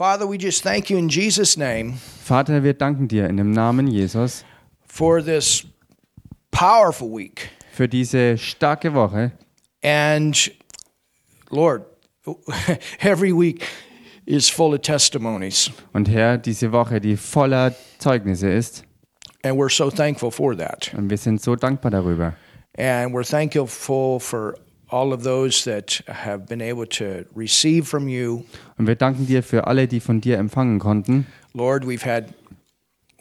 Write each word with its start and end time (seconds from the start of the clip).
Father, 0.00 0.26
we 0.26 0.38
just 0.38 0.62
thank 0.62 0.88
you 0.88 0.96
in 0.96 1.10
Jesus' 1.10 1.58
name 1.58 1.98
Vater, 2.24 2.62
wir 2.62 2.72
danken 2.72 3.06
dir 3.06 3.28
in 3.28 3.36
dem 3.36 3.50
Namen 3.50 3.86
Jesus 3.86 4.46
for 4.86 5.22
this 5.22 5.66
powerful 6.50 7.14
week. 7.14 7.50
für 7.70 7.86
diese 7.86 8.38
starke 8.38 8.94
Woche. 8.94 9.32
And 9.82 10.50
Lord, 11.50 11.84
every 13.02 13.34
week 13.34 13.66
is 14.24 14.48
full 14.48 14.72
of 14.72 14.80
testimonies. 14.80 15.70
Und 15.92 16.08
Herr, 16.08 16.38
diese 16.38 16.72
Woche, 16.72 16.98
die 16.98 17.18
voller 17.18 17.74
Zeugnisse 17.98 18.48
ist. 18.48 18.84
And 19.44 19.58
we're 19.58 19.68
so 19.68 19.90
thankful 19.90 20.30
for 20.30 20.56
that. 20.56 20.94
Und 20.96 21.10
wir 21.10 21.18
sind 21.18 21.42
so 21.42 21.56
dankbar 21.56 21.90
darüber. 21.90 22.32
And 22.78 23.12
we're 23.12 23.22
thankful 23.22 24.18
for 24.18 24.54
all 24.92 25.12
of 25.12 25.22
those 25.22 25.64
that 25.70 26.02
have 26.08 26.46
been 26.46 26.60
able 26.60 26.86
to 26.86 27.24
receive 27.36 27.84
from 27.86 28.08
you. 28.08 28.44
Und 28.78 28.86
wir 28.86 28.96
danken 28.96 29.26
dir 29.26 29.42
für 29.42 29.66
alle, 29.66 29.86
die 29.88 30.00
von 30.00 30.20
dir 30.20 30.38
empfangen 30.38 30.78
konnten. 30.78 31.26
Lord, 31.54 31.84
we've 31.84 32.04
had 32.04 32.26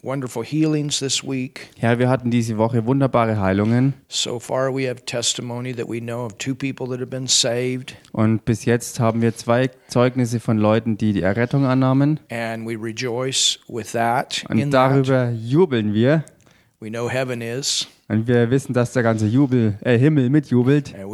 wonderful 0.02 0.44
healings 0.45 1.00
this 1.00 1.23
week. 1.23 1.70
Herr, 1.78 2.00
wir 2.00 2.08
hatten 2.09 2.32
diese 2.32 2.58
Woche 2.58 2.86
wunderbare 2.86 3.40
Heilungen. 3.40 3.94
So 4.08 4.40
far, 4.40 4.73
we 4.73 4.88
have 4.88 5.04
testimony 5.05 5.73
that 5.76 5.90
we 5.90 6.00
know 6.00 6.26
of 6.26 6.38
two 6.38 6.55
people 6.55 6.88
that 6.88 7.00
have 7.00 7.08
been 7.09 7.28
saved, 7.28 7.95
Und 8.14 8.45
bis 8.45 8.64
jetzt 8.66 9.00
haben 9.02 9.22
wir 9.22 9.36
zwei 9.36 9.70
Zeugnisse 9.90 10.40
von 10.40 10.58
Leuten, 10.58 10.98
die 10.98 11.12
die 11.14 11.22
Errettung 11.22 11.66
annahmen. 11.66 12.20
and 12.31 12.66
we 12.66 12.76
rejoice 12.81 13.59
with 13.67 13.92
that. 13.92 14.45
Und 14.50 14.59
that, 14.59 14.73
darüber 14.73 15.31
jubeln 15.31 15.94
wir. 15.94 16.23
we 16.80 16.90
know 16.90 17.09
heaven 17.09 17.42
is, 17.42 17.86
Und 18.09 18.27
wir 18.27 18.49
wissen, 18.49 18.73
dass 18.73 18.91
der 18.94 19.04
ganze 19.04 19.27
Jubel, 19.27 19.77
äh, 19.81 19.95
Himmel 19.98 20.31
mitjubelt. 20.31 20.95
Und 20.98 21.13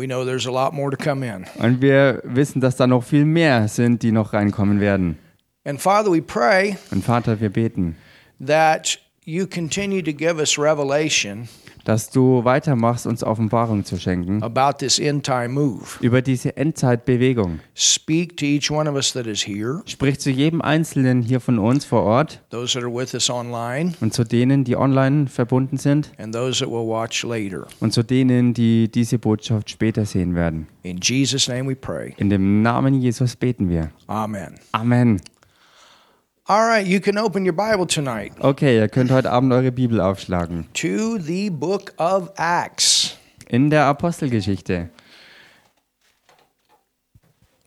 wir 1.81 2.22
wissen, 2.23 2.62
dass 2.62 2.77
da 2.77 2.88
noch 2.88 3.03
viel 3.03 3.26
mehr 3.26 3.67
sind, 3.67 4.02
die 4.02 4.13
noch 4.13 4.31
reinkommen 4.31 4.80
werden. 4.80 5.17
Und 5.66 5.80
Vater, 7.03 7.41
wir 7.41 7.50
beten, 7.50 7.98
that 8.39 8.98
you 9.26 9.45
continue 9.45 10.02
to 10.02 10.14
give 10.14 10.39
us 10.39 10.58
revelation 10.58 11.50
dass 11.86 12.09
du 12.09 12.44
weitermachst, 12.44 13.08
uns 13.08 13.23
Offenbarung 13.23 13.86
zu 13.86 13.97
schenken 13.97 14.44
about 14.44 14.80
this 14.80 15.00
end 15.00 15.25
time 15.25 15.47
move. 15.50 15.83
über 16.02 16.22
diese 16.22 16.58
Endzeitbewegung. 16.58 17.59
Speak 17.75 18.36
to 18.38 18.45
each 18.45 18.69
one 18.69 18.89
of 18.89 18.95
us 18.95 19.14
that 19.14 19.25
is 19.27 19.47
here, 19.47 19.81
Sprich 19.86 20.19
zu 20.19 20.30
jedem 20.31 20.61
Einzelnen 20.61 21.22
hier 21.22 21.39
von 21.39 21.58
uns 21.59 21.86
vor 21.86 22.03
Ort 22.03 22.42
those 22.50 22.73
that 22.73 22.83
are 22.83 22.94
with 22.94 23.14
us 23.14 23.30
online, 23.30 23.94
und 24.02 24.14
zu 24.14 24.23
denen, 24.25 24.64
die 24.66 24.75
online 24.75 25.27
verbunden 25.27 25.77
sind 25.77 26.11
and 26.17 26.33
those 26.36 26.59
that 26.59 26.69
will 26.69 26.86
watch 26.88 27.23
later. 27.23 27.67
und 27.80 27.94
zu 27.94 28.03
denen, 28.03 28.53
die 28.53 28.89
diese 28.92 29.17
Botschaft 29.20 29.70
später 29.70 30.05
sehen 30.05 30.36
werden. 30.36 30.67
In 30.83 30.99
Jesus' 31.02 31.47
name 31.47 31.70
we 31.70 31.75
pray. 31.75 32.14
In 32.17 32.30
dem 32.30 32.61
Namen 32.61 32.99
Jesus 33.02 33.36
beten 33.36 33.70
wir. 33.70 33.92
Amen. 34.08 34.55
Amen. 34.72 35.22
All 36.48 36.68
right, 36.68 36.86
you 36.86 37.00
can 37.00 37.18
open 37.18 37.44
your 37.44 37.54
Bible 37.56 37.88
tonight 37.88 38.34
Okay, 38.40 38.78
ihr 38.78 38.88
könnt 38.88 39.12
heute 39.12 39.32
Abend 39.32 39.52
eure 39.52 39.72
Bibel 39.72 40.00
aufschlagen. 40.00 40.68
to 40.74 41.18
the 41.18 41.50
book 41.50 41.94
of 41.98 42.30
Acts. 42.38 43.18
In 43.50 43.70
der 43.70 43.86
Apostelgeschichte. 43.86 44.90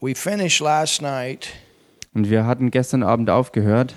We 0.00 0.14
finished 0.14 0.60
last 0.60 1.02
night 1.02 1.48
Und 2.14 2.30
wir 2.30 2.46
hatten 2.46 2.70
gestern 2.70 3.02
Abend 3.02 3.30
aufgehört 3.30 3.94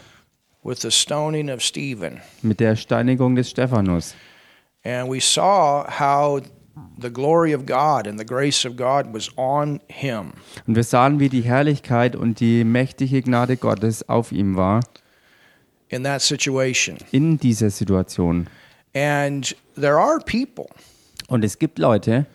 with 0.64 0.82
the 0.82 0.92
stoning 0.92 1.50
of 1.52 1.62
Stephen, 1.62 2.20
mit 2.42 2.60
der 2.60 2.76
Steinigung 2.76 3.36
des 3.36 3.50
Stephanus. 3.52 4.16
and 4.84 5.08
we 5.12 5.20
saw 5.22 5.86
how 6.00 6.42
the 7.02 7.10
glory 7.12 7.54
of 7.54 7.66
God 7.66 8.08
and 8.08 8.20
the 8.20 8.26
grace 8.26 8.66
of 8.66 8.76
God 8.76 9.14
was 9.14 9.30
on 9.38 9.80
him. 9.88 10.34
Und 10.68 10.76
wir 10.76 10.84
sahen, 10.84 11.20
wie 11.20 11.30
die 11.30 11.42
Herrlichkeit 11.42 12.16
und 12.16 12.40
die 12.40 12.64
mächtige 12.64 13.22
Gnade 13.22 13.58
Gottes 13.58 14.08
auf 14.08 14.32
ihm 14.32 14.56
war 14.56 14.82
in 15.90 16.04
that 16.04 16.22
situation. 16.22 16.98
in 17.12 17.38
dieser 17.38 17.70
Situation. 17.70 18.48
And 18.94 19.56
there 19.76 19.98
are 19.98 20.20
people, 20.20 20.68
Und 21.28 21.44
es 21.46 21.58
gibt 21.60 21.80
Leute, 21.80 22.26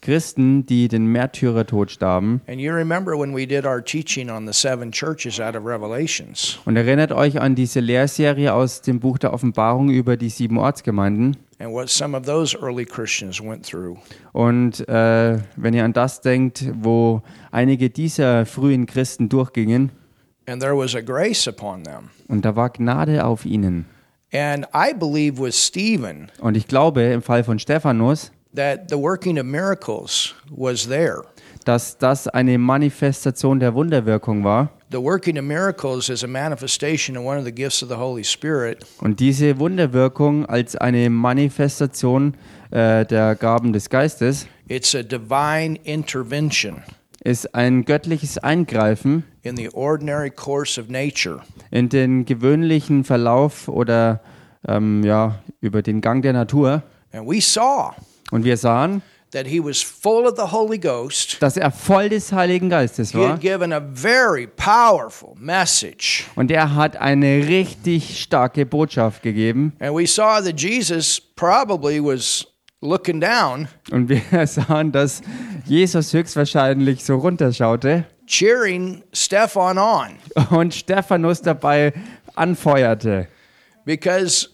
Christen, 0.00 0.66
die 0.66 0.88
den 0.88 1.06
Märtyrertod 1.06 1.90
starben. 1.90 2.40
And 2.46 2.60
you 2.60 2.72
remember 2.72 3.18
when 3.18 3.34
we 3.34 3.46
did 3.46 3.66
our 3.66 3.82
teaching 3.82 4.30
on 4.30 4.46
the 4.46 4.52
seven 4.52 4.90
churches 4.92 5.40
out 5.40 5.54
of 5.56 5.64
Revelations, 5.64 6.58
Und 6.64 6.76
erinnert 6.76 7.12
euch 7.12 7.40
an 7.40 7.54
diese 7.54 7.80
Lehrserie 7.80 8.52
aus 8.52 8.82
dem 8.82 9.00
Buch 9.00 9.18
der 9.18 9.32
Offenbarung 9.32 9.90
über 9.90 10.16
die 10.16 10.28
sieben 10.30 10.58
Ortsgemeinden. 10.58 11.36
and 11.58 11.72
what 11.72 11.88
some 11.88 12.14
of 12.16 12.24
those 12.26 12.54
early 12.60 12.84
Christians 12.84 13.40
went 13.40 13.64
through. 13.66 13.96
Und 14.32 14.86
äh, 14.88 15.38
wenn 15.56 15.72
ihr 15.74 15.84
an 15.84 15.92
das 15.94 16.20
denkt, 16.20 16.64
wo 16.74 17.22
einige 17.50 17.88
dieser 17.90 18.44
frühen 18.46 18.86
Christen 18.86 19.28
durchgingen, 19.28 19.90
And 20.48 20.60
there 20.62 20.76
was 20.76 20.94
a 20.94 21.00
grace 21.00 21.48
upon 21.48 21.82
them. 21.84 22.10
und 22.28 22.44
da 22.44 22.54
war 22.54 22.70
Gnade 22.70 23.24
auf 23.24 23.44
ihnen. 23.44 23.86
And 24.36 24.66
I 24.74 24.92
believe 24.92 25.38
with 25.40 25.54
Stephen 25.54 26.30
Und 26.40 26.56
ich 26.58 26.66
glaube, 26.68 27.02
im 27.04 27.22
Fall 27.22 27.42
von 27.42 27.58
Stephanus, 27.58 28.30
that 28.54 28.90
the 28.90 28.96
working 28.96 29.38
of 29.38 29.46
miracles 29.46 30.34
was 30.50 30.86
there. 30.86 31.22
dass 31.64 31.96
das 31.96 32.28
eine 32.28 32.58
Manifestation 32.58 33.58
der 33.60 33.74
Wunderwirkung 33.74 34.44
war. 34.44 34.70
The 34.90 35.02
working 35.02 35.38
of 35.38 35.44
miracles 35.44 36.08
is 36.10 36.22
a 36.22 36.26
manifestation 36.28 37.16
of 37.16 37.24
one 37.24 37.38
of 37.38 37.44
the 37.44 37.52
gifts 37.52 37.82
of 37.82 37.88
the 37.88 37.96
Holy 37.96 38.24
Spirit. 38.24 38.84
Und 39.00 39.20
diese 39.20 39.58
Wunderwirkung 39.58 40.44
als 40.46 40.76
eine 40.76 41.08
Manifestation 41.08 42.34
äh, 42.70 43.04
der 43.06 43.36
Gaben 43.36 43.72
des 43.72 43.88
Geistes 43.88 44.46
It's 44.68 44.94
a 44.94 45.02
divine 45.02 45.78
intervention 45.84 46.82
ist 47.26 47.54
ein 47.54 47.84
göttliches 47.84 48.38
Eingreifen 48.38 49.24
in 49.42 49.56
the 49.56 49.68
ordinary 49.72 50.30
course 50.30 50.80
of 50.80 50.88
nature. 50.88 51.40
in 51.70 51.88
den 51.88 52.24
gewöhnlichen 52.24 53.04
Verlauf 53.04 53.68
oder 53.68 54.20
ähm, 54.66 55.02
ja, 55.04 55.40
über 55.60 55.82
den 55.82 56.00
Gang 56.00 56.22
der 56.22 56.32
Natur. 56.32 56.82
And 57.12 57.28
we 57.28 57.40
saw 57.40 57.92
Und 58.30 58.44
wir 58.44 58.56
sahen, 58.56 59.02
that 59.32 59.46
he 59.46 59.60
was 59.62 59.82
full 59.82 60.24
of 60.26 60.34
the 60.36 60.52
Holy 60.52 60.78
Ghost. 60.78 61.42
dass 61.42 61.56
er 61.56 61.70
voll 61.70 62.08
des 62.08 62.32
Heiligen 62.32 62.70
Geistes 62.70 63.12
war. 63.14 63.38
Und 66.36 66.50
er 66.50 66.74
hat 66.74 66.96
eine 66.96 67.46
richtig 67.48 68.20
starke 68.22 68.66
Botschaft 68.66 69.22
gegeben. 69.22 69.72
And 69.80 69.96
we 69.96 70.06
saw 70.06 70.40
that 70.40 70.60
Jesus 70.60 71.20
probably 71.20 72.00
was 72.00 72.46
looking 72.80 73.20
down, 73.20 73.68
Und 73.90 74.08
wir 74.08 74.20
sahen, 74.46 74.92
dass 74.92 75.22
Jesus 75.64 76.12
höchstwahrscheinlich 76.12 77.04
so 77.04 77.16
runterschaute 77.16 78.04
cheering 78.26 79.02
Stephan 79.12 79.78
on 79.78 80.16
und 80.50 80.74
Stephanus 80.74 81.40
dabei 81.42 81.92
anfeuerte. 82.34 83.28
because 83.84 84.48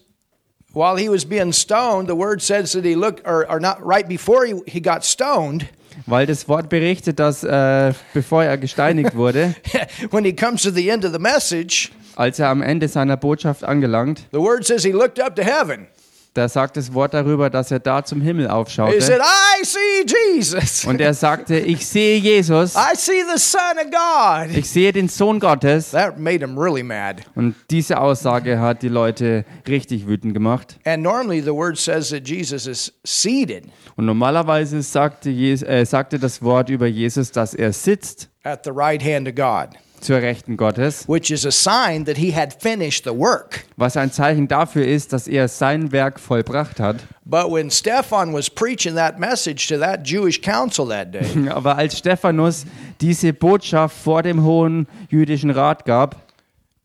while 0.73 0.95
he 0.95 1.09
was 1.09 1.25
being 1.25 1.51
stoned, 1.51 2.07
the 2.07 2.15
word 2.15 2.41
says 2.41 2.71
that 2.73 2.83
he 2.85 2.95
looked, 2.95 3.25
or, 3.27 3.49
or 3.49 3.59
not 3.59 3.77
right 3.83 4.07
before 4.07 4.45
he, 4.45 4.61
he 4.67 4.79
got 4.79 5.03
stoned, 5.03 5.65
Weil 6.07 6.25
das 6.25 6.47
Wort 6.47 6.69
berichtet, 6.69 7.19
dass 7.19 7.43
äh, 7.43 7.93
bevor 8.15 8.43
er 8.43 8.57
gesteinigt 8.57 9.15
wurde, 9.15 9.53
when 10.11 10.23
he 10.25 10.33
comes 10.33 10.63
to 10.63 10.71
the 10.71 10.89
end 10.89 11.05
of 11.05 11.11
the 11.13 11.19
message, 11.19 11.91
als 12.15 12.39
er 12.39 12.49
am 12.49 12.61
Ende 12.63 12.87
seiner 12.87 13.15
Botschaft 13.17 13.63
angelangt, 13.63 14.27
the 14.31 14.39
word 14.39 14.65
says 14.65 14.83
he 14.83 14.91
looked 14.91 15.19
up 15.21 15.35
to 15.35 15.43
heaven. 15.43 15.87
Da 16.33 16.49
sagt 16.49 16.77
das 16.77 16.93
Wort 16.93 17.13
darüber, 17.13 17.49
dass 17.49 17.69
er 17.71 17.79
da 17.79 18.03
zum 18.03 18.21
Himmel 18.21 18.45
He 18.45 18.51
aufschaute. 18.51 19.01
said, 19.01 19.21
I 19.21 19.63
see 19.63 20.05
Jesus. 20.35 20.85
Und 20.85 20.99
er 20.99 21.13
sagte, 21.13 21.57
ich 21.57 21.85
sehe 21.85 22.17
Jesus, 22.17 22.75
I 22.75 22.95
see 22.95 23.21
the 23.31 23.39
Son 23.39 23.77
of 23.77 23.91
God. 23.91 24.55
ich 24.57 24.69
sehe 24.69 24.91
den 24.91 25.09
Sohn 25.09 25.39
Gottes. 25.39 25.91
That 25.91 26.19
made 26.19 26.43
him 26.43 26.57
really 26.57 26.83
mad. 26.83 27.17
Und 27.35 27.55
diese 27.69 27.99
Aussage 27.99 28.59
hat 28.59 28.81
die 28.81 28.89
Leute 28.89 29.45
richtig 29.67 30.07
wütend 30.07 30.33
gemacht. 30.33 30.79
And 30.85 31.03
normally 31.03 31.41
the 31.41 31.53
word 31.53 31.77
says 31.77 32.09
that 32.09 32.27
Jesus 32.27 32.65
is 32.67 32.91
seated 33.05 33.65
Und 33.95 34.05
normalerweise 34.05 34.81
sagte, 34.81 35.29
äh, 35.29 35.85
sagte 35.85 36.17
das 36.17 36.41
Wort 36.41 36.69
über 36.69 36.87
Jesus, 36.87 37.31
dass 37.31 37.53
er 37.53 37.73
sitzt 37.73 38.29
at 38.43 38.63
the 38.63 38.71
right 38.73 39.01
hand 39.03 39.27
of 39.27 39.35
God, 39.35 39.77
zur 40.03 40.17
Rechten 40.21 40.57
Gottes, 40.57 41.07
which 41.07 41.31
is 41.31 41.45
a 41.45 41.51
sign 41.51 42.05
that 42.05 42.17
he 42.17 42.35
had 42.35 42.53
finished 42.61 43.03
the 43.05 43.11
work. 43.17 43.65
was 43.77 43.97
ein 43.97 44.11
Zeichen 44.11 44.47
dafür 44.47 44.85
ist, 44.85 45.13
dass 45.13 45.27
er 45.27 45.47
sein 45.47 45.91
Werk 45.91 46.19
vollbracht 46.19 46.79
hat. 46.79 46.97
But 47.25 47.49
when 47.49 47.71
Stephan 47.71 48.33
was 48.33 48.49
preaching 48.49 48.95
that 48.95 49.17
message 49.19 49.67
to 49.69 49.77
that 49.79 50.05
Jewish 50.05 50.41
council 50.41 50.87
that 50.89 51.13
day, 51.13 51.25
Aber 51.49 51.77
als 51.77 51.97
Stephanus 51.97 52.65
diese 53.01 53.33
Botschaft 53.33 53.95
vor 53.97 54.21
dem 54.23 54.43
Hohen 54.43 54.87
Jüdischen 55.09 55.49
Rat 55.49 55.85
gab, 55.85 56.17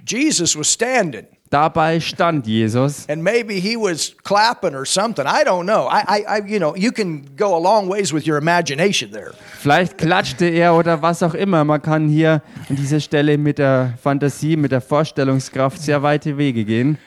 Jesus 0.07 0.57
was 0.57 0.73
standing. 0.73 1.27
Dabei 1.51 2.01
stand 2.01 2.45
Jesus. 2.47 3.07
And 3.09 3.23
maybe 3.23 3.61
he 3.61 3.77
was 3.77 4.15
clapping 4.23 4.75
or 4.75 4.85
something. 4.85 5.27
I 5.27 5.45
don't 5.45 5.67
know. 5.67 5.89
I, 5.89 6.25
I, 6.29 6.43
you 6.47 6.59
know, 6.59 6.75
you 6.77 6.93
can 6.93 7.29
go 7.37 7.57
a 7.57 7.61
long 7.61 7.89
ways 7.89 8.13
with 8.13 8.27
your 8.27 8.39
imagination 8.39 9.11
there. 9.11 9.33
Vielleicht 9.61 9.99
klatschte 9.99 10.47
er 10.47 10.75
oder 10.75 11.01
was 11.03 11.23
auch 11.23 11.35
immer. 11.35 11.65
Man 11.65 11.83
kann 11.83 12.09
hier 12.09 12.43
an 12.69 12.77
dieser 12.77 13.01
Stelle 13.01 13.39
mit 13.39 13.59
der 13.59 13.95
Fantasie, 14.03 14.57
mit 14.57 14.73
der 14.73 14.81
Vorstellungskraft 14.81 15.81
sehr 15.81 16.03
weite 16.03 16.37
Wege 16.37 16.65
gehen. 16.65 16.99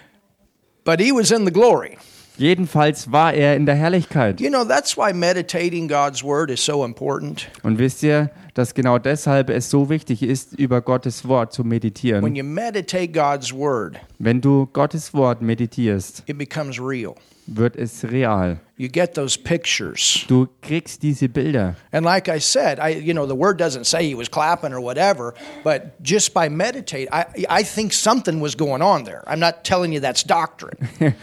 But 0.83 0.99
he 0.99 1.11
was 1.11 1.31
in 1.31 1.45
the 1.45 1.51
glory. 1.51 1.97
Jedenfalls 2.37 3.11
war 3.11 3.33
er 3.33 3.55
in 3.55 3.67
der 3.67 3.75
Herrlichkeit. 3.75 4.41
You 4.41 4.49
know, 4.49 4.63
that's 4.63 4.97
why 4.97 5.13
meditating 5.13 5.87
God's 5.87 6.23
word 6.23 6.49
is 6.49 6.65
so 6.65 6.83
important. 6.83 7.47
Und 7.61 7.77
wisst 7.77 8.01
ihr, 8.01 8.31
dass 8.53 8.73
genau 8.73 8.97
deshalb 8.97 9.49
es 9.49 9.69
so 9.69 9.89
wichtig 9.89 10.23
ist, 10.23 10.53
über 10.59 10.81
Gottes 10.81 11.27
Wort 11.27 11.53
zu 11.53 11.63
When 11.63 11.69
meditieren. 11.69 12.35
you 12.35 12.43
meditate 12.43 13.09
God's 13.11 13.53
word, 13.53 13.97
Wenn 14.19 14.41
du 14.41 14.67
Gottes 14.73 15.13
Wort 15.13 15.41
meditierst, 15.41 16.23
it 16.27 16.37
becomes 16.37 16.79
real. 16.79 17.15
wird 17.47 17.75
es 17.75 18.03
real. 18.03 18.59
You 18.77 18.87
get 18.87 19.13
those 19.13 19.37
pictures. 19.37 20.25
Du 20.27 20.47
kriegst 20.61 21.03
diese 21.03 21.27
Bilder. 21.29 21.75
And 21.91 22.03
like 22.05 22.27
I 22.29 22.39
said, 22.39 22.79
I 22.79 22.89
you 22.97 23.13
know 23.13 23.27
the 23.27 23.35
word 23.35 23.59
doesn't 23.59 23.85
say 23.85 24.07
he 24.07 24.15
was 24.15 24.29
clapping 24.29 24.73
or 24.73 24.81
whatever, 24.81 25.33
but 25.63 25.93
just 26.01 26.33
by 26.33 26.49
meditate, 26.49 27.07
I 27.11 27.25
I 27.49 27.63
think 27.63 27.93
something 27.93 28.41
was 28.41 28.55
going 28.55 28.81
on 28.81 29.03
there. 29.05 29.23
I'm 29.27 29.39
not 29.39 29.63
telling 29.63 29.91
you 29.93 29.99
that's 30.01 30.23
doctrine. 30.23 30.77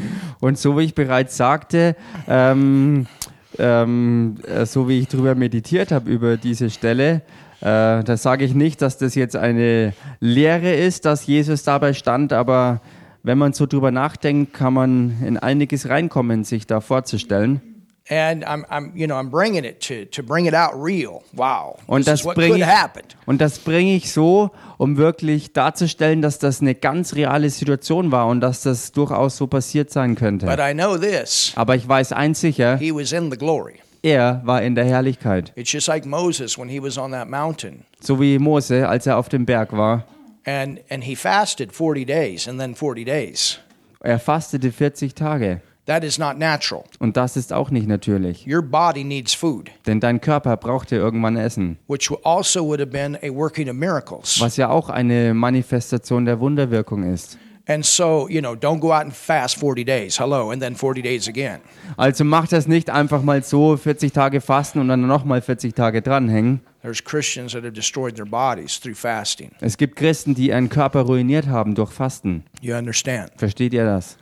Und 0.40 0.58
so 0.58 0.76
wie 0.78 0.84
ich 0.84 0.94
bereits 0.94 1.36
sagte, 1.36 1.96
ähm, 2.28 3.06
ähm, 3.58 4.36
äh, 4.46 4.66
so 4.66 4.88
wie 4.88 5.00
ich 5.00 5.08
darüber 5.08 5.34
meditiert 5.34 5.92
habe, 5.92 6.10
über 6.10 6.36
diese 6.36 6.70
Stelle, 6.70 7.22
äh, 7.60 8.04
da 8.04 8.16
sage 8.16 8.44
ich 8.44 8.54
nicht, 8.54 8.82
dass 8.82 8.98
das 8.98 9.14
jetzt 9.14 9.36
eine 9.36 9.92
Lehre 10.20 10.74
ist, 10.74 11.04
dass 11.04 11.26
Jesus 11.26 11.64
dabei 11.64 11.92
stand, 11.92 12.32
aber 12.32 12.80
wenn 13.22 13.36
man 13.36 13.52
so 13.52 13.66
drüber 13.66 13.90
nachdenkt, 13.90 14.54
kann 14.54 14.72
man 14.74 15.16
in 15.24 15.36
einiges 15.36 15.88
reinkommen, 15.88 16.44
sich 16.44 16.66
da 16.66 16.80
vorzustellen. 16.80 17.60
And 18.10 18.42
I'm, 18.44 18.64
I'm 18.70 18.92
you 18.94 19.06
know 19.06 19.16
I'm 19.18 19.28
bringing 19.30 19.64
it 19.64 19.80
to 19.88 20.06
to 20.06 20.22
bring 20.22 20.46
it 20.46 20.54
out 20.54 20.72
real. 20.74 21.22
Wow, 21.32 21.76
Und 21.86 22.06
das 22.06 22.22
could 22.24 22.38
ich, 22.38 22.64
und 23.26 23.38
das 23.40 23.58
bringe 23.58 23.94
ich 23.96 24.10
so, 24.12 24.50
um 24.78 24.96
wirklich 24.96 25.52
darzustellen, 25.52 26.22
dass 26.22 26.38
das 26.38 26.62
eine 26.62 26.74
ganz 26.74 27.14
reale 27.14 27.50
Situation 27.50 28.10
war 28.10 28.26
und 28.28 28.40
dass 28.40 28.62
das 28.62 28.92
durchaus 28.92 29.36
so 29.36 29.46
passiert 29.46 29.90
sein 29.90 30.12
But 30.14 30.18
könnte. 30.20 30.46
I 30.58 30.72
know 30.72 30.96
this: 30.96 31.52
Aber 31.54 31.76
ich 31.76 31.86
weiß 31.86 32.12
eins 32.12 32.40
sicher, 32.40 32.78
he 32.78 32.94
was 32.94 33.12
in 33.12 33.30
the 33.30 33.36
glory. 33.36 33.74
er 34.02 34.40
war 34.44 34.62
in 34.62 34.74
der 34.74 34.86
Herrlichkeit. 34.86 35.52
It's 35.54 35.70
just 35.70 35.86
like 35.88 36.06
Moses 36.06 36.56
when 36.58 36.70
he 36.70 36.80
was 36.82 36.96
on 36.96 37.10
that 37.12 37.28
mountain, 37.28 37.84
So 38.00 38.18
wie 38.18 38.38
Mose, 38.38 38.88
als 38.88 39.06
er 39.06 39.18
auf 39.18 39.28
dem 39.28 39.44
Berg 39.44 39.72
war. 39.76 40.04
and 40.46 40.80
and 40.88 41.04
he 41.04 41.14
fasted 41.14 41.72
40 41.72 42.06
days 42.06 42.48
and 42.48 42.58
then 42.58 42.74
40 42.74 43.04
days. 43.04 43.58
Er 44.00 44.18
fastete 44.18 44.72
40 44.72 45.14
Tage. 45.14 45.60
That 45.88 46.04
is 46.04 46.18
not 46.18 46.36
natural. 46.36 46.84
Und 46.98 47.16
das 47.16 47.34
ist 47.38 47.50
auch 47.50 47.70
nicht 47.70 47.88
natürlich. 47.88 48.46
Your 48.46 48.60
body 48.60 49.04
needs 49.04 49.32
food, 49.32 49.70
Denn 49.86 50.00
dein 50.00 50.20
Körper 50.20 50.58
brauchte 50.58 50.96
irgendwann 50.96 51.38
Essen. 51.38 51.78
which 51.86 52.12
also 52.24 52.66
would 52.66 52.78
have 52.78 52.90
been 52.90 53.16
a 53.16 53.34
working 53.34 53.70
of 53.70 53.74
miracles. 53.74 54.38
Was 54.38 54.58
ja 54.58 54.68
auch 54.68 54.90
eine 54.90 55.32
Manifestation 55.32 56.26
der 56.26 56.40
Wunderwirkung 56.40 57.10
ist. 57.10 57.38
And 57.66 57.86
so, 57.86 58.28
you 58.28 58.40
know, 58.40 58.52
don't 58.52 58.80
go 58.80 58.92
out 58.92 59.04
and 59.04 59.14
fast 59.14 59.56
40 59.58 59.86
days. 59.86 60.20
Hello, 60.20 60.50
and 60.50 60.60
then 60.60 60.74
40 60.74 61.02
days 61.02 61.26
again. 61.26 61.60
Also 61.96 62.22
mach 62.22 62.48
das 62.48 62.66
nicht 62.68 62.90
einfach 62.90 63.22
mal 63.22 63.42
so 63.42 63.78
40 63.78 64.12
Tage 64.12 64.42
fasten 64.42 64.80
und 64.80 64.88
dann 64.88 65.06
nochmal 65.06 65.40
40 65.40 65.74
Tage 65.74 66.02
dranhängen. 66.02 66.60
There's 66.82 67.02
Christians 67.02 67.52
that 67.52 67.62
have 67.62 67.72
destroyed 67.72 68.14
their 68.14 68.26
bodies 68.26 68.78
through 68.78 68.94
fasting. 68.94 69.52
Es 69.60 69.78
gibt 69.78 69.96
Christen, 69.96 70.34
die 70.34 70.48
ihren 70.48 70.68
Körper 70.68 71.00
ruiniert 71.00 71.46
haben 71.46 71.74
durch 71.74 71.92
Fasten. 71.92 72.44
You 72.60 72.74
understand? 72.74 73.30
Versteht 73.38 73.72
ihr 73.72 73.86
das? 73.86 74.18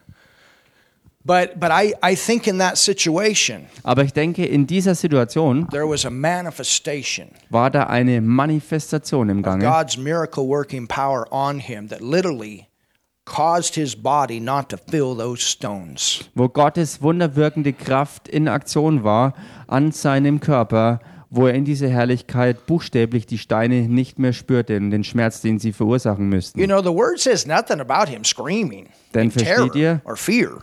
But 1.26 1.58
but 1.58 1.70
I, 1.72 1.92
I 2.02 2.14
think 2.14 2.46
in 2.46 2.58
that 2.58 2.76
situation 2.78 3.66
Aber 3.82 4.02
ich 4.04 4.12
denke, 4.12 4.44
in 4.46 4.66
dieser 4.66 4.94
Situation 4.94 5.66
there 5.72 5.88
was 5.88 6.04
a 6.04 6.10
manifestation 6.10 7.28
war 7.50 7.68
da 7.70 7.84
eine 7.84 8.20
Manifestation 8.20 9.28
im 9.28 9.38
of 9.38 9.44
Gange, 9.44 9.64
God's 9.64 9.96
miracle 9.96 10.46
working 10.46 10.86
power 10.86 11.26
on 11.32 11.58
him 11.58 11.88
that 11.88 12.00
literally 12.00 12.66
caused 13.24 13.74
his 13.74 13.96
body 13.96 14.38
not 14.38 14.68
to 14.68 14.76
fill 14.76 15.16
those 15.16 15.42
stones. 15.42 16.24
wo 16.36 16.48
Gottes 16.48 17.02
wunderwirkende 17.02 17.72
Kraft 17.72 18.28
in 18.28 18.46
Aktion 18.46 19.02
war 19.02 19.32
an 19.66 19.90
seinem 19.90 20.38
Körper, 20.38 21.00
wo 21.36 21.46
er 21.46 21.54
in 21.54 21.64
dieser 21.64 21.88
Herrlichkeit 21.88 22.66
buchstäblich 22.66 23.26
die 23.26 23.38
Steine 23.38 23.82
nicht 23.82 24.18
mehr 24.18 24.32
spürte 24.32 24.76
und 24.76 24.90
den 24.90 25.04
Schmerz, 25.04 25.40
den 25.42 25.58
sie 25.58 25.72
verursachen 25.72 26.28
müssten. 26.28 26.58
You 26.58 26.66
know, 26.66 26.80
the 26.80 26.88
word 26.88 27.18
says 27.20 27.46
nothing 27.46 27.80
about 27.80 28.10
him 28.10 28.24
screaming 28.24 28.88
terror 29.12 29.30
versteht 29.30 29.74
ihr? 29.74 30.00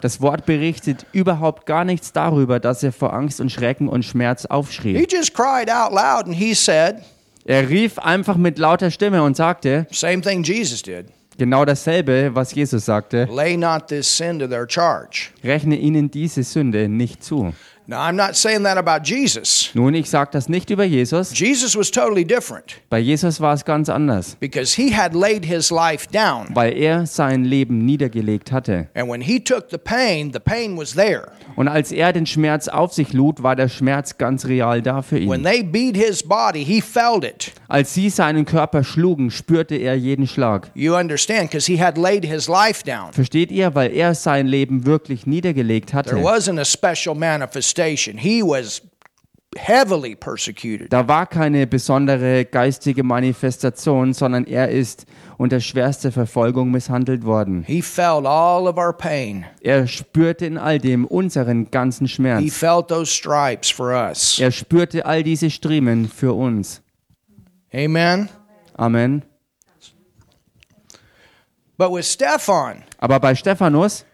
Das 0.02 0.22
Wort 0.22 0.46
berichtet 0.46 1.06
überhaupt 1.12 1.66
gar 1.66 1.86
nichts 1.86 2.12
darüber, 2.12 2.60
dass 2.60 2.84
er 2.84 2.92
vor 2.92 3.14
Angst 3.14 3.40
und 3.42 3.52
Schrecken 3.52 3.88
und 3.88 4.04
Schmerz 4.04 4.44
He 4.44 4.50
aufschrie. 4.50 5.08
just 5.10 5.34
cried 5.34 5.70
out 5.70 5.92
loud 5.92 6.26
and 6.26 6.36
he 6.36 6.54
said, 6.54 6.98
Er 7.46 7.70
rief 7.70 8.00
einfach 8.00 8.38
mit 8.38 8.58
lauter 8.58 8.92
Stimme 8.92 9.24
und 9.24 9.36
sagte 9.36 9.88
same 9.92 10.22
thing 10.22 10.44
Jesus 10.44 10.82
did. 10.82 11.06
genau 11.38 11.66
dasselbe, 11.66 12.32
was 12.34 12.54
Jesus 12.54 12.86
sagte. 12.86 13.28
Lay 13.32 13.58
not 13.58 13.88
this 13.88 14.18
sin 14.18 14.40
to 14.40 14.48
their 14.48 14.66
charge. 14.70 15.30
Rechne 15.44 15.76
ihnen 15.76 16.12
diese 16.12 16.44
Sünde 16.44 16.88
nicht 16.88 17.24
zu. 17.24 17.54
Now, 17.86 17.98
I'm 17.98 18.16
not 18.16 18.36
saying 18.36 18.64
that 18.64 18.78
about 18.78 19.04
Jesus. 19.06 19.70
Nun, 19.74 19.94
ich 19.94 20.10
sage 20.10 20.30
das 20.32 20.48
nicht 20.48 20.70
über 20.70 20.86
Jesus. 20.86 21.38
Jesus 21.38 21.76
was 21.78 21.92
totally 21.92 22.24
different 22.24 22.82
Bei 22.90 23.00
Jesus 23.00 23.42
war 23.42 23.54
es 23.54 23.66
ganz 23.66 23.90
anders, 23.90 24.38
because 24.40 24.74
he 24.82 24.96
had 24.96 25.14
laid 25.14 25.44
his 25.46 25.70
life 25.70 26.08
down. 26.12 26.48
weil 26.54 26.78
er 26.78 27.06
sein 27.06 27.44
Leben 27.44 27.80
niedergelegt 27.86 28.52
hatte. 28.54 28.88
And 28.94 29.10
when 29.10 29.20
he 29.22 29.40
took 29.40 29.70
the 29.70 29.78
pain, 29.78 30.32
the 30.32 30.40
pain 30.40 30.78
was 30.78 30.94
there. 30.94 31.32
Und 31.56 31.68
als 31.68 31.92
er 31.92 32.14
den 32.14 32.26
Schmerz 32.26 32.68
auf 32.70 32.94
sich 32.94 33.12
lud, 33.14 33.44
war 33.44 33.56
der 33.58 33.68
Schmerz 33.68 34.18
ganz 34.18 34.46
real 34.46 34.82
da 34.82 35.02
für 35.02 35.18
When 35.18 35.42
ihn. 35.42 35.44
they 35.44 35.62
beat 35.62 35.98
his 35.98 36.24
body, 36.24 36.64
he 36.64 36.82
felt 36.82 37.24
it. 37.26 37.52
Als 37.68 37.94
sie 37.94 38.10
seinen 38.10 38.46
Körper 38.46 38.84
schlugen, 38.84 39.30
spürte 39.30 39.76
er 39.76 39.96
jeden 39.96 40.26
Schlag. 40.26 40.72
You 40.74 40.96
understand? 40.96 41.50
Because 41.52 41.70
he 41.72 41.80
had 41.84 41.98
laid 41.98 42.24
his 42.26 42.48
life 42.48 42.84
down. 42.86 43.12
Versteht 43.12 43.52
ihr? 43.52 43.76
Weil 43.76 43.92
er 43.94 44.16
sein 44.16 44.48
Leben 44.48 44.86
wirklich 44.86 45.28
niedergelegt 45.28 45.90
There 45.90 45.98
hatte. 46.00 46.16
wasn't 46.24 46.60
a 46.60 46.66
special 46.66 47.14
manifestation. 47.16 47.73
He 48.18 48.42
was 48.44 48.82
heavily 49.56 50.16
persecuted. 50.16 50.92
Da 50.92 51.08
war 51.08 51.28
keine 51.28 51.68
besondere 51.68 52.46
geistige 52.46 53.04
Manifestation, 53.04 54.14
sondern 54.14 54.46
er 54.46 54.70
ist 54.70 55.06
unter 55.38 55.60
schwerster 55.60 56.12
Verfolgung 56.12 56.72
misshandelt 56.72 57.24
worden. 57.24 57.64
He 57.64 57.82
felt 57.82 58.26
all 58.26 58.68
of 58.68 58.78
our 58.78 58.94
pain. 58.94 59.46
Er 59.62 59.86
spürte 59.88 60.46
in 60.46 60.58
all 60.58 60.80
dem 60.80 61.06
unseren 61.06 61.70
ganzen 61.70 62.08
He 62.08 62.14
Schmerz. 62.14 62.54
felt 62.58 62.88
those 62.88 63.12
stripes 63.12 63.70
for 63.70 63.92
us. 63.94 64.40
Er 64.40 64.52
spürte 64.52 65.06
all 65.06 65.22
diese 65.24 65.50
Striemen 65.50 66.08
für 66.10 66.34
uns. 66.34 66.82
Amen. 67.74 68.30
Amen. 68.76 69.24
But 71.78 71.92
with 71.92 72.06
Stephan, 72.06 72.84
Aber 73.00 73.20
bei 73.20 73.34
Stephanus, 73.36 74.06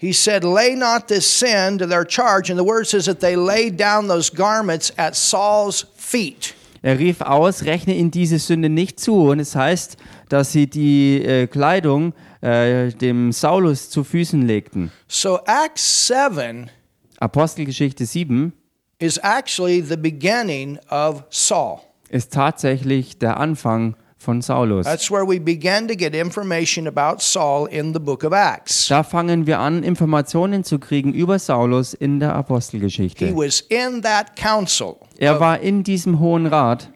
he 0.00 0.12
said, 0.12 0.44
Lay 0.44 0.74
not 0.74 1.08
this 1.08 1.30
sin 1.30 1.78
to 1.78 1.86
their 1.86 2.06
charge. 2.06 2.50
And 2.50 2.58
the 2.58 2.64
word 2.64 2.86
says 2.86 3.04
that 3.04 3.20
they 3.20 3.36
laid 3.36 3.76
down 3.76 4.08
those 4.08 4.30
garments 4.30 4.90
at 4.96 5.14
Saul's 5.14 5.84
feet. 5.96 6.54
er 6.82 6.98
rief 6.98 7.20
aus, 7.20 7.64
rechne 7.64 7.94
in 7.94 8.10
diese 8.10 8.38
Sünde 8.38 8.70
nicht 8.70 8.98
zu. 8.98 9.30
Und 9.30 9.40
es 9.40 9.54
heißt, 9.54 9.98
dass 10.30 10.52
sie 10.52 10.66
die 10.66 11.22
äh, 11.22 11.46
Kleidung 11.46 12.14
äh, 12.40 12.88
dem 12.88 13.32
Saulus 13.32 13.90
zu 13.90 14.02
Füßen 14.02 14.40
legten. 14.46 14.90
So 15.06 15.38
Acts 15.46 16.06
7 16.06 16.70
Apostelgeschichte 17.18 18.06
7 18.06 18.54
is 18.98 19.18
actually 19.18 19.82
the 19.82 19.96
beginning 19.96 20.78
of 20.88 21.24
Saul. 21.28 21.80
ist 22.08 22.32
tatsächlich 22.32 23.18
der 23.18 23.36
Anfang 23.36 23.94
von 24.22 24.42
Saulus. 24.42 24.84
That's 24.84 25.10
where 25.10 25.26
we 25.26 25.38
began 25.40 25.88
to 25.88 25.96
get 25.96 26.14
information 26.14 26.86
about 26.86 27.22
Saul 27.22 27.64
in 27.66 27.94
the 27.94 27.98
book 27.98 28.22
of 28.22 28.34
Acts. 28.34 28.86
Da 28.88 29.02
fangen 29.02 29.46
wir 29.46 29.58
an, 29.58 29.82
Informationen 29.82 30.62
zu 30.62 30.78
kriegen 30.78 31.14
über 31.14 31.38
Saulus 31.38 31.94
in 31.94 32.20
der 32.20 32.32
He 32.32 32.34
Apostelgeschichte. 32.34 33.34
was 33.34 33.62
in 33.62 34.02
that 34.02 34.36
council 34.36 34.98
Er 35.18 35.40
war 35.40 35.60
in 35.60 35.82
diesem 35.84 36.20
Hohen 36.20 36.46
Rat 36.46 36.90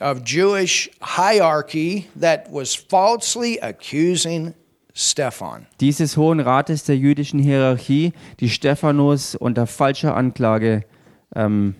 of 0.00 0.22
Jewish 0.26 0.90
hierarchy 1.16 2.06
that 2.20 2.48
was 2.52 2.74
falsely 2.74 3.60
accusing 3.62 4.52
Stephan. 4.94 5.66
dieses 5.80 6.16
Hohen 6.16 6.40
Rates 6.40 6.82
der 6.84 6.96
jüdischen 6.96 7.38
Hierarchie, 7.38 8.12
die 8.40 8.48
Stephanus 8.50 9.36
unter 9.36 9.66
falscher 9.68 10.16
Anklage 10.16 10.84
ähm, 11.36 11.74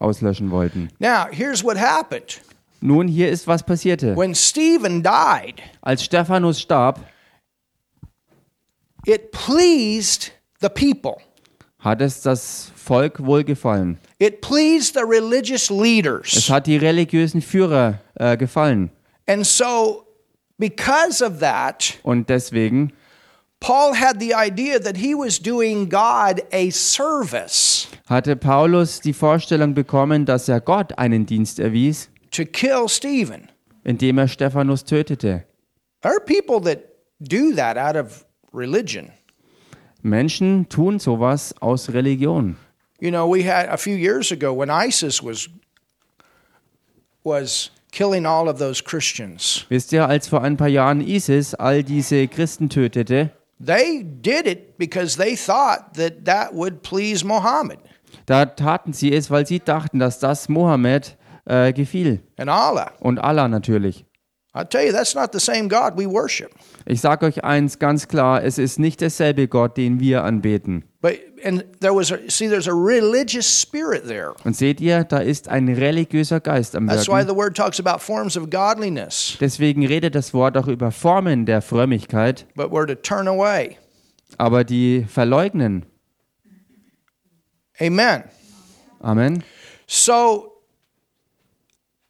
auslöschen 0.00 0.50
wollten. 0.50 0.88
Now, 0.98 1.26
here's 1.30 1.62
what 1.62 1.76
happened. 1.76 2.40
Nun, 2.80 3.08
hier 3.08 3.30
ist 3.30 3.46
was 3.46 3.62
passierte. 3.62 4.16
When 4.16 4.34
Stephen 4.34 5.02
died, 5.02 5.62
Als 5.82 6.04
Stephanus 6.04 6.60
starb, 6.60 7.00
it 9.06 9.30
pleased 9.32 10.32
the 10.60 10.68
people. 10.68 11.16
hat 11.78 12.00
es 12.00 12.20
das 12.22 12.72
Volk 12.74 13.24
wohlgefallen. 13.24 13.98
It 14.18 14.40
pleased 14.40 14.94
the 14.94 15.04
religious 15.04 15.64
Es 15.64 15.70
leaders. 15.70 16.50
hat 16.50 16.66
die 16.66 16.76
religiösen 16.76 17.40
Führer 17.42 18.00
äh, 18.14 18.36
gefallen. 18.36 18.90
And 19.28 19.44
so, 19.46 20.06
because 20.58 21.22
of 21.24 21.38
that, 21.40 21.94
Und 22.02 22.28
deswegen 22.28 22.92
Paul 23.60 23.94
had 23.94 24.20
the 24.20 24.32
idea 24.34 24.78
that 24.78 24.96
he 24.96 25.14
was 25.14 25.40
doing 25.40 25.88
God 25.88 26.42
a 26.52 26.70
service 26.70 27.88
hatte 28.08 28.36
Paulus 28.36 29.00
die 29.00 29.12
Vorstellung 29.12 29.74
bekommen, 29.74 30.24
dass 30.26 30.48
er 30.48 30.60
Gott 30.60 30.96
einen 30.98 31.26
Dienst 31.26 31.58
erwies, 31.58 32.08
to 32.36 32.44
kill 32.44 32.88
Stephen. 32.88 33.50
indem 33.84 34.18
er 34.18 34.26
Stephanus 34.26 34.82
tötete. 34.82 35.44
There 36.02 36.12
are 36.12 36.20
people 36.20 36.60
that 36.60 36.78
do 37.20 37.54
that 37.54 37.76
out 37.76 37.96
of 37.96 38.24
religion. 38.52 39.10
Menschen 40.02 40.68
tun 40.68 40.98
sowas 40.98 41.54
aus 41.60 41.88
Religion. 41.88 42.56
You 43.00 43.10
know, 43.10 43.26
we 43.28 43.42
had 43.42 43.68
a 43.68 43.76
few 43.76 43.96
years 43.96 44.30
ago 44.30 44.52
when 44.52 44.70
ISIS 44.70 45.22
was 45.22 45.48
was 47.24 47.70
killing 47.90 48.26
all 48.26 48.48
of 48.48 48.58
those 48.58 48.82
Christians, 48.82 49.64
Wisst 49.68 49.92
ihr, 49.92 50.06
als 50.06 50.28
vor 50.28 50.42
ein 50.42 50.56
paar 50.56 50.68
Jahren 50.68 51.00
ISIS 51.00 51.54
all 51.54 51.82
diese 51.82 52.28
Christen 52.28 52.68
tötete, 52.68 53.30
they 53.58 54.02
did 54.02 54.46
it 54.46 54.78
because 54.78 55.16
they 55.16 55.34
thought 55.34 55.94
that 55.94 56.24
that 56.24 56.54
would 56.54 56.82
please 56.82 57.24
Muhammad 57.24 57.78
da 58.26 58.44
taten 58.46 58.92
sie 58.92 59.12
es, 59.14 59.30
weil 59.30 59.46
sie 59.46 59.60
dachten, 59.60 59.98
dass 59.98 60.18
das 60.18 60.48
Mohammed 60.48 61.16
äh, 61.46 61.72
gefiel. 61.72 62.20
and 62.36 62.50
Allah. 62.50 62.92
Und 63.00 63.18
Allah 63.18 63.48
natürlich. 63.48 64.04
I 64.58 64.64
tell 64.64 64.86
you, 64.86 64.90
that's 64.92 65.14
not 65.14 65.32
the 65.34 65.38
same 65.38 65.68
God 65.68 65.98
we 65.98 66.06
worship. 66.06 66.50
Ich 66.86 67.02
sage 67.02 67.26
euch 67.26 67.44
eins 67.44 67.78
ganz 67.78 68.08
klar, 68.08 68.42
es 68.42 68.56
ist 68.56 68.78
nicht 68.78 69.02
derselbe 69.02 69.48
Gott, 69.48 69.76
den 69.76 70.00
wir 70.00 70.24
anbeten. 70.24 70.84
But 71.02 71.18
and 71.44 71.62
there 71.80 71.94
was 71.94 72.10
a 72.10 72.16
see, 72.28 72.48
there's 72.48 72.66
a 72.66 72.72
religious 72.72 73.44
spirit 73.60 74.06
there. 74.08 74.32
Und 74.44 74.56
seht 74.56 74.80
ihr, 74.80 75.04
da 75.04 75.18
ist 75.18 75.48
ein 75.48 75.68
religiöser 75.68 76.40
Geist 76.40 76.74
am 76.74 76.86
That's 76.86 77.06
why 77.06 77.16
Wirken. 77.18 77.28
the 77.28 77.36
word 77.36 77.54
talks 77.54 77.78
about 77.78 77.98
forms 78.00 78.34
of 78.38 78.48
godliness, 78.48 79.36
Deswegen 79.40 79.84
redet 79.86 80.14
das 80.14 80.32
Wort 80.32 80.56
auch 80.56 80.68
über 80.68 80.90
Formen 80.90 81.44
der 81.44 81.60
Frömmigkeit, 81.60 82.46
but 82.54 82.70
we're 82.72 82.86
to 82.86 82.94
turn 82.94 83.28
away. 83.28 83.76
aber 84.38 84.64
die 84.64 85.04
verleugnen. 85.06 85.84
Amen. 87.78 88.24
Amen. 89.00 89.44
So 89.86 90.55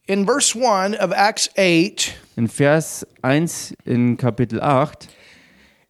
in 0.07 0.25
verse 0.25 0.55
1 0.55 0.95
of 0.95 1.13
Acts 1.13 1.49
8, 1.57 2.15
In 2.37 2.49
Vers 2.49 3.07
1 3.23 3.75
in 3.85 4.17
Kapitel 4.17 4.61
8, 4.61 5.09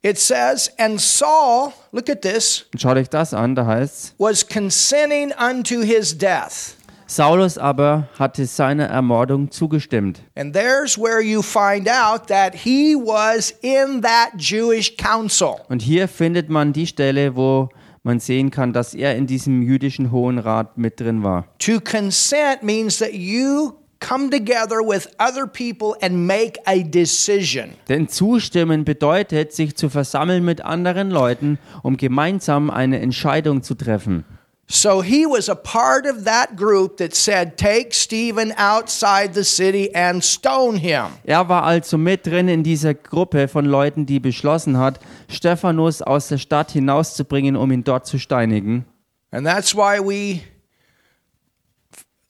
it 0.03 0.19
says, 0.19 0.71
And 0.79 1.01
Saul, 1.01 1.73
look 1.93 2.09
at 2.09 2.23
this, 2.23 2.67
schaut 2.77 2.97
euch 2.97 3.11
das 3.11 3.35
an, 3.35 3.55
da 3.55 3.67
heißt 3.67 4.15
was 4.19 4.47
consenting 4.47 5.33
unto 5.33 5.83
his 5.83 6.17
death. 6.17 6.77
Saulus 7.09 7.57
aber 7.57 8.09
hatte 8.19 8.47
seiner 8.47 8.87
Ermordung 8.87 9.51
zugestimmt. 9.53 10.23
And 10.35 10.53
there's 10.53 10.99
where 10.99 11.21
you 11.21 11.41
find 11.41 11.89
out 11.89 12.27
that 12.29 12.55
he 12.55 12.97
was 12.97 13.53
in 13.63 14.03
that 14.03 14.33
Jewish 14.39 14.97
council. 14.97 15.61
Und 15.69 15.83
hier 15.83 16.09
findet 16.09 16.49
man 16.49 16.73
die 16.73 16.87
Stelle, 16.87 17.37
wo 17.37 17.69
man 18.03 18.19
sehen 18.19 18.51
kann, 18.51 18.73
dass 18.73 18.95
er 18.95 19.17
in 19.17 19.27
diesem 19.27 19.63
jüdischen 19.63 20.11
Hohen 20.11 20.39
Rat 20.39 20.79
mit 20.79 20.99
drin 20.99 21.23
war. 21.23 21.47
To 21.59 21.81
consent 21.81 22.63
means 22.65 22.99
that 22.99 23.13
you 23.13 23.75
come 24.01 24.31
together 24.31 24.83
with 24.83 25.09
other 25.19 25.47
people 25.47 25.97
and 26.01 26.27
make 26.27 26.59
a 26.67 26.83
decision. 26.83 27.75
Denn 27.89 28.09
zustimmen 28.09 28.85
bedeutet, 28.85 29.53
sich 29.53 29.77
zu 29.77 29.89
versammeln 29.89 30.45
mit 30.45 30.61
anderen 30.61 31.11
Leuten, 31.11 31.59
um 31.83 31.97
gemeinsam 31.97 32.71
eine 32.71 33.01
Entscheidung 33.01 33.63
zu 33.63 33.75
treffen. 33.75 34.25
So 34.69 35.01
he 35.01 35.27
was 35.27 35.49
a 35.49 35.55
part 35.55 36.07
of 36.07 36.25
that 36.25 36.57
group 36.57 36.97
that 36.97 37.15
said, 37.15 37.57
Take 37.57 37.95
Stephen 37.95 38.53
outside 38.59 39.33
the 39.33 39.45
city 39.45 39.95
and 39.95 40.25
stone 40.25 40.77
him. 40.77 41.07
Er 41.23 41.49
war 41.49 41.63
also 41.63 41.97
mit 41.97 42.27
drin 42.27 42.49
in 42.49 42.65
dieser 42.65 42.95
Gruppe 42.95 43.47
von 43.47 43.65
Leuten, 43.65 44.07
die 44.07 44.19
beschlossen 44.19 44.77
hat, 44.77 44.99
Stephanus 45.29 46.03
aus 46.03 46.27
der 46.29 46.39
Stadt 46.39 46.73
hinauszubringen, 46.73 47.55
um 47.55 47.71
ihn 47.71 47.85
dort 47.85 48.07
zu 48.07 48.19
steinigen. 48.19 48.85
And 49.31 49.47
that's 49.47 49.73
why 49.73 50.01
we 50.01 50.41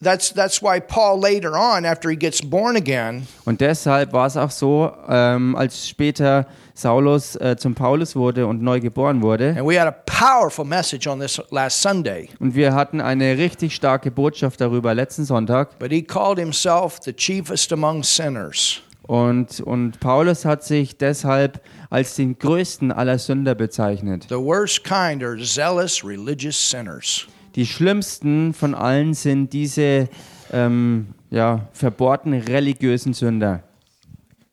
that's 0.03 0.33
that's 0.33 0.61
why 0.63 0.81
Paul 0.81 1.19
later 1.21 1.57
on, 1.57 1.85
after 1.85 2.11
he 2.11 2.17
gets 2.17 2.41
born 2.43 2.77
again, 2.77 3.27
Und 3.45 3.61
deshalb 3.61 4.13
war 4.13 4.27
es 4.27 4.37
auch 4.37 4.51
so, 4.51 4.93
ähm, 5.09 5.57
als 5.57 5.89
später 5.89 6.47
Saulus 6.75 7.37
äh, 7.37 7.57
zum 7.57 7.75
Paulus 7.75 8.15
wurde 8.15 8.47
und 8.47 8.63
neu 8.63 8.81
geboren 8.81 9.23
wurde. 9.23 9.55
and 9.57 9.67
we 9.67 9.81
had 9.81 9.89
a 9.89 9.93
powerful 10.07 10.65
message 10.65 11.07
on 11.07 11.19
this 11.21 11.41
last 11.51 11.81
Sunday. 11.81 12.29
Und 12.39 12.55
wir 12.55 12.75
hatten 12.75 13.01
eine 13.01 13.39
richtig 13.39 13.75
starke 13.75 14.11
Botschaft 14.11 14.61
darüber 14.61 14.95
letzten 14.95 15.25
Sonntag. 15.25 15.79
But 15.79 15.91
he 15.91 16.03
called 16.03 16.39
himself 16.39 16.99
the 17.03 17.13
chiefest 17.15 17.73
among 17.73 18.03
sinners. 18.03 18.83
Und, 19.07 19.61
und 19.61 20.01
Paulus 20.01 20.45
hat 20.45 20.65
sich 20.65 20.99
deshalb 20.99 21.61
als 21.91 22.17
den 22.17 22.37
größten 22.39 22.91
aller 22.91 23.19
Sünder 23.19 23.55
bezeichnet. 23.55 24.27
The 24.29 24.35
worst 24.35 24.83
kind 24.83 25.23
are 25.23 25.39
zealous 25.39 26.05
religious 26.05 26.57
sinners. 26.59 27.29
Die 27.57 27.67
schlimmsten 27.67 28.55
von 28.55 28.75
allen 28.75 29.15
sind 29.15 29.53
diese 29.53 30.09
ähm, 30.53 31.09
ja, 31.31 31.69
verbohrten 31.73 32.35
religiösen 32.35 33.15
Sünder. 33.15 33.63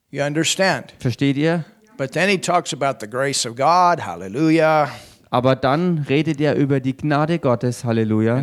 You 0.09 0.23
understand? 0.23 0.93
Versteht 0.99 1.37
ihr? 1.37 1.65
But 1.97 2.13
then 2.13 2.29
he 2.29 2.37
talks 2.37 2.73
about 2.73 2.99
the 3.01 3.09
grace 3.09 3.45
of 3.45 3.55
God, 3.55 4.05
hallelujah, 4.05 4.89
Aber 5.33 5.55
dann 5.55 6.05
redet 6.07 6.39
er 6.41 6.55
über 6.55 6.79
die 6.79 6.95
Gnade 6.95 7.39
Gottes, 7.39 7.83
Halleluja. 7.83 8.35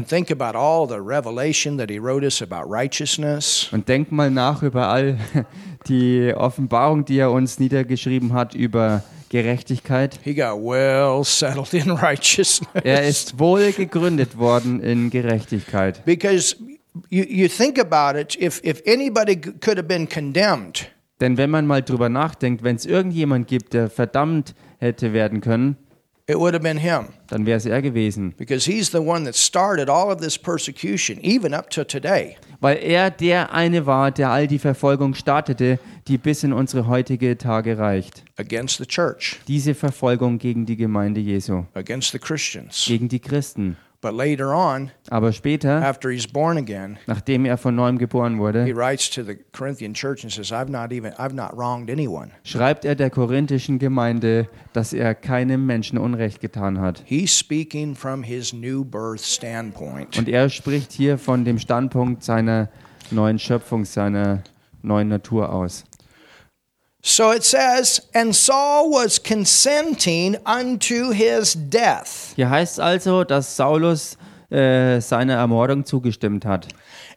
Und 3.70 3.88
denkt 3.88 4.10
mal 4.10 4.30
nach 4.32 4.62
über 4.64 4.88
all 4.88 5.16
die 5.86 6.34
Offenbarung, 6.34 7.04
die 7.04 7.18
er 7.18 7.30
uns 7.30 7.60
niedergeschrieben 7.60 8.32
hat 8.32 8.56
über 8.56 9.04
Gerechtigkeit. 9.30 10.18
He 10.22 10.34
got 10.34 10.60
well 10.62 11.24
settled 11.24 11.72
in 11.72 11.90
righteousness. 12.02 12.68
Er 12.84 13.08
ist 13.08 13.38
wohl 13.38 13.72
gegründet 13.72 14.36
worden 14.36 14.80
in 14.80 15.08
Gerechtigkeit. 15.08 16.04
Because 16.04 16.56
you, 17.08 17.24
you 17.24 17.48
think 17.48 17.78
about 17.78 18.18
it, 18.18 18.36
if, 18.36 18.60
if 18.62 18.82
anybody 18.86 19.36
could 19.36 19.78
have 19.78 19.84
been 19.84 20.08
condemned, 20.08 20.90
Denn 21.20 21.36
wenn 21.36 21.50
man 21.50 21.66
mal 21.66 21.82
drüber 21.82 22.08
nachdenkt, 22.08 22.62
wenn 22.62 22.76
es 22.76 22.86
irgendjemand 22.86 23.46
gibt, 23.46 23.74
der 23.74 23.90
verdammt 23.90 24.54
hätte 24.78 25.12
werden 25.12 25.40
können, 25.40 25.76
it 26.30 26.36
would 26.38 26.54
have 26.54 26.62
been 26.62 26.78
him. 26.78 27.06
dann 27.28 27.44
wäre 27.46 27.56
es 27.56 27.66
er 27.66 27.82
gewesen. 27.82 28.34
Because 28.36 28.70
he's 28.70 28.90
the 28.90 28.98
one 28.98 29.24
that 29.24 29.34
started 29.34 29.88
all 29.88 30.10
of 30.12 30.20
this 30.20 30.38
persecution, 30.38 31.18
even 31.22 31.52
up 31.52 31.70
to 31.70 31.84
today. 31.84 32.36
Weil 32.60 32.76
er 32.78 33.10
der 33.10 33.52
eine 33.54 33.86
war, 33.86 34.10
der 34.10 34.30
all 34.30 34.46
die 34.46 34.58
Verfolgung 34.58 35.14
startete, 35.14 35.78
die 36.08 36.18
bis 36.18 36.42
in 36.44 36.52
unsere 36.52 36.86
heutige 36.86 37.38
Tage 37.38 37.78
reicht. 37.78 38.24
against 38.36 38.78
the 38.78 38.86
church, 38.86 39.40
Diese 39.48 39.74
Verfolgung 39.74 40.38
gegen 40.38 40.66
die 40.66 40.76
Gemeinde 40.76 41.20
Jesu, 41.20 41.64
against 41.74 42.12
the 42.12 42.18
Christians. 42.18 42.84
gegen 42.86 43.08
die 43.08 43.20
Christen. 43.20 43.76
But 44.02 44.14
later 44.14 44.54
on, 44.54 44.90
Aber 45.10 45.30
später, 45.30 45.82
after 45.82 46.10
he's 46.10 46.26
born 46.26 46.56
again, 46.56 46.96
nachdem 47.06 47.44
er 47.44 47.58
von 47.58 47.74
neuem 47.74 47.98
geboren 47.98 48.36
he 48.36 48.38
wurde, 48.38 48.74
writes 48.74 49.10
to 49.10 49.22
the 49.22 49.36
Corinthian 49.52 49.92
church 49.92 50.24
and 50.24 50.32
says, 50.32 50.50
"I've 50.52 50.70
not 50.70 50.90
even 50.90 51.12
I've 51.18 51.34
not 51.34 51.54
wronged 51.54 51.90
anyone." 51.90 52.30
schreibt 52.42 52.86
er 52.86 52.94
der 52.94 53.10
korinthischen 53.10 53.78
Gemeinde, 53.78 54.48
dass 54.72 54.94
er 54.94 55.14
keinem 55.14 55.66
Menschen 55.66 55.98
Unrecht 55.98 56.40
getan 56.40 56.80
hat. 56.80 57.02
He's 57.04 57.38
speaking 57.38 57.94
from 57.94 58.22
his 58.22 58.54
new 58.54 58.84
birth 58.86 59.20
standpoint. 59.20 60.16
Und 60.16 60.28
er 60.30 60.48
spricht 60.48 60.92
hier 60.92 61.18
von 61.18 61.44
dem 61.44 61.58
Standpunkt 61.58 62.24
seiner 62.24 62.70
neuen 63.10 63.38
Schöpfung, 63.38 63.84
seiner 63.84 64.42
neuen 64.82 65.08
Natur 65.08 65.52
aus. 65.52 65.84
So 67.02 67.32
it 67.32 67.44
says, 67.44 68.02
"And 68.14 68.34
Saul 68.34 68.90
was 68.92 69.22
consenting 69.22 70.36
unto 70.44 71.12
his 71.12 71.56
death." 71.56 72.34
Hier 72.36 72.50
heißt 72.50 72.78
also, 72.80 73.24
dass 73.24 73.56
Saulus 73.56 74.18
äh, 74.50 75.00
seiner 75.00 75.34
Ermordung 75.34 75.84
zugestimmt 75.84 76.44
hat. 76.44 76.68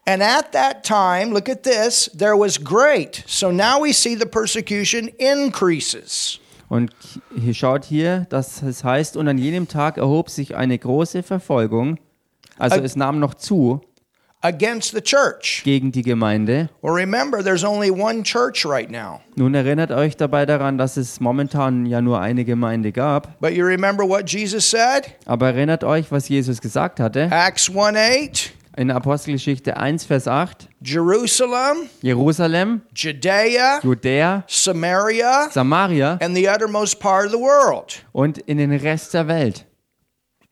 And 0.06 0.22
at 0.22 0.52
that 0.52 0.84
time, 0.84 1.34
look 1.34 1.50
at 1.50 1.64
this, 1.64 2.12
there 2.18 2.38
was 2.38 2.62
great. 2.64 3.24
So 3.26 3.52
now 3.52 3.82
we 3.82 3.94
see 3.94 4.16
the 4.18 4.26
persecution 4.26 5.08
increases. 5.18 6.40
Und 6.70 6.92
hier 7.40 7.54
schaut 7.54 7.86
hier, 7.86 8.26
dass 8.30 8.62
es 8.64 8.84
heißt, 8.84 9.16
und 9.18 9.28
an 9.28 9.38
jenem 9.38 9.68
Tag 9.68 9.98
erhob 9.98 10.30
sich 10.30 10.56
eine 10.56 10.78
große 10.78 11.24
Verfolgung, 11.24 12.00
also 12.58 12.78
Ag- 12.78 12.84
es 12.84 12.96
nahm 12.96 13.20
noch 13.20 13.34
zu, 13.36 13.82
against 14.44 14.94
the 14.94 15.02
church. 15.02 15.62
gegen 15.64 15.92
die 15.92 16.04
Gemeinde. 16.04 16.70
Well, 16.82 16.94
remember, 16.94 17.42
there's 17.44 17.64
only 17.64 17.90
one 17.90 18.24
church 18.24 18.66
right 18.66 18.92
now. 18.92 19.22
Nun 19.36 19.56
erinnert 19.56 19.92
euch 19.92 20.16
dabei 20.18 20.46
daran, 20.46 20.78
dass 20.78 20.98
es 20.98 21.20
momentan 21.20 21.86
ja 21.86 22.02
nur 22.02 22.20
eine 22.22 22.46
Gemeinde 22.46 22.92
gab. 22.92 23.40
But 23.40 23.54
you 23.54 23.66
remember 23.66 24.04
what 24.08 24.30
Jesus 24.30 24.70
said? 24.70 25.16
Aber 25.26 25.48
erinnert 25.48 25.84
euch, 25.84 26.12
was 26.12 26.30
Jesus 26.30 26.62
gesagt 26.62 27.00
hatte? 27.00 27.30
Acts 27.32 27.70
1 27.70 27.96
8, 27.98 28.52
In 28.76 28.90
Apostelgeschichte 28.92 29.78
1, 29.78 30.04
Vers 30.06 30.28
8. 30.28 30.68
Jerusalem, 30.82 31.90
Jerusalem, 32.02 32.82
Judea, 32.96 33.80
Judäa, 33.84 34.44
Samaria, 34.48 35.48
Samaria 35.52 36.18
and 36.22 36.36
the 36.36 36.50
uttermost 36.50 37.00
part 37.00 37.26
of 37.28 37.32
the 37.32 37.38
world. 37.40 38.04
und 38.12 38.40
in 38.40 38.58
den 38.58 38.72
Rest 38.74 39.14
der 39.14 39.28
Welt. 39.28 39.66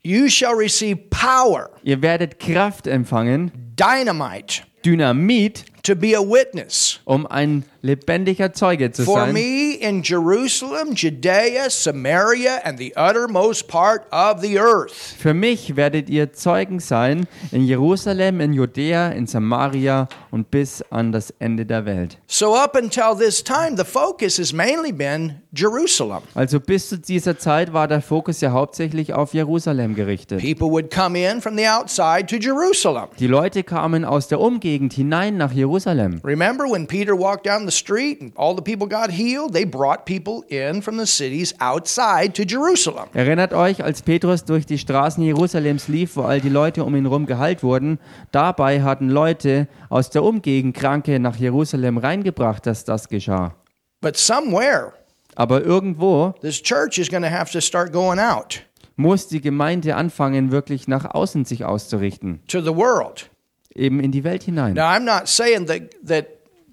You 0.03 0.29
shall 0.29 0.53
receive 0.55 0.98
power, 1.12 1.69
Ihr 1.83 2.01
werdet 2.01 2.39
Kraft 2.39 2.88
empfangen, 2.88 3.51
dynamite, 3.75 4.63
Dynamit, 4.83 5.63
to 5.83 5.95
be 5.95 6.15
a 6.15 6.21
witness 6.21 7.00
um 7.05 7.25
ein 7.27 7.63
lebendiger 7.81 8.53
Zeuge 8.53 8.91
zu 8.91 9.03
for 9.03 9.21
sein. 9.21 9.33
me 9.33 9.73
in 9.73 10.03
Jerusalem, 10.03 10.93
Judea, 10.93 11.69
Samaria, 11.69 12.61
and 12.63 12.77
the 12.77 12.93
uttermost 12.95 13.67
part 13.67 14.03
of 14.11 14.41
the 14.41 14.59
earth. 14.59 15.15
Für 15.17 15.33
mich 15.33 15.75
werdet 15.75 16.09
ihr 16.09 16.31
Zeugen 16.33 16.79
sein 16.79 17.25
in 17.51 17.65
Jerusalem, 17.65 18.39
in 18.39 18.53
Judäa, 18.53 19.09
in 19.09 19.25
Samaria 19.25 20.07
und 20.29 20.51
bis 20.51 20.83
an 20.91 21.11
das 21.11 21.33
Ende 21.39 21.65
der 21.65 21.85
Welt. 21.85 22.17
So, 22.27 22.55
up 22.55 22.75
until 22.75 23.15
this 23.17 23.43
time, 23.43 23.75
the 23.75 23.83
focus 23.83 24.38
has 24.38 24.53
mainly 24.53 24.91
been 24.91 25.41
Jerusalem. 25.51 26.21
Also 26.35 26.59
bis 26.59 26.89
zu 26.89 27.00
dieser 27.00 27.39
Zeit 27.39 27.73
war 27.73 27.88
der 27.88 28.01
Fokus 28.01 28.41
ja 28.41 28.51
hauptsächlich 28.51 29.13
auf 29.13 29.33
Jerusalem 29.33 29.95
gerichtet. 29.95 30.39
People 30.41 30.69
would 30.69 30.93
come 30.93 31.17
in 31.17 31.41
from 31.41 31.57
the 31.57 31.67
outside 31.67 32.27
to 32.27 32.35
Jerusalem. 32.35 33.07
Die 33.19 33.27
Leute 33.27 33.63
kamen 33.63 34.05
aus 34.05 34.27
der 34.27 34.39
Umgegend 34.39 34.93
hinein 34.93 35.38
nach 35.38 35.51
Jerusalem 35.51 35.70
Jerusalem. 35.71 36.19
Remember 36.23 36.67
when 36.67 36.85
Peter 36.85 37.15
walked 37.15 37.45
down 37.45 37.65
the 37.65 37.71
street 37.71 38.21
and 38.21 38.31
all 38.35 38.55
the 38.55 38.61
people 38.61 38.87
got 38.87 39.11
healed? 39.11 39.53
They 39.53 39.65
brought 39.65 40.05
people 40.05 40.43
in 40.49 40.81
from 40.81 40.97
the 40.97 41.05
cities 41.05 41.53
outside 41.59 42.35
to 42.35 42.43
Jerusalem. 42.45 43.09
Erinnert 43.13 43.53
euch, 43.53 43.83
als 43.83 44.01
Petrus 44.01 44.43
durch 44.43 44.65
die 44.65 44.77
Straßen 44.77 45.23
Jerusalems 45.23 45.87
lief, 45.87 46.15
wo 46.15 46.23
all 46.23 46.41
die 46.41 46.49
Leute 46.49 46.83
um 46.83 46.95
ihn 46.95 47.05
herum 47.05 47.25
geheilt 47.25 47.63
wurden, 47.63 47.99
dabei 48.31 48.81
hatten 48.83 49.09
Leute 49.09 49.67
aus 49.89 50.09
der 50.09 50.23
Umgegend 50.23 50.75
Kranke 50.75 51.19
nach 51.19 51.37
Jerusalem 51.37 51.97
reingebracht, 51.97 52.65
dass 52.65 52.83
das 52.83 53.07
geschah. 53.07 53.55
But 54.01 54.17
somewhere, 54.17 54.93
Aber 55.35 55.63
irgendwo 55.63 56.33
this 56.41 56.61
church 56.61 56.97
is 56.97 57.09
going 57.09 57.23
to 57.23 57.29
have 57.29 57.51
to 57.51 57.61
start 57.61 57.93
going 57.93 58.19
out 58.19 58.63
muss 58.97 59.27
die 59.27 59.41
Gemeinde 59.41 59.95
anfangen, 59.95 60.51
wirklich 60.51 60.87
nach 60.87 61.05
außen 61.05 61.45
sich 61.45 61.65
auszurichten, 61.65 62.39
to 62.47 62.61
the 62.61 62.75
world. 62.75 63.29
Eben 63.75 63.99
in 63.99 64.11
die 64.11 64.23
Welt 64.23 64.43
hinein. 64.43 64.73
Now, 64.73 64.83
I'm 64.89 65.03
not 65.05 65.27
saying 65.27 65.67
that, 65.67 65.81
that 66.05 66.27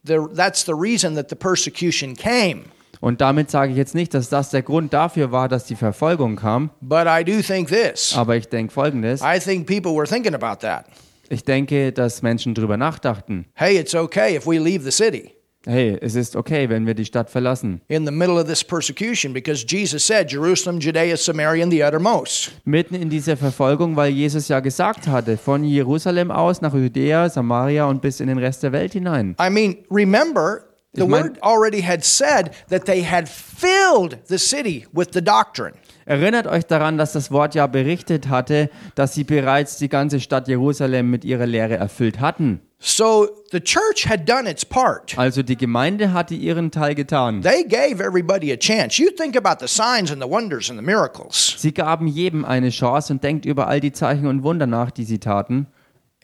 the, 0.04 0.26
that's 0.34 0.64
the 0.64 0.72
reason 0.74 1.14
that 1.16 1.28
the 1.28 1.36
persecution 1.36 2.14
came, 2.16 2.64
Und 3.00 3.20
damit 3.20 3.48
sage 3.50 3.70
ich 3.70 3.78
jetzt 3.78 3.94
nicht, 3.94 4.12
dass 4.12 4.28
das 4.28 4.50
der 4.50 4.62
Grund 4.62 4.92
dafür 4.92 5.30
war, 5.30 5.48
dass 5.48 5.64
die 5.66 5.76
Verfolgung 5.76 6.34
kam, 6.34 6.70
but 6.80 7.06
I 7.06 7.22
do 7.22 7.40
think 7.42 7.68
this. 7.68 8.12
aber 8.16 8.34
ich 8.36 8.48
denke 8.48 8.72
folgendes. 8.72 9.22
I 9.22 9.38
think 9.38 9.66
people 9.68 9.92
were 9.94 10.06
thinking 10.06 10.34
about 10.34 10.60
that. 10.66 10.86
Ich 11.28 11.44
denke, 11.44 11.92
dass 11.92 12.22
Menschen 12.22 12.54
drüber 12.54 12.76
nachdachten. 12.76 13.44
Hey, 13.54 13.76
it's 13.78 13.94
okay 13.94 14.34
if 14.36 14.46
we 14.46 14.58
leave 14.58 14.82
the 14.82 14.90
city 14.90 15.32
Hey, 15.70 15.98
es 16.00 16.14
ist 16.14 16.34
okay, 16.34 16.66
wenn 16.70 16.86
wir 16.86 16.94
die 16.94 17.04
Stadt 17.04 17.28
verlassen. 17.28 17.82
in 17.88 18.06
the 18.06 18.10
middle 18.10 18.40
of 18.40 18.46
this 18.46 18.64
persecution 18.64 19.34
because 19.34 19.66
Jesus 19.68 20.02
said, 20.02 20.32
Jerusalem, 20.32 20.80
Judea, 20.80 21.14
Samaria, 21.18 21.62
and 21.62 21.70
the 21.70 21.82
uttermost. 21.84 22.52
Mitten 22.64 22.94
in 22.94 23.10
dieser 23.10 23.36
Verfolgung, 23.36 23.94
weil 23.94 24.10
Jesus 24.10 24.48
ja 24.48 24.60
gesagt 24.60 25.06
hatte, 25.08 25.36
von 25.36 25.64
Jerusalem 25.64 26.30
aus 26.30 26.62
nach 26.62 26.72
Judäa, 26.72 27.28
Samaria 27.28 27.84
und 27.84 28.00
bis 28.00 28.20
in 28.20 28.28
den 28.28 28.38
Rest 28.38 28.62
der 28.62 28.72
Welt 28.72 28.94
hinein. 28.94 29.36
I 29.38 29.50
mean, 29.50 29.76
remember, 29.90 30.62
the 30.94 31.02
Ich 31.02 31.06
mein- 31.08 31.22
word 31.24 31.42
already 31.42 31.82
had 31.82 32.02
said 32.02 32.50
that 32.70 32.86
they 32.86 33.04
had 33.04 33.28
filled 33.28 34.16
the 34.26 34.38
city 34.38 34.86
with 34.94 35.08
the 35.12 35.20
doctrine. 35.20 35.74
Erinnert 36.08 36.46
euch 36.46 36.64
daran, 36.64 36.96
dass 36.96 37.12
das 37.12 37.30
Wort 37.30 37.54
ja 37.54 37.66
berichtet 37.66 38.30
hatte, 38.30 38.70
dass 38.94 39.12
sie 39.12 39.24
bereits 39.24 39.76
die 39.76 39.90
ganze 39.90 40.20
Stadt 40.20 40.48
Jerusalem 40.48 41.10
mit 41.10 41.22
ihrer 41.22 41.44
Lehre 41.44 41.76
erfüllt 41.76 42.18
hatten. 42.18 42.60
So 42.78 43.28
the 43.52 43.60
church 43.60 44.08
had 44.08 44.26
done 44.26 44.48
its 44.50 44.64
part. 44.64 45.18
Also 45.18 45.42
die 45.42 45.58
Gemeinde 45.58 46.14
hatte 46.14 46.34
ihren 46.34 46.70
Teil 46.70 46.94
getan. 46.94 47.42
They 47.42 47.62
gave 47.62 48.02
everybody 48.02 48.50
a 48.50 48.56
chance. 48.56 49.02
You 49.02 49.10
think 49.10 49.36
about 49.36 49.60
the 49.60 49.68
signs 49.68 50.10
and 50.10 50.22
the 50.22 50.30
wonders 50.30 50.70
and 50.70 50.78
the 50.78 50.86
miracles. 50.86 51.56
Sie 51.58 51.74
gaben 51.74 52.06
jedem 52.06 52.46
eine 52.46 52.70
Chance 52.70 53.12
und 53.12 53.22
denkt 53.22 53.44
über 53.44 53.68
all 53.68 53.80
die 53.80 53.92
Zeichen 53.92 54.28
und 54.28 54.42
Wunder 54.42 54.66
nach, 54.66 54.90
die 54.90 55.04
sie 55.04 55.18
taten. 55.18 55.66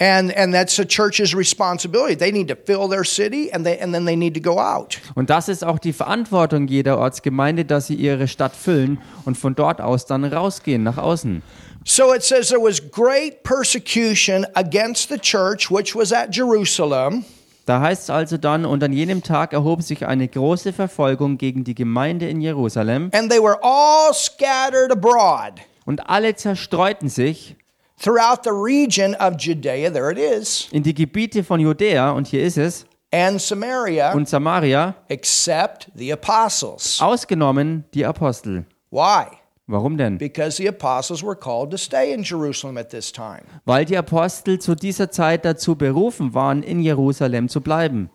And 0.00 0.36
and 0.36 0.52
that's 0.52 0.74
the 0.74 0.84
church's 0.84 1.36
responsibility. 1.36 2.16
They 2.16 2.32
need 2.32 2.48
to 2.48 2.56
fill 2.56 2.88
their 2.88 3.04
city 3.04 3.52
and 3.52 3.64
they 3.64 3.78
and 3.78 3.94
then 3.94 4.04
they 4.04 4.16
need 4.16 4.34
to 4.34 4.40
go 4.40 4.58
out. 4.58 4.98
Und 5.14 5.30
das 5.30 5.48
ist 5.48 5.64
auch 5.64 5.78
die 5.78 5.92
Verantwortung 5.92 6.66
jeder 6.66 6.98
Ortsgemeinde, 6.98 7.64
dass 7.64 7.86
sie 7.86 7.94
ihre 7.94 8.26
Stadt 8.26 8.56
füllen 8.56 8.98
und 9.24 9.38
von 9.38 9.54
dort 9.54 9.80
aus 9.80 10.06
dann 10.06 10.24
rausgehen 10.24 10.82
nach 10.82 10.98
außen. 10.98 11.42
So 11.84 12.12
it 12.12 12.24
says 12.24 12.48
there 12.48 12.60
was 12.60 12.80
great 12.90 13.44
persecution 13.44 14.44
against 14.54 15.10
the 15.10 15.18
church 15.18 15.70
which 15.70 15.94
was 15.94 16.12
at 16.12 16.34
Jerusalem. 16.34 17.24
Da 17.66 17.80
heißt 17.80 18.04
es 18.04 18.10
also 18.10 18.36
dann, 18.36 18.66
und 18.66 18.82
an 18.82 18.92
jenem 18.92 19.22
Tag 19.22 19.52
erhob 19.54 19.82
sich 19.82 20.06
eine 20.06 20.28
große 20.28 20.72
Verfolgung 20.72 21.38
gegen 21.38 21.64
die 21.64 21.74
Gemeinde 21.74 22.28
in 22.28 22.40
Jerusalem, 22.40 23.10
And 23.14 23.30
they 23.30 23.40
were 23.40 23.58
all 23.62 24.12
scattered 24.12 24.90
abroad 24.90 25.60
und 25.86 26.08
alle 26.10 26.34
zerstreuten 26.34 27.08
sich 27.08 27.56
throughout 27.98 28.42
the 28.44 28.50
region 28.52 29.14
of 29.16 29.36
Judea, 29.38 29.90
there 29.90 30.10
it 30.10 30.18
is, 30.18 30.68
in 30.72 30.82
die 30.82 30.94
Gebiete 30.94 31.42
von 31.44 31.60
Judäa, 31.60 32.10
und 32.10 32.26
hier 32.26 32.42
ist 32.42 32.58
es, 32.58 32.86
and 33.12 33.40
Samaria, 33.40 34.12
und 34.12 34.28
Samaria, 34.28 34.94
except 35.08 35.90
the 35.94 36.12
apostles. 36.12 37.00
ausgenommen 37.00 37.84
die 37.94 38.04
Apostel. 38.04 38.64
Why? 38.90 39.26
Warum 39.66 39.96
denn? 39.96 40.18
Because 40.18 40.58
the 40.58 40.68
apostles 40.68 41.22
were 41.22 41.34
called 41.34 41.70
to 41.70 41.78
stay 41.78 42.12
in 42.12 42.22
Jerusalem 42.22 42.76
at 42.76 42.90
this 42.90 43.10
time. 43.10 43.44
Weil 43.64 43.86
die 43.86 43.96
Apostel 43.96 44.58
zu 44.58 44.74
dieser 44.74 45.10
Zeit 45.10 45.46
dazu 45.46 45.74
berufen 45.74 46.34
waren, 46.34 46.62
in 46.62 46.80
Jerusalem 46.80 47.48
zu 47.48 47.62
bleiben. 47.62 48.10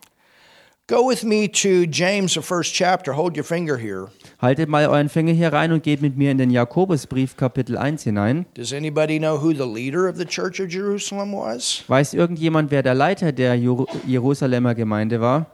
Go 0.89 1.07
with 1.07 1.23
me 1.23 1.47
to 1.47 1.85
James, 1.85 2.33
the 2.33 2.41
first 2.41 2.73
chapter. 2.73 3.13
Hold 3.13 3.37
your 3.37 3.43
finger 3.43 3.77
here. 3.77 4.07
Haltet 4.41 4.69
mal 4.69 4.85
euren 4.85 5.07
Finger 5.07 5.33
hier 5.33 5.53
rein 5.53 5.71
und 5.71 5.83
geht 5.83 6.01
mit 6.01 6.17
mir 6.17 6.31
in 6.31 6.39
den 6.39 6.49
Jakobusbrief 6.49 7.37
Kapitel 7.37 7.77
1 7.77 8.05
hinein. 8.05 8.47
Does 8.55 8.73
anybody 8.73 9.19
know 9.19 9.37
who 9.39 9.53
the 9.53 9.67
leader 9.67 10.09
of 10.09 10.17
the 10.17 10.25
church 10.25 10.59
of 10.59 10.71
Jerusalem 10.71 11.31
was? 11.31 11.83
Weiß 11.87 12.15
irgendjemand, 12.15 12.71
wer 12.71 12.81
der 12.81 12.95
Leiter 12.95 13.31
der 13.31 13.53
Jeru 13.53 13.85
Jerusalemer 14.07 14.73
Gemeinde 14.73 15.21
war? 15.21 15.45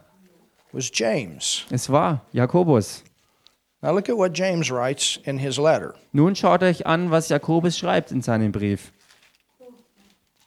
Was 0.72 0.90
James. 0.94 1.66
Es 1.70 1.90
war 1.90 2.22
Jakobus. 2.32 3.04
Now 3.82 3.94
look 3.94 4.08
at 4.08 4.16
what 4.16 4.34
James 4.34 4.72
writes 4.72 5.20
in 5.26 5.38
his 5.38 5.58
letter. 5.58 5.96
Nun 6.14 6.34
schaut 6.38 6.64
euch 6.64 6.88
an, 6.88 7.12
was 7.12 7.28
Jakobus 7.28 7.78
schreibt 7.78 8.14
in 8.14 8.22
seinem 8.22 8.54
Brief. 8.54 8.94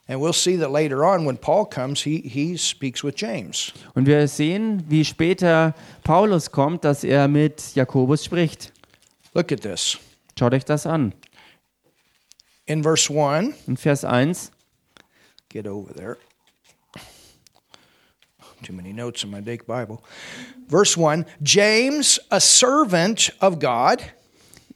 And 0.09 0.19
we'll 0.19 0.33
see 0.33 0.55
that 0.55 0.71
later 0.71 1.05
on 1.05 1.23
when 1.23 1.37
Paul 1.37 1.65
comes, 1.65 2.01
he, 2.01 2.17
he 2.21 2.57
speaks 2.57 3.03
with 3.03 3.15
James. 3.15 3.71
Und 3.93 4.07
wir 4.07 4.27
sehen, 4.27 4.83
wie 4.89 5.05
später 5.05 5.75
Paulus 6.03 6.49
kommt, 6.49 6.83
dass 6.83 7.03
er 7.03 7.27
mit 7.27 7.75
Jakobus 7.75 8.25
spricht. 8.25 8.73
Look 9.35 9.51
at 9.51 9.61
this. 9.61 9.99
Schaut 10.37 10.53
euch 10.55 10.65
das 10.65 10.87
an. 10.87 11.13
In 12.65 12.81
verse 12.81 13.09
1, 13.11 13.53
In 13.67 13.77
Vers 13.77 14.03
1. 14.03 14.51
get 15.49 15.67
over 15.67 15.93
there. 15.93 16.17
Too 18.63 18.73
many 18.73 18.91
notes 18.91 19.23
in 19.23 19.29
my 19.29 19.41
Dake 19.41 19.67
Bible. 19.67 20.01
Verse 20.67 20.97
1 20.97 21.25
James, 21.43 22.19
a 22.31 22.41
servant 22.41 23.29
of 23.41 23.59
God 23.59 24.01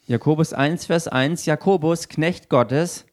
Jakobus 0.08 0.54
1, 0.54 0.86
Vers 0.86 1.08
1. 1.08 1.46
Jakobus, 1.46 2.08
Knecht 2.08 2.50
Gottes 2.50 3.06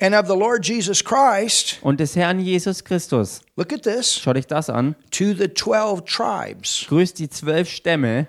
and 0.00 0.14
of 0.14 0.26
the 0.26 0.34
Lord 0.36 0.64
Jesus 0.66 1.02
Christ, 1.04 1.78
und 1.82 2.00
des 2.00 2.16
Herrn 2.16 2.40
Jesus 2.40 2.82
Christus. 2.84 3.40
look 3.56 3.72
at 3.72 3.82
this, 3.82 4.18
Schaut 4.20 4.36
euch 4.36 4.46
das 4.46 4.68
an. 4.70 4.94
to 5.10 5.34
the 5.34 5.48
12 5.52 6.04
tribes. 6.04 6.86
Grüßt 6.88 7.18
die 7.18 7.28
zwölf 7.28 7.68
Stämme. 7.68 8.26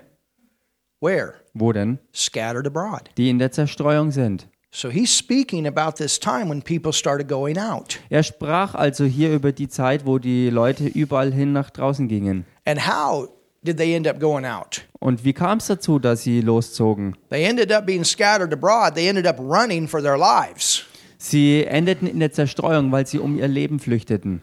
Where? 1.00 1.34
Wo 1.54 1.72
denn? 1.72 1.98
Scattered 2.14 2.66
abroad. 2.66 3.10
Die 3.16 3.28
in 3.28 3.38
der 3.38 3.50
Zerstreuung 3.52 4.10
sind. 4.10 4.46
So 4.74 4.88
he's 4.88 5.14
speaking 5.14 5.66
about 5.66 5.96
this 6.02 6.18
time 6.18 6.48
when 6.48 6.62
people 6.62 6.92
started 6.94 7.28
going 7.28 7.58
out. 7.58 7.98
Er 8.08 8.22
sprach 8.22 8.74
also 8.74 9.04
hier 9.04 9.30
über 9.34 9.52
die 9.52 9.68
Zeit, 9.68 10.06
wo 10.06 10.18
die 10.18 10.48
Leute 10.48 10.86
überall 10.86 11.30
hin 11.32 11.52
nach 11.52 11.68
draußen 11.68 12.08
gingen. 12.08 12.46
And 12.64 12.86
how 12.88 13.28
did 13.62 13.76
they 13.76 13.94
end 13.94 14.06
up 14.08 14.18
going 14.18 14.46
out? 14.46 14.82
Und 14.98 15.24
wie 15.24 15.34
kam 15.34 15.58
es 15.58 15.66
dazu, 15.66 15.98
dass 15.98 16.22
sie 16.22 16.40
loszogen? 16.40 17.16
They 17.28 17.44
ended 17.44 17.70
up 17.70 17.84
being 17.84 18.02
scattered 18.04 18.52
abroad. 18.52 18.94
They 18.94 19.08
ended 19.08 19.26
up 19.26 19.38
running 19.40 19.86
for 19.86 20.00
their 20.00 20.16
lives. 20.16 20.86
Sie 21.24 21.64
endeten 21.64 22.08
in 22.08 22.18
der 22.18 22.32
Zerstreuung, 22.32 22.90
weil 22.90 23.06
sie 23.06 23.20
um 23.20 23.38
ihr 23.38 23.46
Leben 23.46 23.78
flüchteten. 23.78 24.42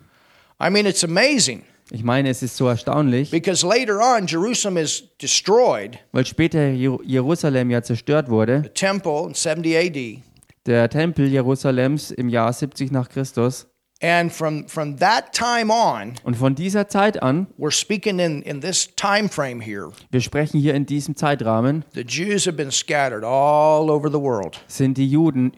I 0.63 0.69
mean, 0.69 0.85
it's 0.85 1.03
amazing 1.03 1.63
Ich 1.91 2.03
meine, 2.03 2.29
es 2.29 2.41
ist 2.41 2.55
so 2.55 2.67
erstaunlich, 2.67 3.31
because 3.31 3.65
later 3.67 3.99
on, 3.99 4.27
Jerusalem 4.27 4.77
is 4.77 5.03
destroyed, 5.21 5.97
weil 6.13 6.25
später 6.25 6.59
Jer- 6.59 6.99
Jerusalem 7.03 7.69
ja 7.69 7.81
zerstört 7.81 8.29
wurde. 8.29 8.61
the 8.63 8.69
temple 8.69 9.25
in 9.27 9.33
70 9.33 9.75
AD. 9.77 10.23
Der 10.67 10.89
Tempel 10.89 11.27
Jerusalems 11.27 12.11
im 12.11 12.29
Jahr 12.29 12.53
70 12.53 12.91
nach 12.91 13.09
Christus. 13.09 13.65
And 14.01 14.31
from, 14.31 14.65
from 14.69 14.95
that 14.99 15.33
time 15.33 15.69
on, 15.73 16.13
Und 16.23 16.37
von 16.37 16.55
dieser 16.55 16.87
Zeit 16.87 17.21
an, 17.21 17.47
we're 17.57 17.71
speaking 17.71 18.19
in, 18.19 18.41
in 18.43 18.61
this 18.61 18.87
time 18.95 19.27
frame 19.27 19.59
here, 19.59 19.89
wir 20.11 20.21
sprechen 20.21 20.57
hier 20.61 20.75
in 20.75 20.85
diesem 20.85 21.17
Zeitrahmen, 21.17 21.83
the 21.93 22.03
Jews 22.07 22.45
have 22.47 22.55
been 22.55 22.71
scattered 22.71 23.25
all 23.25 23.89
over 23.91 24.09
the 24.09 24.19
world. 24.21 24.61
sind 24.67 24.97
die 24.97 25.09
Juden 25.09 25.51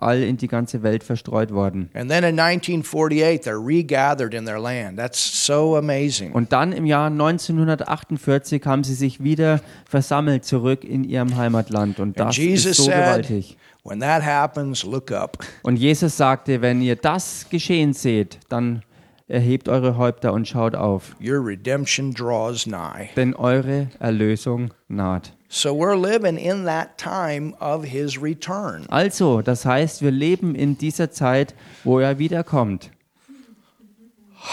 überall 0.00 0.22
in 0.22 0.36
die 0.36 0.48
ganze 0.48 0.82
Welt 0.82 1.04
verstreut 1.04 1.52
worden. 1.52 1.90
And 1.94 2.10
then 2.10 2.24
in 2.24 2.38
1948, 2.38 3.40
they're 3.42 3.58
regathered 3.64 4.34
in 4.34 4.46
their 4.46 4.58
land. 4.58 4.96
That's 4.98 5.44
so 5.46 5.76
amazing. 5.76 6.32
Und 6.32 6.52
dann 6.52 6.72
im 6.72 6.86
Jahr 6.86 7.06
1948 7.08 8.64
haben 8.66 8.84
sie 8.84 8.94
sich 8.94 9.22
wieder 9.22 9.60
versammelt 9.88 10.44
zurück 10.44 10.84
in 10.84 11.04
ihrem 11.04 11.36
Heimatland. 11.36 12.00
Und 12.00 12.18
das 12.18 12.36
Jesus 12.36 12.78
ist 12.78 12.84
so 12.84 12.90
gewaltig. 12.90 13.56
when 13.84 14.00
that 14.00 14.22
happens, 14.24 14.84
look 14.84 15.10
up. 15.12 15.38
Und 15.62 15.76
Jesus 15.76 16.16
sagte, 16.16 16.62
wenn 16.62 16.80
ihr 16.80 16.96
das 16.96 17.46
geschehen 17.50 17.92
seht, 17.92 18.38
dann 18.48 18.82
erhebt 19.28 19.68
eure 19.68 19.96
Häupter 19.96 20.32
und 20.32 20.48
schaut 20.48 20.74
auf, 20.74 21.14
Your 21.22 21.44
redemption 21.44 22.12
draws 22.12 22.66
nigh. 22.66 23.12
denn 23.16 23.34
eure 23.34 23.88
Erlösung 24.00 24.70
naht. 24.88 25.32
So 25.52 25.74
we're 25.74 25.96
living 25.96 26.38
in 26.38 26.64
that 26.66 26.96
time 26.96 27.56
of 27.58 27.84
his 27.84 28.16
return. 28.16 28.86
Also, 28.88 29.42
das 29.42 29.64
heißt, 29.64 30.00
wir 30.00 30.12
leben 30.12 30.54
in 30.54 30.78
dieser 30.78 31.10
Zeit, 31.10 31.56
wo 31.82 31.98
er 31.98 32.20
wiederkommt. 32.20 32.90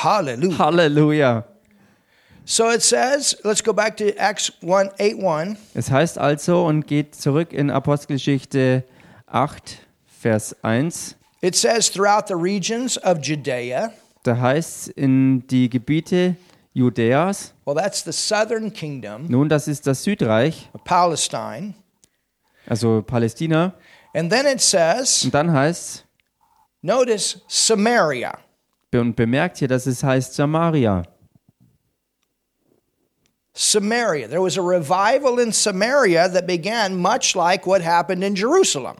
Hallelujah. 0.03 0.57
Halleluja. 0.57 1.43
So 2.45 2.71
it 2.71 2.81
says, 2.81 3.37
let's 3.43 3.61
go 3.61 3.73
back 3.73 3.95
to 3.97 4.05
Acts 4.17 4.51
1 4.61 4.89
8 4.99 5.23
1. 5.23 5.57
Es 5.75 5.91
heißt 5.91 6.17
also 6.17 6.65
und 6.65 6.87
geht 6.87 7.13
zurück 7.13 7.53
in 7.53 7.69
Apostelgeschichte 7.69 8.83
8, 9.27 9.77
Vers 10.19 10.55
1. 10.63 11.15
It 11.41 11.55
says, 11.55 11.91
throughout 11.91 12.27
the 12.27 12.35
regions 12.35 12.97
of 13.03 13.19
Judea, 13.21 13.91
Da 14.23 14.35
heißt 14.35 14.87
es 14.87 14.87
in 14.87 15.45
die 15.47 15.69
Gebiete 15.69 16.37
Judäas. 16.77 17.53
Well, 17.65 17.75
that's 17.75 18.03
the 18.03 18.11
southern 18.13 18.71
kingdom 18.71 19.25
Nun, 19.27 19.49
das 19.49 19.67
ist 19.67 19.87
das 19.87 20.03
Südreich, 20.03 20.69
Palestine. 20.85 21.73
also 22.67 23.01
Palästina. 23.01 23.73
And 24.13 24.31
then 24.31 24.45
it 24.45 24.61
says, 24.61 25.23
Und 25.25 25.33
dann 25.33 25.51
heißt 25.51 26.05
notice 26.83 27.41
Samaria. 27.47 28.37
und 28.93 29.15
bemerkt 29.15 29.57
hier, 29.57 29.67
dass 29.67 29.85
es 29.87 30.03
heißt 30.03 30.33
Samaria. 30.35 31.03
Samaria. 33.53 34.27
There 34.27 34.41
was 34.41 34.57
a 34.57 34.61
revival 34.61 35.39
in 35.39 35.51
Samaria 35.51 36.27
that 36.29 36.45
began 36.45 36.95
much 36.95 37.35
like 37.35 37.65
what 37.65 37.81
happened 37.81 38.23
in 38.23 38.35
Jerusalem. 38.35 38.97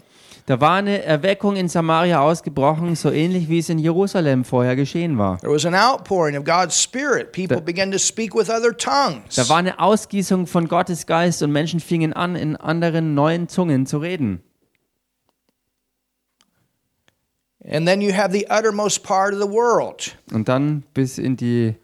Da 0.48 0.62
war 0.62 0.76
eine 0.76 1.04
Erweckung 1.04 1.58
in 1.58 1.68
Samaria 1.68 2.22
ausgebrochen, 2.22 2.96
so 2.96 3.12
ähnlich 3.12 3.50
wie 3.50 3.60
es 3.60 3.68
in 3.68 3.80
Jerusalem 3.80 4.46
vorher 4.46 4.78
geschehen 4.78 5.18
war. 5.18 5.40
There 5.40 5.54
was 5.54 5.66
an 5.66 5.76
outpouring 5.76 6.38
of 6.38 6.46
God's 6.46 6.82
Spirit. 6.82 7.34
People 7.34 7.60
began 7.60 7.92
to 7.92 7.98
speak 7.98 8.34
with 8.34 8.50
other 8.50 8.72
tongues. 8.72 9.36
Da 9.36 9.50
war 9.50 9.58
eine 9.58 9.78
Ausgießung 9.78 10.48
von 10.48 10.70
Gottes 10.70 11.06
Geist 11.06 11.44
und 11.44 11.52
Menschen 11.52 11.82
fingen 11.82 12.14
an, 12.14 12.38
in 12.38 12.56
anderen 12.56 13.14
neuen 13.14 13.50
Zungen 13.50 13.86
zu 13.86 13.98
reden. 13.98 14.42
And 17.70 17.86
then 17.86 18.00
you 18.00 18.14
have 18.14 18.32
the 18.32 18.48
uttermost 18.50 19.04
part 19.04 19.34
of 19.34 19.42
the 19.42 19.50
world. 19.50 20.16
Und 20.32 20.48
dann 20.48 20.84
bis 20.94 21.18
in 21.18 21.36
die, 21.36 21.76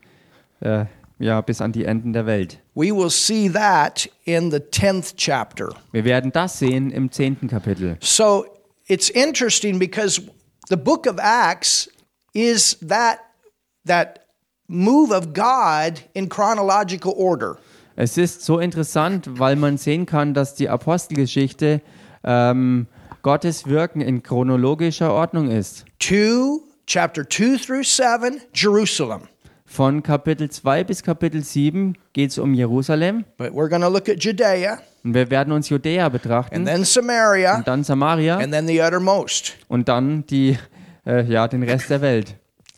äh, 0.61 0.85
ja, 1.19 1.41
bis 1.41 1.59
an 1.59 1.73
die 1.73 1.83
Enden 1.83 2.13
der 2.13 2.25
Welt. 2.25 2.59
We 2.75 2.95
will 2.95 3.09
see 3.09 3.49
that 3.49 4.09
in 4.23 4.51
the 4.51 4.59
10th 4.59 5.17
chapter. 5.17 5.75
Wir 5.91 6.05
werden 6.05 6.31
das 6.31 6.59
sehen 6.59 6.91
im 6.91 7.11
zehnten 7.11 7.49
Kapitel. 7.49 7.97
So 7.99 8.45
it's 8.93 9.09
interesting 9.09 9.79
because 9.79 10.21
the 10.69 10.77
book 10.77 11.07
of 11.07 11.19
Acts 11.19 11.89
is 12.35 12.77
that 12.81 13.19
that 13.85 14.27
move 14.67 15.11
of 15.11 15.33
God 15.33 15.99
in 16.13 16.29
chronological 16.29 17.13
order. 17.17 17.57
Es 17.95 18.17
ist 18.17 18.43
so 18.43 18.59
interessant, 18.59 19.39
weil 19.39 19.55
man 19.55 19.77
sehen 19.77 20.05
kann, 20.05 20.33
dass 20.33 20.55
die 20.55 20.69
Apostelgeschichte 20.69 21.81
ähm, 22.23 22.87
Gottes 23.23 23.67
Wirken 23.67 24.01
in 24.01 24.21
chronologischer 24.21 25.11
Ordnung 25.11 25.49
ist. 25.49 25.85
2 25.99 26.59
chapter 26.85 27.27
2 27.27 27.57
through 27.57 27.83
7 27.83 28.41
Jerusalem. 28.53 29.27
Von 29.65 30.03
Kapitel 30.03 30.49
2 30.49 30.83
bis 30.83 31.01
Kapitel 31.01 31.43
7 31.43 31.97
geht 32.13 32.29
es 32.29 32.37
um 32.37 32.53
Jerusalem. 32.53 33.25
But 33.37 33.53
we're 33.53 33.69
going 33.69 33.81
to 33.81 33.89
look 33.89 34.07
at 34.07 34.23
Judea 34.23 34.79
Und 35.03 35.13
wir 35.13 35.29
werden 35.29 35.51
uns 35.51 35.67
Judäa 35.69 36.05
and 36.05 36.13
betrachten, 36.13 36.65
then 36.65 36.83
Samaria 36.85 37.57
und 37.57 37.67
dann 37.67 37.83
Samaria 37.83 38.37
and 38.37 38.53
then 38.53 38.67
the 38.67 38.79
uttermost. 38.81 39.55
und 39.67 39.89
dann 39.89 40.25
die, 40.27 40.57
äh, 41.05 41.23
ja, 41.25 41.47
den 41.47 41.63
Rest 41.63 41.89
der 41.89 42.01
Welt. 42.01 42.35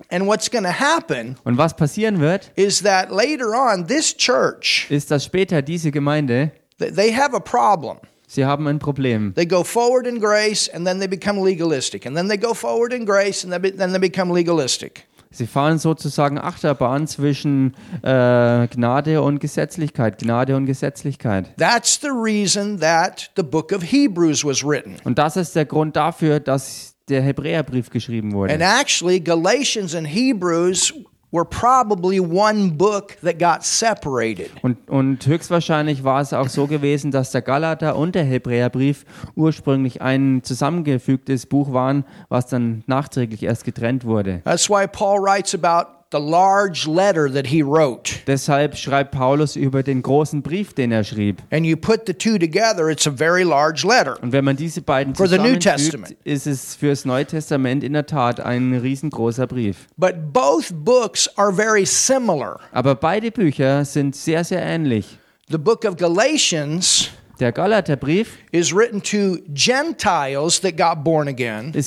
And 0.10 0.26
what's 0.28 0.50
going 0.52 0.64
to 0.66 0.72
happen 0.72 1.36
Und 1.44 1.58
was 1.58 1.76
passieren 1.76 2.20
wird, 2.20 2.52
is 2.56 2.82
that 2.84 3.10
later 3.12 3.52
on 3.54 3.88
this 3.88 4.16
church 4.16 4.88
ist, 4.90 5.10
dass 5.12 5.26
später 5.26 5.62
diese 5.62 5.92
Gemeinde, 5.92 6.52
th- 6.80 6.94
they 6.96 7.14
have 7.14 7.36
a 7.36 7.40
problem. 7.40 7.98
sie 8.28 8.44
haben 8.44 8.68
ein 8.68 8.80
Problem. 8.80 9.34
They 9.36 9.46
go 9.46 9.64
forward 9.64 10.06
in 10.08 10.20
grace 10.20 10.68
and 10.74 10.86
then 10.86 11.00
they 11.00 11.08
become 11.08 11.42
legalistic. 11.44 12.06
And 12.06 12.16
then 12.18 12.28
they 12.28 12.38
go 12.38 12.54
forward 12.54 12.92
in 12.92 13.06
grace 13.06 13.46
and 13.46 13.54
then 13.54 13.92
they 13.92 14.00
become 14.00 14.34
legalistic. 14.34 15.06
Sie 15.36 15.48
fahren 15.48 15.80
sozusagen 15.80 16.38
Achterbahn 16.38 17.08
zwischen 17.08 17.76
äh, 18.04 18.67
Gnade 18.67 19.21
und 19.21 19.39
Gesetzlichkeit, 19.39 20.17
Gnade 20.19 20.56
und 20.56 20.65
Gesetzlichkeit. 20.65 21.54
That's 21.58 22.00
the 22.02 22.08
reason 22.10 22.80
that 22.80 23.32
the 23.36 23.43
book 23.43 23.74
of 23.74 23.84
Hebrews 23.84 24.45
was 24.45 24.63
written. 24.63 24.95
Und 25.04 25.17
das 25.17 25.36
ist 25.36 25.56
der 25.56 25.65
Grund 25.65 25.95
dafür, 25.98 26.39
dass 26.39 26.95
der 27.10 27.21
Hebräerbrief 27.21 27.89
geschrieben 27.89 28.30
And 28.30 28.36
wurde. 28.36 28.60
actually, 28.63 29.19
Galatians 29.19 29.93
and 29.93 30.08
Hebrews 30.08 30.93
were 31.36 31.45
probably 31.45 32.19
one 32.19 32.71
book 32.71 33.17
that 33.21 33.38
got 33.38 33.63
separated. 33.63 34.50
Und, 34.62 34.89
und 34.89 35.28
höchstwahrscheinlich 35.28 36.04
war 36.04 36.21
es 36.21 36.32
auch 36.32 36.48
so 36.48 36.65
gewesen, 36.65 37.12
dass 37.12 37.32
der 37.32 37.41
Galater 37.41 37.98
und 37.98 38.15
der 38.15 38.24
Hebräerbrief 38.24 39.06
ursprünglich 39.36 40.02
ein 40.02 40.41
zusammengefügtes 40.43 41.45
Buch 41.45 41.74
waren, 41.74 42.06
was 42.30 42.48
dann 42.48 42.84
nachträglich 42.88 43.43
erst 43.43 43.65
getrennt 43.65 44.06
wurde. 44.06 44.41
That's 44.45 44.69
why 44.69 44.88
Paul 44.88 45.19
writes 45.19 45.54
about 45.54 46.05
the 46.15 46.21
large 46.21 46.88
letter 46.88 47.30
that 47.30 47.47
he 47.47 47.62
wrote. 47.62 48.21
Deshalb 48.25 48.78
schreibt 48.78 49.12
Paulus 49.12 49.56
über 49.58 49.84
den 49.84 50.01
großen 50.01 50.41
Brief, 50.41 50.73
den 50.73 50.91
er 50.91 51.04
schrieb. 51.04 51.41
And 51.51 51.65
you 51.65 51.75
put 51.75 52.06
the 52.08 52.13
two 52.13 52.38
together, 52.38 52.89
it's 52.89 53.06
a 53.06 53.12
very 53.12 53.43
large 53.43 53.86
letter. 53.86 54.17
Und 54.21 54.32
wenn 54.32 54.45
man 54.45 54.56
diese 54.56 54.82
beiden 54.82 55.13
zusammenfügt, 55.13 56.15
ist 56.23 56.47
es 56.47 56.75
fürs 56.75 57.04
Neue 57.06 57.25
Testament 57.25 57.84
in 57.84 57.93
der 57.93 58.06
Tat 58.06 58.39
ein 58.39 58.73
riesengroßer 58.73 59.47
Brief. 59.47 59.88
But 59.97 60.32
both 60.32 60.71
books 60.71 61.30
are 61.36 61.51
very 61.54 61.86
similar. 61.86 62.60
Aber 62.71 62.95
beide 62.95 63.32
Bücher 63.32 63.84
sind 63.84 64.15
sehr, 64.15 64.43
sehr 64.43 64.62
ähnlich. 64.62 65.17
The 65.49 65.58
book 65.58 65.86
of 65.86 65.97
Galatians 65.97 67.10
Der 67.39 67.51
Galaterbrief 67.51 68.38
ist 68.54 68.71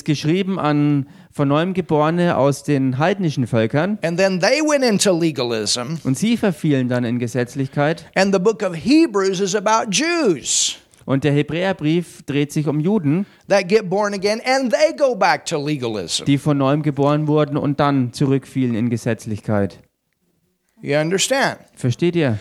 geschrieben 0.05 0.59
an 0.59 1.07
von 1.39 1.47
neuem 1.47 1.73
Geborene 1.73 2.35
aus 2.35 2.63
den 2.63 2.97
heidnischen 2.97 3.47
Völkern 3.47 3.97
and 4.01 4.19
then 4.19 4.41
they 4.41 4.59
went 4.59 4.83
into 4.83 5.17
legalism. 5.17 5.95
und 6.03 6.17
sie 6.17 6.35
verfielen 6.35 6.89
dann 6.89 7.05
in 7.05 7.17
Gesetzlichkeit. 7.17 8.05
And 8.13 8.33
the 8.35 8.39
book 8.41 8.61
of 8.61 8.75
Hebrews 8.75 9.39
is 9.39 9.55
about 9.55 9.89
Jews 9.89 10.75
Und 11.05 11.23
der 11.23 11.31
Hebräerbrief 11.31 12.23
dreht 12.23 12.51
sich 12.51 12.67
um 12.67 12.81
Juden, 12.81 13.25
that 13.47 13.69
get 13.69 13.89
born 13.89 14.13
again 14.13 14.41
and 14.45 14.69
they 14.73 14.93
go 14.93 15.15
back 15.15 15.45
to 15.45 15.57
legalism. 15.65 16.25
die 16.25 16.37
von 16.37 16.57
neuem 16.57 16.83
geboren 16.83 17.25
wurden 17.27 17.55
und 17.55 17.79
dann 17.79 18.11
zurückfielen 18.11 18.75
in 18.75 18.89
Gesetzlichkeit. 18.89 19.79
You 20.81 20.97
understand? 20.97 21.59
Versteht 21.73 22.17
ihr? 22.17 22.37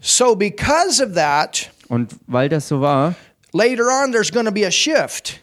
So, 0.00 0.36
because 0.36 1.04
of 1.04 1.14
that, 1.14 1.72
Und 1.88 2.14
weil 2.28 2.48
das 2.48 2.68
so 2.68 2.80
war, 2.80 3.16
later 3.52 3.82
on 4.04 4.12
there's 4.12 4.30
going 4.30 4.46
to 4.46 4.52
be 4.52 4.64
a 4.64 4.70
shift. 4.70 5.40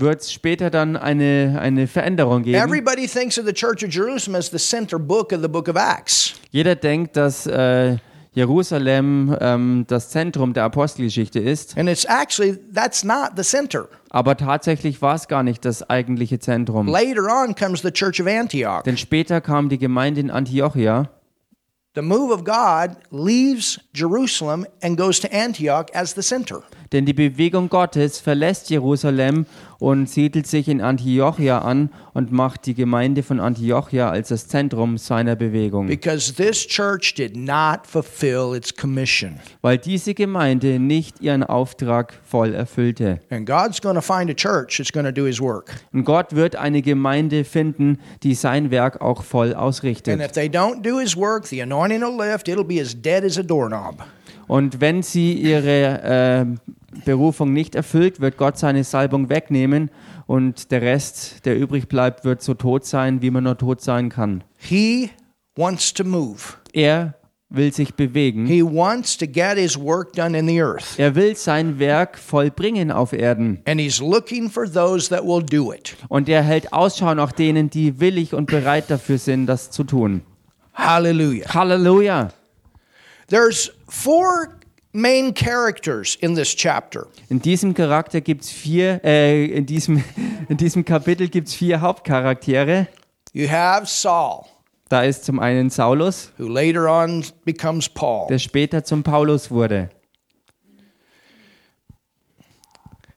Wird 0.00 0.20
es 0.22 0.32
später 0.32 0.70
dann 0.70 0.96
eine, 0.96 1.58
eine 1.60 1.86
Veränderung 1.86 2.42
geben. 2.42 2.56
Everybody 2.56 3.06
thinks 3.06 3.38
of 3.38 3.46
the 3.46 3.52
Church 3.52 3.84
of 3.84 3.92
Jerusalem 3.92 4.36
as 4.36 4.50
the 4.50 4.58
center 4.58 4.98
book 4.98 5.32
of 5.32 5.40
the 5.42 5.48
book 5.48 5.68
of 5.68 5.76
Acts. 5.76 6.34
Jeder 6.50 6.74
denkt, 6.74 7.16
dass 7.16 7.46
äh, 7.46 7.96
Jerusalem 8.32 9.34
ähm, 9.40 9.84
das 9.88 10.10
Zentrum 10.10 10.52
der 10.52 10.64
Apostelgeschichte 10.64 11.38
ist, 11.40 11.76
And 11.78 11.88
it's 11.88 12.04
actually, 12.04 12.58
that's 12.74 13.02
not 13.02 13.30
the 13.36 13.42
center. 13.42 13.88
aber 14.10 14.36
tatsächlich 14.36 15.00
war 15.00 15.14
es 15.14 15.26
gar 15.26 15.42
nicht 15.42 15.64
das 15.64 15.88
eigentliche 15.88 16.38
Zentrum. 16.38 16.86
Later 16.86 17.24
on 17.24 17.54
comes 17.54 17.80
the 17.82 17.90
Church 17.90 18.20
of 18.20 18.26
Antioch. 18.26 18.82
Denn 18.82 18.98
später 18.98 19.40
kam 19.40 19.68
die 19.68 19.78
Gemeinde 19.78 20.20
in 20.20 20.30
Antiochia 20.30 21.08
The 21.94 22.02
move 22.02 22.30
of 22.30 22.44
God 22.44 22.98
leaves 23.10 23.80
Jerusalem 23.94 24.66
and 24.82 24.98
goes 24.98 25.18
to 25.20 25.28
Antioch 25.32 25.86
as 25.94 26.14
the 26.14 26.20
center. 26.20 26.62
Denn 26.92 27.06
die 27.06 27.14
Bewegung 27.14 27.70
Gottes 27.70 28.20
verlässt 28.20 28.68
Jerusalem 28.68 29.46
und 29.78 30.08
siedelt 30.08 30.46
sich 30.46 30.68
in 30.68 30.80
Antiochia 30.80 31.58
an 31.58 31.90
und 32.14 32.32
macht 32.32 32.66
die 32.66 32.74
Gemeinde 32.74 33.22
von 33.22 33.40
Antiochia 33.40 34.10
als 34.10 34.28
das 34.28 34.48
Zentrum 34.48 34.98
seiner 34.98 35.36
Bewegung. 35.36 35.86
Because 35.86 36.34
this 36.34 36.66
church 36.66 37.14
did 37.14 37.36
not 37.36 37.86
fulfill 37.86 38.54
its 38.56 38.74
commission. 38.74 39.38
Weil 39.62 39.78
diese 39.78 40.14
Gemeinde 40.14 40.78
nicht 40.78 41.20
ihren 41.20 41.42
Auftrag 41.42 42.14
voll 42.24 42.54
erfüllte. 42.54 43.20
And 43.30 43.46
God's 43.46 43.80
going 43.80 43.96
to 43.96 44.00
find 44.00 44.30
a 44.30 44.34
church 44.34 44.78
that's 44.78 44.92
going 44.92 45.06
to 45.06 45.12
do 45.12 45.26
his 45.26 45.40
work. 45.40 45.70
Und 45.92 46.04
Gott 46.04 46.34
wird 46.34 46.56
eine 46.56 46.82
Gemeinde 46.82 47.44
finden, 47.44 47.98
die 48.22 48.34
sein 48.34 48.70
Werk 48.70 49.00
auch 49.00 49.22
voll 49.22 49.48
And 49.48 49.56
ausrichtet. 49.56 50.20
if 50.20 50.32
they 50.32 50.48
don't 50.48 50.82
do 50.82 50.98
his 50.98 51.16
work, 51.16 51.46
the 51.46 51.60
anointing 51.62 52.00
will 52.00 52.16
lift. 52.16 52.48
It'll 52.48 52.64
be 52.64 52.80
as 52.80 52.94
dead 53.00 53.24
as 53.24 53.38
a 53.38 53.42
doorknob. 53.42 54.02
Und 54.48 54.80
wenn 54.80 55.02
sie 55.02 55.32
ihre 55.32 56.02
äh, 56.02 56.46
Berufung 57.04 57.52
nicht 57.52 57.74
erfüllt, 57.74 58.20
wird 58.20 58.36
Gott 58.36 58.58
seine 58.58 58.84
Salbung 58.84 59.28
wegnehmen 59.28 59.90
und 60.26 60.70
der 60.70 60.82
Rest, 60.82 61.44
der 61.44 61.58
übrig 61.58 61.88
bleibt, 61.88 62.24
wird 62.24 62.42
so 62.42 62.54
tot 62.54 62.84
sein, 62.84 63.22
wie 63.22 63.30
man 63.30 63.44
nur 63.44 63.58
tot 63.58 63.80
sein 63.80 64.08
kann. 64.08 64.44
He 64.58 65.10
wants 65.56 65.92
to 65.94 66.04
move. 66.04 66.54
Er 66.72 67.14
will 67.48 67.72
sich 67.72 67.94
bewegen. 67.94 68.46
He 68.46 68.62
wants 68.62 69.16
to 69.18 69.26
get 69.26 69.56
his 69.56 69.78
work 69.78 70.12
done 70.14 70.36
in 70.36 70.48
the 70.48 70.60
earth. 70.60 70.98
Er 70.98 71.14
will 71.14 71.36
sein 71.36 71.78
Werk 71.78 72.18
vollbringen 72.18 72.90
auf 72.90 73.12
Erden. 73.12 73.60
And 73.66 73.80
he's 73.80 74.00
looking 74.00 74.50
for 74.50 74.70
those 74.70 75.08
that 75.10 75.24
will 75.24 75.42
do 75.42 75.72
it. 75.72 75.96
Und 76.08 76.28
er 76.28 76.42
hält 76.42 76.72
Ausschau 76.72 77.14
nach 77.14 77.32
denen, 77.32 77.70
die 77.70 78.00
willig 78.00 78.34
und 78.34 78.46
bereit 78.50 78.90
dafür 78.90 79.18
sind, 79.18 79.46
das 79.46 79.70
zu 79.70 79.84
tun. 79.84 80.22
Hallelujah. 80.74 81.54
Halleluja! 81.54 82.30
There's 83.28 83.72
four 83.88 84.48
main 84.96 85.34
characters 85.34 86.16
in 86.20 86.34
this 86.34 86.54
chapter. 86.56 87.06
In 87.28 87.40
diesem 87.40 87.74
Charakter 87.74 88.20
gibt's 88.20 88.50
vier, 88.50 89.00
äh, 89.04 89.44
in 89.46 89.66
diesem, 89.66 90.02
in 90.48 90.56
diesem 90.56 90.84
Kapitel 90.84 91.28
gibt's 91.28 91.54
vier 91.54 91.80
Hauptcharaktere. 91.80 92.88
You 93.32 93.48
have 93.48 93.86
Saul, 93.86 94.46
Da 94.88 95.02
ist 95.02 95.24
zum 95.24 95.38
einen 95.40 95.68
Saulus, 95.68 96.32
who 96.38 96.48
later 96.48 96.88
on 96.88 97.24
becomes 97.44 97.88
Paul. 97.88 98.28
der 98.28 98.38
später 98.38 98.82
zum 98.84 99.02
Paulus 99.02 99.50
wurde. 99.50 99.90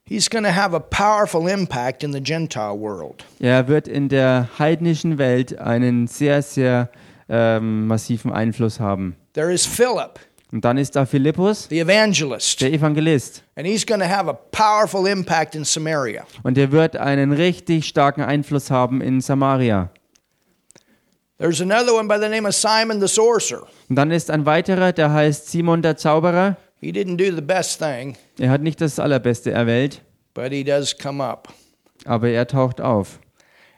He's 0.04 0.28
going 0.28 0.44
to 0.44 0.52
have 0.52 0.74
a 0.74 0.80
powerful 0.80 1.48
impact 1.48 2.04
in 2.04 2.12
the 2.12 2.20
Gentile 2.20 2.76
world. 2.76 3.24
Er 3.40 3.68
wird 3.68 3.88
in 3.88 4.10
der 4.10 4.50
heidnischen 4.58 5.20
Welt 5.20 5.60
einen 5.60 6.08
sehr, 6.08 6.42
sehr 6.42 6.90
ähm, 7.30 7.86
massiven 7.86 8.32
Einfluss 8.34 8.80
haben. 8.80 9.16
There 9.34 9.54
is 9.54 9.68
Philip, 9.68 10.20
Und 10.52 10.66
dann 10.66 10.78
ist 10.80 10.96
da 10.96 11.06
Philippus, 11.06 11.68
the 11.70 11.80
evangelist, 11.80 12.60
der 12.62 12.74
Evangelist. 12.74 13.44
and 13.56 13.68
he's 13.68 13.86
going 13.86 14.00
to 14.02 14.08
have 14.08 14.28
a 14.28 14.34
powerful 14.34 15.06
impact 15.08 15.54
in 15.56 15.64
Samaria. 15.64 16.26
Und 16.44 16.58
er 16.58 16.72
wird 16.72 16.96
einen 16.98 17.32
richtig 17.34 17.86
starken 17.86 18.22
Einfluss 18.24 18.72
haben 18.72 19.02
in 19.02 19.22
Samaria. 19.22 19.92
There's 21.38 21.62
another 21.62 21.94
one 21.94 22.08
by 22.08 22.18
the 22.20 22.28
name 22.28 22.46
of 22.48 22.54
Simon 22.56 23.00
the 23.00 23.08
sorcerer. 23.08 23.68
Und 23.90 23.96
dann 23.96 24.12
ist 24.12 24.30
ein 24.30 24.46
weiterer, 24.46 24.92
der 24.92 25.14
heißt 25.14 25.50
Simon 25.50 25.82
der 25.82 25.96
Zauberer. 25.98 26.58
He 26.82 26.92
didn't 26.92 27.18
do 27.18 27.34
the 27.36 27.42
best 27.42 27.80
thing, 27.80 28.18
Er 28.40 28.50
hat 28.50 28.62
nicht 28.62 28.82
das 28.82 29.00
Allerbeste 29.00 29.52
erwählt, 29.52 30.02
but 30.34 30.52
he 30.52 30.64
does 30.64 30.98
come 30.98 31.24
up. 31.24 31.50
aber 32.06 32.30
er 32.30 32.48
taucht 32.48 32.82
auf. 32.82 33.20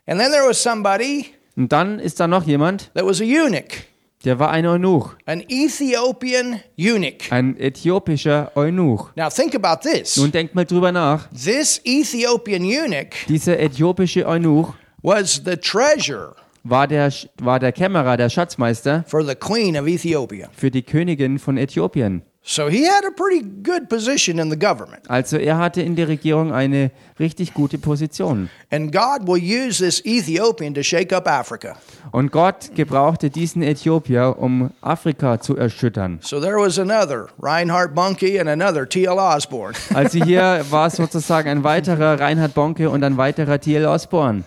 And 0.05 0.19
then 0.19 0.31
there 0.31 0.47
was 0.47 0.61
somebody 0.61 1.27
Und 1.57 1.71
dann 1.71 1.99
ist 1.99 2.19
da 2.19 2.27
noch 2.27 2.43
jemand, 2.45 2.91
that 2.93 3.05
was 3.05 3.19
a 3.19 3.23
eunuch, 3.23 3.83
der 4.23 4.39
war 4.39 4.51
ein 4.51 4.65
Eunuch, 4.65 5.15
an 5.25 5.43
Ethiopian 5.47 6.59
eunuch. 6.77 7.31
ein 7.31 7.57
äthiopischer 7.57 8.51
Eunuch. 8.55 9.11
Now 9.15 9.29
think 9.29 9.55
about 9.55 9.81
this. 9.87 10.17
Nun 10.17 10.31
denkt 10.31 10.55
mal 10.55 10.65
drüber 10.65 10.91
nach. 10.91 11.27
This 11.29 11.81
Ethiopian 11.83 12.63
eunuch 12.63 13.07
Dieser 13.27 13.59
äthiopische 13.59 14.25
Eunuch 14.27 14.73
was 15.01 15.41
the 15.45 15.55
treasurer 15.57 16.35
war 16.63 16.87
der, 16.87 17.11
war 17.39 17.59
der 17.59 17.71
Kämmerer, 17.71 18.17
der 18.17 18.29
Schatzmeister 18.29 19.03
for 19.07 19.25
the 19.25 19.33
queen 19.33 19.75
of 19.77 19.87
Ethiopia. 19.87 20.49
für 20.55 20.69
die 20.69 20.83
Königin 20.83 21.39
von 21.39 21.57
Äthiopien. 21.57 22.21
So 22.43 22.69
he 22.69 22.85
had 22.85 23.05
a 23.05 23.11
pretty 23.11 23.43
good 23.43 23.87
position 23.87 24.39
in 24.39 24.49
the 24.49 24.57
government. 24.57 25.07
Also 25.07 25.37
er 25.37 25.59
hatte 25.59 25.83
in 25.83 25.95
der 25.95 26.07
Regierung 26.07 26.51
eine 26.51 26.89
richtig 27.19 27.53
gute 27.53 27.77
Position. 27.77 28.49
And 28.71 28.91
God 28.91 29.27
will 29.27 29.39
use 29.39 29.77
this 29.77 30.03
Ethiopian 30.05 30.73
to 30.73 30.81
shake 30.81 31.13
up 31.13 31.27
Africa. 31.27 31.75
Und 32.11 32.31
Gott 32.31 32.71
gebrauchte 32.73 33.29
diesen 33.29 33.61
Äthiopier, 33.61 34.37
um 34.39 34.71
Afrika 34.81 35.39
zu 35.39 35.55
erschüttern. 35.55 36.17
So 36.21 36.39
there 36.39 36.57
was 36.57 36.79
another 36.79 37.27
Reinhard 37.39 37.93
Bunke 37.93 38.39
and 38.39 38.49
another 38.49 38.89
T.L. 38.89 39.19
Osborne. 39.19 39.75
Also 39.93 40.23
hier 40.23 40.65
war 40.71 40.89
sozusagen 40.89 41.47
ein 41.47 41.63
weiterer 41.63 42.19
Reinhard 42.19 42.55
Bonke 42.55 42.89
und 42.89 43.03
ein 43.03 43.17
weiterer 43.17 43.59
T.L. 43.59 43.85
Osborne. 43.85 44.43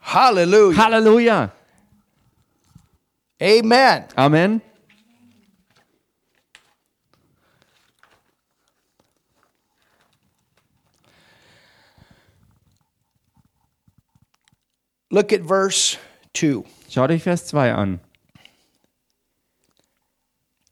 Hallelujah. 0.00 0.84
Halleluja! 0.84 1.52
Amen. 3.40 4.04
Amen. 4.16 4.60
Look 15.18 15.32
at 15.32 15.40
verse 15.40 15.98
2. 16.34 16.62
Schaut 16.88 17.10
euch 17.10 17.24
Vers 17.24 17.44
2 17.46 17.72
an. 17.72 17.98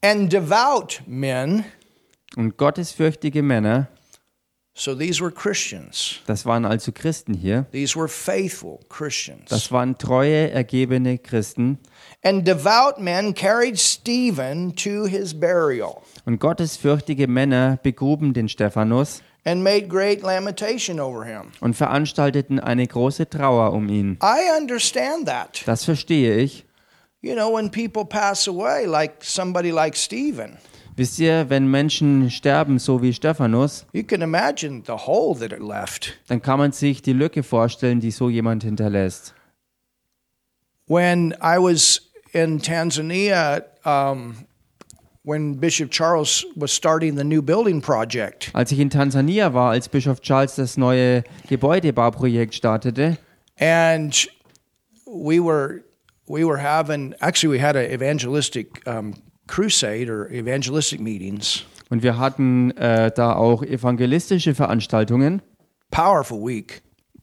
And 0.05 0.33
devout 0.33 1.03
men, 1.05 1.65
Und 2.37 2.57
gottesfürchtige 2.57 3.43
Männer, 3.43 3.89
so 4.73 4.95
these 4.95 5.21
were 5.21 5.33
Christians. 5.33 6.21
das 6.29 6.47
waren 6.47 6.65
also 6.65 6.93
Christen 6.93 7.35
hier, 7.35 7.67
These 7.73 7.97
were 7.99 8.07
faithful 8.07 8.79
Christians. 8.89 9.51
das 9.51 9.73
waren 9.73 9.99
treue, 9.99 10.49
ergebene 10.53 11.19
Christen. 11.19 11.81
And 12.23 12.47
devout 12.47 13.01
men 13.01 13.35
carried 13.35 13.81
Stephen 13.81 14.77
to 14.77 15.07
his 15.07 15.35
burial 15.35 16.03
Und 16.25 16.39
gottesfürchtige 16.39 17.27
Männer 17.27 17.81
begruben 17.83 18.33
den 18.33 18.49
Stephanus 18.49 19.23
and 19.47 19.63
made 19.63 19.89
great 19.89 20.23
lamentation 20.23 21.01
over 21.01 21.25
him. 21.25 21.53
und 21.61 21.75
veranstalteten 21.75 22.59
eine 22.61 22.87
große 22.87 23.31
Trauer 23.31 23.73
um 23.73 23.89
ihn. 23.89 24.19
I 24.23 24.61
understand 24.61 25.27
that. 25.27 25.63
Das 25.67 25.85
verstehe 25.85 26.37
ich. 26.37 26.65
You 27.23 27.35
know, 27.35 27.51
when 27.57 27.71
people 27.71 28.05
pass 28.05 28.47
away, 28.47 28.85
like 28.87 29.23
somebody 29.25 29.71
like 29.71 29.97
Stephen, 29.97 30.59
Wisst 30.99 31.19
ihr, 31.19 31.51
wenn 31.51 31.71
Menschen 31.71 32.31
sterben, 32.31 32.79
so 32.79 33.03
wie 33.03 33.13
Stephanus, 33.13 33.85
you 33.93 34.03
can 34.03 34.23
imagine 34.23 34.83
the 34.87 34.95
hole 34.95 35.39
that 35.39 35.53
it 35.53 35.61
left. 35.63 36.19
dann 36.29 36.41
kann 36.41 36.59
man 36.59 36.73
sich 36.73 37.03
die 37.03 37.13
Lücke 37.13 37.43
vorstellen, 37.43 38.01
die 38.01 38.11
so 38.11 38.31
jemand 38.31 38.65
hinterlässt. 38.65 39.35
When 40.87 41.33
I 41.43 41.59
was 41.59 42.01
in 42.33 42.61
Tanzania, 42.63 43.63
um, 43.85 44.37
when 45.27 45.59
Bishop 45.59 45.91
Charles 45.91 46.47
was 46.55 46.71
starting 46.73 47.17
the 47.17 47.25
new 47.25 47.43
building 47.43 47.83
project, 47.83 48.51
Als 48.55 48.71
ich 48.73 48.79
in 48.79 48.89
Tansania 48.91 49.53
war, 49.53 49.73
als 49.73 49.89
Bischof 49.89 50.21
Charles 50.21 50.55
das 50.55 50.77
neue 50.77 51.25
Gebäudebauprojekt 51.49 52.55
startete, 52.55 53.19
and 53.59 54.29
we 55.05 55.41
were 55.41 55.83
we 56.29 56.45
were 56.47 56.63
having 56.63 57.13
actually 57.21 57.59
we 57.59 57.63
had 57.63 57.77
an 57.77 57.85
evangelistic 57.91 58.83
um, 58.87 59.15
crusade 59.49 60.09
or 60.09 60.31
evangelistic 60.31 61.01
meetings. 61.01 61.65
und 61.91 62.03
wir 62.03 62.19
hatten 62.19 62.71
äh, 62.77 63.11
da 63.15 63.35
auch 63.35 63.63
evangelistische 63.63 64.55
Veranstaltungen, 64.55 65.43
Powerful 65.91 66.39
week, 66.39 66.83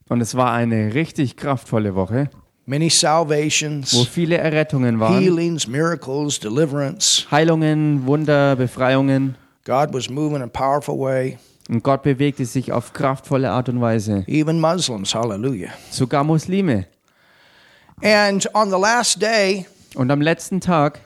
und 0.09 0.19
es 0.21 0.35
war 0.35 0.51
eine 0.51 0.93
richtig 0.93 1.37
kraftvolle 1.37 1.95
Woche, 1.95 2.29
many 2.65 2.85
wo 2.85 2.89
salvations, 2.89 4.07
viele 4.07 4.37
Errettungen 4.37 4.99
waren, 4.99 5.19
healings, 5.21 5.67
miracles, 5.67 6.39
deliverance. 6.39 7.25
Heilungen, 7.31 8.05
Wunder, 8.05 8.55
Befreiungen, 8.55 9.35
God 9.65 9.93
was 9.93 10.09
moving 10.09 10.37
in 10.37 10.41
a 10.43 10.47
powerful 10.47 10.97
way. 10.99 11.37
und 11.69 11.83
Gott 11.83 12.03
bewegte 12.03 12.45
sich 12.45 12.71
auf 12.71 12.93
kraftvolle 12.93 13.49
Art 13.51 13.69
und 13.69 13.79
Weise. 13.81 14.23
Even 14.27 14.59
Muslims, 14.59 15.13
hallelujah. 15.15 15.69
Sogar 15.91 16.23
Muslime. 16.23 16.85
And 18.01 18.45
on 18.53 18.69
the 18.69 18.77
last 18.79 19.21
day, 19.21 19.65
Und 19.95 20.11
am 20.11 20.21
letzten 20.21 20.59
Tag 20.59 20.99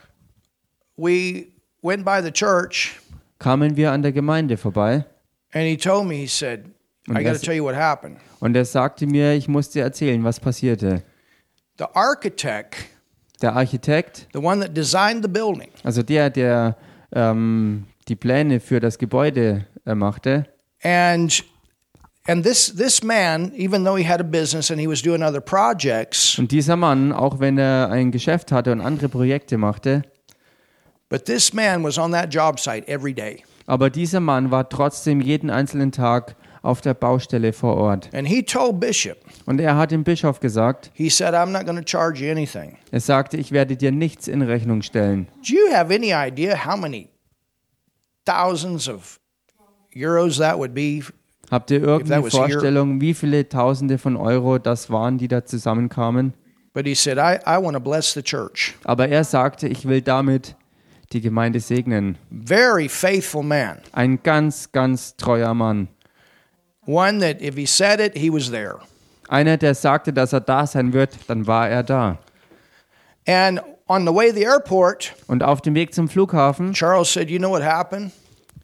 we 0.95 1.47
went 1.83 2.03
by 2.05 2.21
the 2.23 2.31
church, 2.31 2.99
kamen 3.39 3.75
wir 3.75 3.91
an 3.91 4.01
der 4.01 4.11
Gemeinde 4.11 4.57
vorbei 4.57 5.05
and 5.53 5.63
he 5.65 5.77
told 5.77 6.07
me, 6.07 6.15
he 6.15 6.27
said, 6.27 6.65
Und 7.07 7.17
I 7.17 7.23
got 7.23 7.29
to 7.29 7.33
das- 7.33 7.41
tell 7.41 7.53
you 7.55 7.63
what 7.63 7.75
happened. 7.75 8.17
und 8.39 8.55
er 8.55 8.65
sagte 8.65 9.05
mir, 9.05 9.33
ich 9.33 9.47
muss 9.47 9.69
dir 9.69 9.83
erzählen, 9.83 10.23
was 10.23 10.39
passierte. 10.39 11.03
The 11.79 11.85
architect, 11.93 12.75
Der 13.41 13.55
Architekt, 13.55 14.27
the 14.33 14.39
one 14.39 14.59
that 14.61 14.75
designed 14.75 15.23
the 15.23 15.29
building, 15.29 15.69
also 15.83 16.01
der, 16.01 16.29
der 16.31 16.75
ähm, 17.13 17.85
die 18.07 18.15
Pläne 18.15 18.59
für 18.59 18.79
das 18.79 18.97
Gebäude 18.97 19.67
äh, 19.85 19.93
machte, 19.93 20.45
and 20.81 21.43
and 22.27 22.43
this 22.43 22.73
this 22.75 23.03
man, 23.03 23.51
even 23.55 23.83
though 23.85 23.95
he 23.95 24.07
had 24.07 24.19
a 24.19 24.23
business 24.23 24.71
and 24.71 24.79
he 24.79 24.87
was 24.87 25.03
doing 25.03 25.21
other 25.21 25.39
projects, 25.39 26.39
und 26.39 26.51
dieser 26.51 26.75
Mann, 26.75 27.11
auch 27.11 27.39
wenn 27.39 27.59
er 27.59 27.89
ein 27.91 28.11
Geschäft 28.11 28.51
hatte 28.51 28.71
und 28.71 28.81
andere 28.81 29.07
Projekte 29.07 29.57
machte, 29.59 30.01
but 31.09 31.25
this 31.25 31.53
man 31.53 31.83
was 31.83 31.99
on 31.99 32.11
that 32.11 32.33
job 32.33 32.59
site 32.59 32.87
every 32.87 33.13
day. 33.13 33.43
aber 33.67 33.91
dieser 33.91 34.19
Mann 34.19 34.49
war 34.49 34.67
trotzdem 34.67 35.21
jeden 35.21 35.51
einzelnen 35.51 35.91
Tag 35.91 36.35
auf 36.61 36.81
der 36.81 36.93
Baustelle 36.93 37.53
vor 37.53 37.75
Ort. 37.75 38.09
And 38.13 38.27
he 38.27 38.43
told 38.43 38.79
Bishop, 38.79 39.17
Und 39.45 39.59
er 39.59 39.77
hat 39.77 39.91
dem 39.91 40.03
Bischof 40.03 40.39
gesagt, 40.39 40.91
he 40.93 41.09
said, 41.09 41.33
I'm 41.33 41.51
not 41.51 41.65
going 41.65 41.77
to 41.77 41.85
charge 41.85 42.23
you 42.23 42.31
anything. 42.31 42.77
er 42.91 42.99
sagte, 42.99 43.37
ich 43.37 43.51
werde 43.51 43.77
dir 43.77 43.91
nichts 43.91 44.27
in 44.27 44.41
Rechnung 44.41 44.81
stellen. 44.81 45.27
Do 45.47 45.53
you 45.53 45.73
have 45.73 45.93
any 45.93 46.13
idea 46.13 46.65
how 46.65 46.77
many 46.77 47.09
thousands 48.25 48.89
of 48.89 49.19
euros 49.93 50.37
that 50.37 50.57
would 50.57 50.73
be? 50.73 51.01
Habt 51.49 51.71
ihr 51.71 51.81
irgendeine 51.81 52.29
Vorstellung, 52.29 52.99
wie 52.99 53.13
viele 53.13 53.47
Tausende 53.47 53.97
von 53.97 54.17
Euro 54.17 54.57
das 54.57 54.89
waren, 54.89 55.17
die 55.17 55.27
da 55.27 55.45
zusammenkamen? 55.45 56.33
Said, 56.93 57.17
I, 57.17 57.39
I. 57.45 57.87
Aber 58.83 59.07
er 59.07 59.23
sagte, 59.23 59.67
ich 59.67 59.87
will 59.87 60.01
damit 60.01 60.55
die 61.13 61.21
Gemeinde 61.21 61.59
segnen. 61.59 62.17
Ein 63.91 64.19
ganz, 64.23 64.71
ganz 64.71 65.15
treuer 65.15 65.53
Mann. 65.53 65.87
One 66.87 67.19
that 67.19 67.41
if 67.41 67.55
he 67.55 67.65
said 67.65 67.99
it, 67.99 68.17
he 68.17 68.31
was 68.31 68.49
there. 68.49 68.79
Einer, 69.27 69.57
der 69.57 69.75
sagte, 69.75 70.13
dass 70.13 70.31
er 70.31 70.39
da 70.39 70.65
sein 70.65 70.93
wird, 70.93 71.17
dann 71.27 71.45
war 71.45 71.69
er 71.69 71.83
da. 71.83 72.17
And 73.27 73.61
on 73.87 74.05
the 74.05 74.13
way 74.13 74.29
to 74.29 74.35
the 74.35 74.45
airport, 74.45 75.13
Und 75.27 75.43
auf 75.43 75.61
dem 75.61 75.75
Weg 75.75 75.93
zum 75.93 76.07
Flughafen 76.07 76.71
Charles 76.73 77.11
said, 77.11 77.29
You 77.29 77.39
know 77.39 77.49
what 77.49 77.63
happened? 77.63 78.11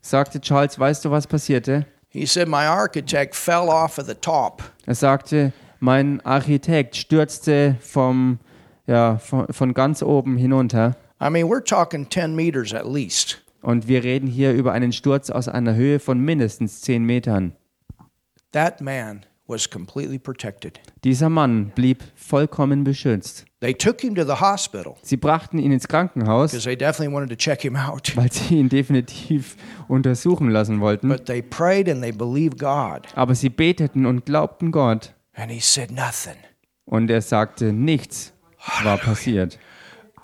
sagte 0.02 0.40
Charles, 0.40 0.80
weißt 0.80 1.04
du, 1.04 1.12
was 1.12 1.28
passierte? 1.28 1.86
He 2.10 2.26
said, 2.26 2.48
My 2.48 2.66
architect 2.66 3.36
fell 3.36 3.68
off 3.70 3.98
of 3.98 4.06
the 4.06 4.16
top. 4.16 4.64
Er 4.86 4.96
sagte, 4.96 5.52
mein 5.80 6.22
Architekt 6.26 6.96
stürzte 6.96 7.76
vom, 7.82 8.40
ja, 8.88 9.18
von, 9.18 9.48
von 9.52 9.74
ganz 9.74 10.02
oben 10.02 10.38
hinunter. 10.38 10.96
I 11.20 11.30
mean, 11.30 11.48
we're 11.48 11.64
talking 11.64 12.10
10 12.10 12.36
meters 12.36 12.74
at 12.74 12.86
least. 12.86 13.42
Und 13.62 13.88
wir 13.88 14.04
reden 14.04 14.28
hier 14.28 14.54
über 14.54 14.72
einen 14.72 14.94
Sturz 14.94 15.30
aus 15.30 15.48
einer 15.50 15.76
Höhe 15.76 16.00
von 16.00 16.20
mindestens 16.20 16.82
10 16.82 17.04
Metern. 17.04 17.54
That 18.54 18.82
man 18.82 19.26
was 19.48 19.70
completely 19.70 20.18
protected. 20.18 20.80
Dieser 21.04 21.28
Mann 21.30 21.72
blieb 21.76 22.04
vollkommen 22.16 22.84
beschützt. 22.84 23.46
They 23.60 23.74
took 23.74 24.02
him 24.02 24.16
to 24.16 24.24
the 24.24 24.40
hospital 24.40 24.96
Sie 25.02 25.18
brachten 25.18 25.58
ihn 25.60 25.72
ins 25.72 25.88
Krankenhaus, 25.88 26.52
because 26.52 26.66
they 26.66 26.76
definitely 26.78 27.14
wanted 27.14 27.30
to 27.30 27.36
check 27.36 27.62
him 27.62 27.76
out. 27.76 28.16
weil 28.16 28.32
sie 28.32 28.60
ihn 28.60 28.70
definitiv 28.70 29.56
untersuchen 29.88 30.50
lassen 30.50 30.80
wollten. 30.80 31.10
But 31.10 31.26
they 31.26 31.42
prayed 31.42 31.90
and 31.90 32.02
they 32.02 32.12
believed 32.12 32.58
God. 32.60 33.08
Aber 33.16 33.36
sie 33.36 33.50
beteten 33.50 34.06
und 34.06 34.26
glaubten 34.26 34.72
Gott. 34.72 35.14
And 35.34 35.52
he 35.52 35.60
said 35.60 35.92
nothing. 35.92 36.38
Und 36.86 37.10
er 37.10 37.22
sagte, 37.22 37.74
nichts 37.74 38.34
war 38.84 38.98
passiert. 38.98 39.58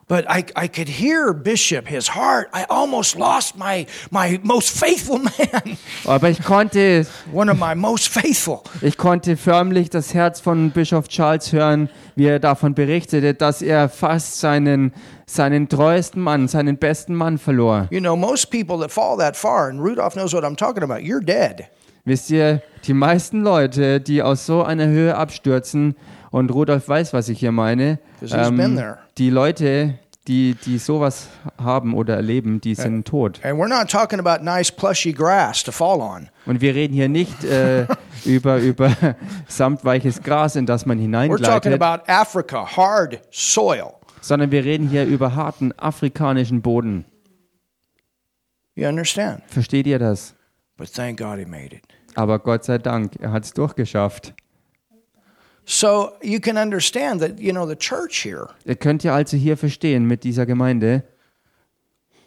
But 0.10 0.26
I, 0.28 0.44
I 0.56 0.68
could 0.68 0.90
hear 0.90 1.34
Bishop, 1.34 1.88
his 1.88 2.08
heart. 2.16 2.50
I 2.52 2.66
almost 2.68 3.16
lost 3.16 3.56
my, 3.56 3.86
my 4.10 4.40
most 4.42 4.72
faithful 4.72 5.20
man, 5.38 5.78
Aber 6.04 6.30
ich 6.32 6.44
konnte, 6.44 7.06
one 7.32 7.48
of 7.48 7.60
my 7.60 7.76
most 7.76 8.08
faithful. 8.10 8.64
ich 8.82 8.98
konnte 8.98 9.38
förmlich 9.38 9.92
das 9.92 10.16
Herz 10.16 10.40
von 10.40 10.72
Bischof 10.72 11.10
Charles 11.10 11.54
hören, 11.54 11.90
wie 12.16 12.26
er 12.26 12.40
davon 12.40 12.74
berichtete, 12.74 13.36
dass 13.36 13.62
er 13.62 13.88
fast 13.88 14.40
seinen, 14.40 14.94
seinen 15.28 15.70
treuesten 15.70 16.24
Mann, 16.24 16.48
seinen 16.48 16.78
besten 16.78 17.14
Mann 17.14 17.38
verlor. 17.38 17.88
You 17.92 18.00
know, 18.00 18.16
most 18.16 18.50
people 18.50 18.80
that 18.80 18.92
fall 18.92 19.16
that 19.20 19.38
far, 19.38 19.70
and 19.70 19.80
Rudolph 19.80 20.16
knows 20.16 20.34
what 20.34 20.44
I'm 20.44 20.56
talking 20.58 20.82
about, 20.82 21.04
you're 21.04 21.24
dead. 21.24 21.68
Wisst 22.06 22.32
ihr, 22.32 22.64
die 22.88 22.96
meisten 22.96 23.44
Leute, 23.44 24.00
die 24.02 24.24
aus 24.24 24.48
so 24.48 24.64
einer 24.64 24.88
Höhe 24.88 25.16
abstürzen, 25.16 25.96
und 26.32 26.52
Rudolf 26.54 26.88
weiß, 26.88 27.14
was 27.14 27.30
ich 27.30 27.40
hier 27.40 27.52
meine, 27.52 28.00
there. 28.22 28.98
die 29.18 29.30
Leute, 29.30 30.00
die, 30.28 30.56
die 30.66 30.78
sowas 30.78 31.28
haben 31.58 31.94
oder 31.94 32.16
erleben, 32.16 32.62
die 32.62 32.76
sind 32.76 33.08
tot. 33.08 33.40
And 33.44 33.60
we're 33.60 33.68
not 33.68 33.90
talking 33.90 34.20
about 34.20 34.44
nice 34.44 34.72
plushy 34.72 35.12
grass 35.12 35.64
to 35.64 35.72
fall 35.72 36.02
on. 36.02 36.30
Und 36.46 36.62
wir 36.62 36.76
reden 36.76 36.94
hier 36.94 37.10
nicht 37.10 37.44
äh, 37.44 37.88
über, 38.26 38.58
über 38.58 38.96
samtweiches 39.48 40.22
Gras, 40.22 40.56
in 40.56 40.66
das 40.66 40.86
man 40.86 41.00
We're 41.00 41.42
talking 41.42 41.72
hineingleitet, 41.72 41.82
about 41.82 42.04
Africa, 42.08 42.78
hard 42.78 43.22
soil. 43.32 43.94
sondern 44.22 44.52
wir 44.52 44.64
reden 44.64 44.88
hier 44.88 45.06
über 45.06 45.36
harten 45.36 45.72
afrikanischen 45.78 46.62
Boden. 46.62 47.06
You 48.76 48.88
understand? 48.88 49.42
Versteht 49.48 49.88
ihr 49.88 50.00
das? 50.00 50.36
But 50.78 50.94
thank 50.94 51.20
God 51.20 51.40
he 51.40 51.46
made 51.46 51.76
it. 51.76 51.84
Aber 52.16 52.40
Gott 52.40 52.64
sei 52.64 52.78
Dank, 52.78 53.16
er 53.20 53.32
hat 53.32 53.46
es 53.46 53.54
durchgeschafft. 53.54 54.34
So 55.72 56.14
you 56.24 56.40
can 56.40 56.58
understand 56.58 57.22
that, 57.22 57.40
you 57.40 57.54
know, 57.54 57.68
the 57.68 57.76
church 57.76 58.24
here 58.24 58.48
Ihr 58.66 58.76
könnt 58.76 59.04
ja 59.04 59.14
also 59.14 59.38
hier 59.38 59.56
verstehen 59.56 60.06
mit 60.06 60.24
dieser 60.24 60.48
Gemeinde, 60.48 61.04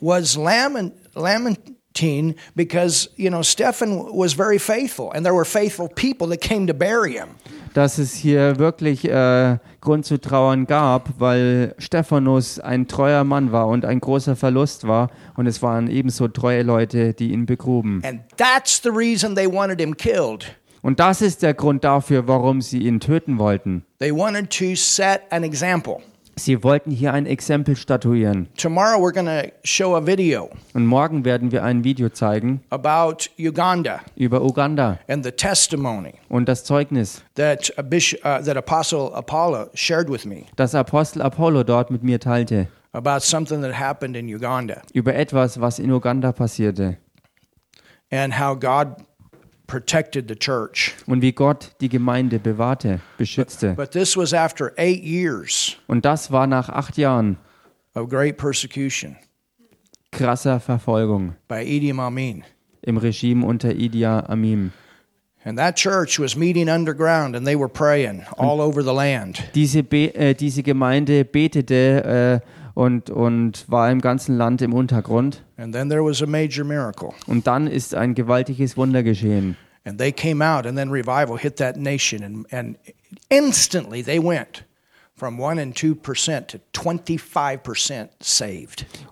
was 0.00 0.36
lament, 0.36 0.94
lamenting 1.16 2.36
because, 2.54 3.10
you 3.16 3.30
know, 3.30 3.42
Stephen 3.42 3.98
was 4.12 4.32
very 4.32 4.60
faithful 4.60 5.10
and 5.12 5.24
there 5.26 5.34
were 5.34 5.44
faithful 5.44 5.88
people 5.88 6.28
that 6.28 6.40
came 6.40 6.68
to 6.68 6.72
bury 6.72 7.14
him. 7.14 7.30
dass 7.74 7.98
es 7.98 8.14
hier 8.14 8.60
wirklich 8.60 9.08
äh, 9.08 9.58
Grund 9.80 10.06
zu 10.06 10.20
trauern 10.20 10.66
gab, 10.66 11.08
weil 11.18 11.74
Stephanus 11.78 12.60
ein 12.60 12.86
treuer 12.86 13.24
Mann 13.24 13.50
war 13.50 13.66
und 13.66 13.84
ein 13.84 13.98
großer 13.98 14.36
Verlust 14.36 14.86
war. 14.86 15.10
Und 15.36 15.46
es 15.46 15.62
waren 15.62 15.88
ebenso 15.88 16.28
treue 16.28 16.62
Leute, 16.62 17.12
die 17.12 17.32
ihn 17.32 17.46
begruben. 17.46 18.02
And 18.04 18.20
that's 18.36 18.80
the 18.80 18.90
reason 18.90 19.34
they 19.34 19.50
wanted 19.50 19.80
him 19.80 19.96
killed. 19.96 20.54
Und 20.82 20.98
das 20.98 21.22
ist 21.22 21.42
der 21.42 21.54
Grund 21.54 21.84
dafür, 21.84 22.26
warum 22.26 22.60
sie 22.60 22.80
ihn 22.80 22.98
töten 22.98 23.38
wollten. 23.38 23.84
They 24.00 24.12
wanted 24.12 24.50
to 24.58 24.74
set 24.74 25.22
an 25.30 25.44
example. 25.44 25.98
Sie 26.34 26.64
wollten 26.64 26.90
hier 26.90 27.12
ein 27.12 27.26
Exempel 27.26 27.76
statuieren. 27.76 28.48
Tomorrow 28.56 28.98
we're 28.98 29.12
to 29.12 29.52
show 29.64 29.94
a 29.94 30.04
video 30.04 30.48
Und 30.74 30.86
morgen 30.86 31.24
werden 31.24 31.52
wir 31.52 31.62
ein 31.62 31.84
Video 31.84 32.08
zeigen 32.08 32.62
about 32.70 33.28
Uganda 33.38 34.00
über 34.16 34.42
Uganda 34.42 34.98
and 35.08 35.24
the 35.24 35.30
testimony 35.30 36.14
und 36.28 36.48
das 36.48 36.64
Zeugnis, 36.64 37.22
that 37.34 37.72
a 37.76 37.82
bishop, 37.82 38.20
uh, 38.24 38.42
that 38.42 38.56
Apostle 38.56 39.12
Apollo 39.14 39.68
shared 39.74 40.10
with 40.10 40.24
me 40.24 40.46
das 40.56 40.74
Apostel 40.74 41.20
Apollo 41.20 41.64
dort 41.64 41.90
mit 41.90 42.02
mir 42.02 42.18
teilte, 42.18 42.66
about 42.92 43.20
something 43.20 43.60
that 43.60 43.78
happened 43.78 44.16
in 44.16 44.26
Uganda 44.26 44.80
über 44.94 45.14
etwas, 45.14 45.60
was 45.60 45.78
in 45.78 45.92
Uganda 45.92 46.32
passierte 46.32 46.96
and 48.10 48.40
how 48.40 48.58
God 48.58 48.96
protected 49.72 50.28
the 50.28 50.36
church. 50.36 50.94
und 51.06 51.22
wie 51.22 51.32
Gott 51.32 51.70
die 51.80 51.88
Gemeinde 51.88 52.38
bewahrte, 52.38 53.00
beschützte. 53.16 53.72
But 53.74 53.92
this 53.92 54.14
was 54.18 54.34
after 54.34 54.74
eight 54.76 55.02
years 55.02 55.78
Und 55.86 56.04
das 56.04 56.30
war 56.30 56.46
nach 56.46 56.68
acht 56.68 56.98
Jahren 56.98 57.38
of 57.94 58.10
great 58.10 58.36
persecution 58.36 59.16
krasser 60.10 60.60
Verfolgung 60.60 61.36
by 61.48 61.62
Idi 61.62 61.90
Amin. 61.90 62.44
im 62.82 62.98
Regime 62.98 63.46
unter 63.46 63.74
Idi 63.74 64.04
Amin. 64.04 64.72
And 65.44 65.58
that 65.58 65.76
church 65.76 66.20
was 66.20 66.36
meeting 66.36 66.68
underground 66.68 67.34
and 67.34 67.46
they 67.46 67.56
were 67.56 67.70
praying 67.70 68.24
all 68.36 68.60
over 68.60 68.82
the 68.82 68.92
land. 68.92 69.42
Diese, 69.54 69.82
Be 69.82 70.14
äh, 70.14 70.34
diese 70.34 70.62
Gemeinde 70.62 71.24
betete 71.24 72.42
äh, 72.44 72.61
und, 72.74 73.10
und 73.10 73.64
war 73.68 73.90
im 73.90 74.00
ganzen 74.00 74.36
Land 74.36 74.62
im 74.62 74.72
Untergrund. 74.72 75.44
And 75.56 75.74
then 75.74 75.88
there 75.88 76.04
was 76.04 76.22
a 76.22 76.26
major 76.26 76.64
miracle. 76.64 77.10
Und 77.26 77.46
dann 77.46 77.66
ist 77.66 77.94
ein 77.94 78.14
gewaltiges 78.14 78.76
Wunder 78.76 79.02
geschehen. 79.02 79.56
And 79.84 79.98
they 79.98 80.12
came 80.12 80.44
out, 80.44 80.64
and 80.64 80.76
then 80.76 80.90
revival 80.90 81.36
hit 81.36 81.56
that 81.56 81.76
nation, 81.76 82.22
and, 82.22 82.52
and 82.52 82.78
instantly 83.28 84.02
they 84.02 84.20
went 84.20 84.64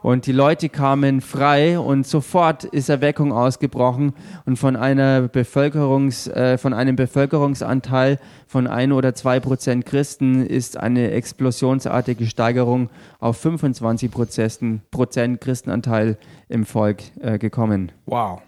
Und 0.02 0.26
die 0.26 0.32
Leute 0.32 0.68
kamen 0.68 1.20
frei 1.20 1.78
und 1.78 2.06
sofort 2.06 2.64
ist 2.64 2.88
Erweckung 2.88 3.32
ausgebrochen 3.32 4.14
und 4.46 4.56
von 4.56 4.76
einer 4.76 5.28
Bevölkerungs, 5.28 6.26
äh, 6.28 6.58
von 6.58 6.74
einem 6.74 6.96
Bevölkerungsanteil 6.96 8.18
von 8.46 8.66
ein 8.66 8.92
oder 8.92 9.14
zwei 9.14 9.38
Prozent 9.40 9.86
Christen 9.86 10.44
ist 10.44 10.76
eine 10.76 11.12
explosionsartige 11.12 12.26
Steigerung 12.26 12.90
auf 13.20 13.36
25 13.36 14.10
Prozent 14.10 14.90
Prozent 14.90 15.40
Christenanteil 15.40 16.18
im 16.48 16.66
Volk 16.66 17.02
äh, 17.20 17.38
gekommen. 17.38 17.92
Wow. 18.06 18.42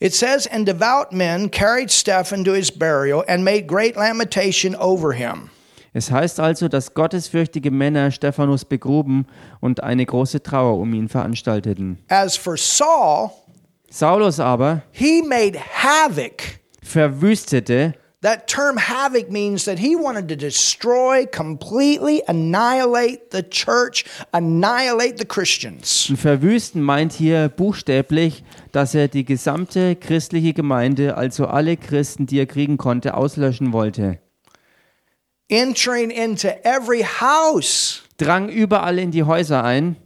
It 0.00 0.12
says, 0.12 0.46
And 0.46 0.66
devout 0.66 1.12
men 1.12 1.50
carried 1.50 1.90
Stephen 1.90 2.44
to 2.44 2.52
his 2.52 2.70
burial 2.70 3.24
and 3.26 3.44
made 3.44 3.66
great 3.66 3.96
lamentation 3.96 4.74
over 4.74 5.12
him. 5.12 5.50
Es 5.96 6.10
heißt 6.10 6.40
also, 6.40 6.66
dass 6.66 6.92
gottesfürchtige 6.92 7.70
Männer 7.70 8.10
Stephanus 8.10 8.64
begruben 8.64 9.26
und 9.60 9.82
eine 9.82 10.04
große 10.04 10.42
Trauer 10.42 10.78
um 10.78 10.92
ihn 10.92 11.08
veranstalteten. 11.08 11.98
As 12.08 12.36
for 12.36 12.56
Saul, 12.56 13.30
Saulus 13.90 14.40
aber 14.40 14.82
he 14.90 15.22
made 15.22 15.56
havoc. 15.56 16.42
verwüstete 16.82 17.94
That 18.22 18.46
term 18.46 18.78
havoc 18.78 19.30
means 19.30 19.66
that 19.66 19.78
he 19.78 19.94
wanted 19.94 20.28
to 20.30 20.34
destroy, 20.34 21.26
completely 21.26 22.22
annihilate 22.26 23.30
the 23.30 23.42
church, 23.42 24.06
annihilate 24.32 25.18
the 25.18 25.26
Christians. 25.26 26.08
Und 26.08 26.16
verwüsten 26.16 26.80
meint 26.80 27.12
hier 27.12 27.50
buchstäblich, 27.50 28.42
dass 28.72 28.94
er 28.94 29.08
die 29.08 29.26
gesamte 29.26 29.94
christliche 29.94 30.54
Gemeinde, 30.54 31.18
also 31.18 31.46
alle 31.46 31.76
Christen, 31.76 32.24
die 32.24 32.38
er 32.38 32.46
kriegen 32.46 32.78
konnte, 32.78 33.14
auslöschen 33.14 33.74
wollte. 33.74 34.20
Entering 35.48 36.10
into 36.10 36.48
every 36.64 37.02
house 37.02 38.02
Drang 38.16 38.48
überall 38.48 38.98
in 38.98 39.10
die 39.10 39.24
Häuser 39.24 39.62
ein 39.64 39.96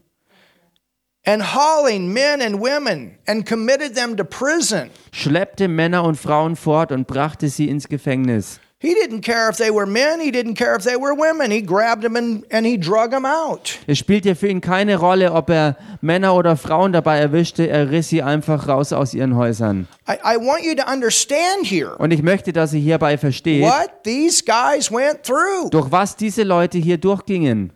and 1.27 1.43
hauling 1.43 2.13
men 2.13 2.41
and 2.41 2.59
women 2.61 3.19
and 3.27 3.47
committed 3.47 3.95
them 3.95 4.17
to 4.17 4.25
prison. 4.25 4.91
schleppte 5.13 5.69
Männer 5.69 6.05
und 6.05 6.17
Frauen 6.17 6.57
fort 6.57 6.91
und 6.91 7.07
brachte 7.07 7.49
sie 7.49 7.69
ins 7.69 7.89
Gefängnis. 7.89 8.61
He 8.81 8.95
didn't 8.95 9.23
care 9.23 9.49
if 9.51 9.57
they 9.57 9.73
were 9.73 9.87
men, 9.87 10.21
he 10.21 10.31
didn't 10.31 10.55
care 10.55 10.77
if 10.77 10.85
they 10.85 10.95
were 10.95 11.13
women. 11.13 11.51
He 11.51 11.63
grabbed 11.63 12.03
them 12.03 12.15
and, 12.15 12.45
and 12.53 12.65
he 12.65 12.79
drug 12.79 13.11
them 13.11 13.25
out. 13.25 13.77
Es 13.89 13.99
spielte 13.99 14.37
für 14.37 14.47
ihn 14.47 14.61
keine 14.61 14.99
Rolle, 14.99 15.33
ob 15.33 15.51
er 15.51 15.77
Männer 16.01 16.37
oder 16.37 16.57
Frauen 16.57 16.93
dabei 16.93 17.19
erwischte, 17.19 17.69
er 17.69 17.91
riss 17.91 18.09
sie 18.09 18.23
einfach 18.23 18.69
raus 18.69 18.93
aus 18.93 19.15
ihren 19.15 19.35
Häusern. 19.35 19.89
I, 20.09 20.13
I 20.25 20.37
want 20.37 20.63
you 20.63 20.77
to 20.77 20.89
understand 20.89 21.65
here 21.65 21.97
Und 21.99 22.13
ich 22.13 22.23
möchte, 22.23 22.53
dass 22.53 22.73
ihr 22.73 22.79
hierbei 22.79 23.19
versteht, 23.19 23.65
what 23.65 23.91
these 24.05 24.45
guys 24.45 24.93
went 24.93 25.25
through, 25.25 25.71
durch 25.71 25.91
was 25.91 26.15
diese 26.15 26.45
Leute 26.45 26.79
hier 26.79 26.99
durchgingen. 26.99 27.73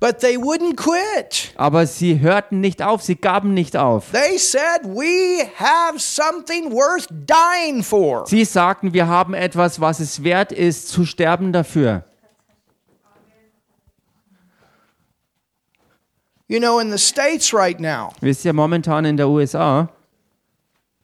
But 0.00 0.20
they 0.20 0.36
wouldn't 0.36 0.76
quit. 0.76 1.52
Aber 1.56 1.86
sie 1.86 2.20
hörten 2.20 2.60
nicht 2.60 2.82
auf, 2.82 3.02
sie 3.02 3.16
gaben 3.16 3.54
nicht 3.54 3.76
auf. 3.76 4.10
They 4.12 4.38
said, 4.38 4.84
We 4.84 5.48
have 5.58 5.98
something 5.98 6.72
worth 6.72 7.08
dying 7.10 7.82
for. 7.82 8.26
Sie 8.26 8.44
sagten, 8.44 8.92
wir 8.92 9.08
haben 9.08 9.34
etwas, 9.34 9.80
was 9.80 10.00
es 10.00 10.22
wert 10.22 10.52
ist, 10.52 10.88
zu 10.88 11.04
sterben 11.04 11.52
dafür. 11.52 12.04
You 16.50 16.60
know, 16.60 16.78
in 16.78 16.90
the 16.90 16.98
States 16.98 17.52
right 17.52 17.78
now, 17.78 18.12
Wisst 18.22 18.44
ihr, 18.46 18.54
momentan 18.54 19.04
in 19.04 19.18
der 19.18 19.28
USA, 19.28 19.88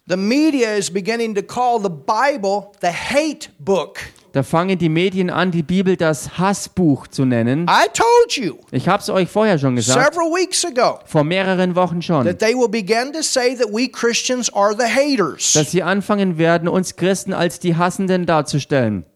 the 0.06 0.16
media 0.16 0.74
is 0.74 0.90
beginning 0.90 1.34
to 1.34 1.42
call 1.42 1.78
the 1.78 1.90
Bible 1.90 2.72
the 2.80 2.90
hate 2.90 3.50
book. 3.58 3.98
Da 4.34 4.42
fangen 4.42 4.76
die 4.76 4.88
Medien 4.88 5.30
an, 5.30 5.52
die 5.52 5.62
Bibel 5.62 5.96
das 5.96 6.38
Hassbuch 6.38 7.06
zu 7.06 7.24
nennen. 7.24 7.68
I 7.70 7.86
told 7.92 8.32
you 8.36 8.56
Ich 8.72 8.88
habe 8.88 9.00
es 9.00 9.08
euch 9.08 9.28
vorher 9.28 9.60
schon 9.60 9.76
gesagt, 9.76 10.12
several 10.12 10.28
weeks 10.32 10.64
ago 10.64 10.98
vor 11.04 11.22
mehreren 11.22 11.76
Wochen 11.76 12.02
schon, 12.02 12.26
that 12.26 12.40
they 12.40 12.52
will 12.52 12.68
begin 12.68 13.12
to 13.12 13.22
say 13.22 13.54
that 13.54 13.68
we 13.72 13.88
Christians 13.88 14.52
are 14.52 14.74
the 14.76 14.86
haters. 14.92 15.52
dass 15.52 15.70
sie 15.70 15.84
anfangen 15.84 16.36
werden, 16.36 16.66
uns 16.68 16.96
Christen 16.96 17.32
als 17.32 17.60
die 17.60 17.76
Hassenden 17.76 18.26
darzustellen. 18.26 19.06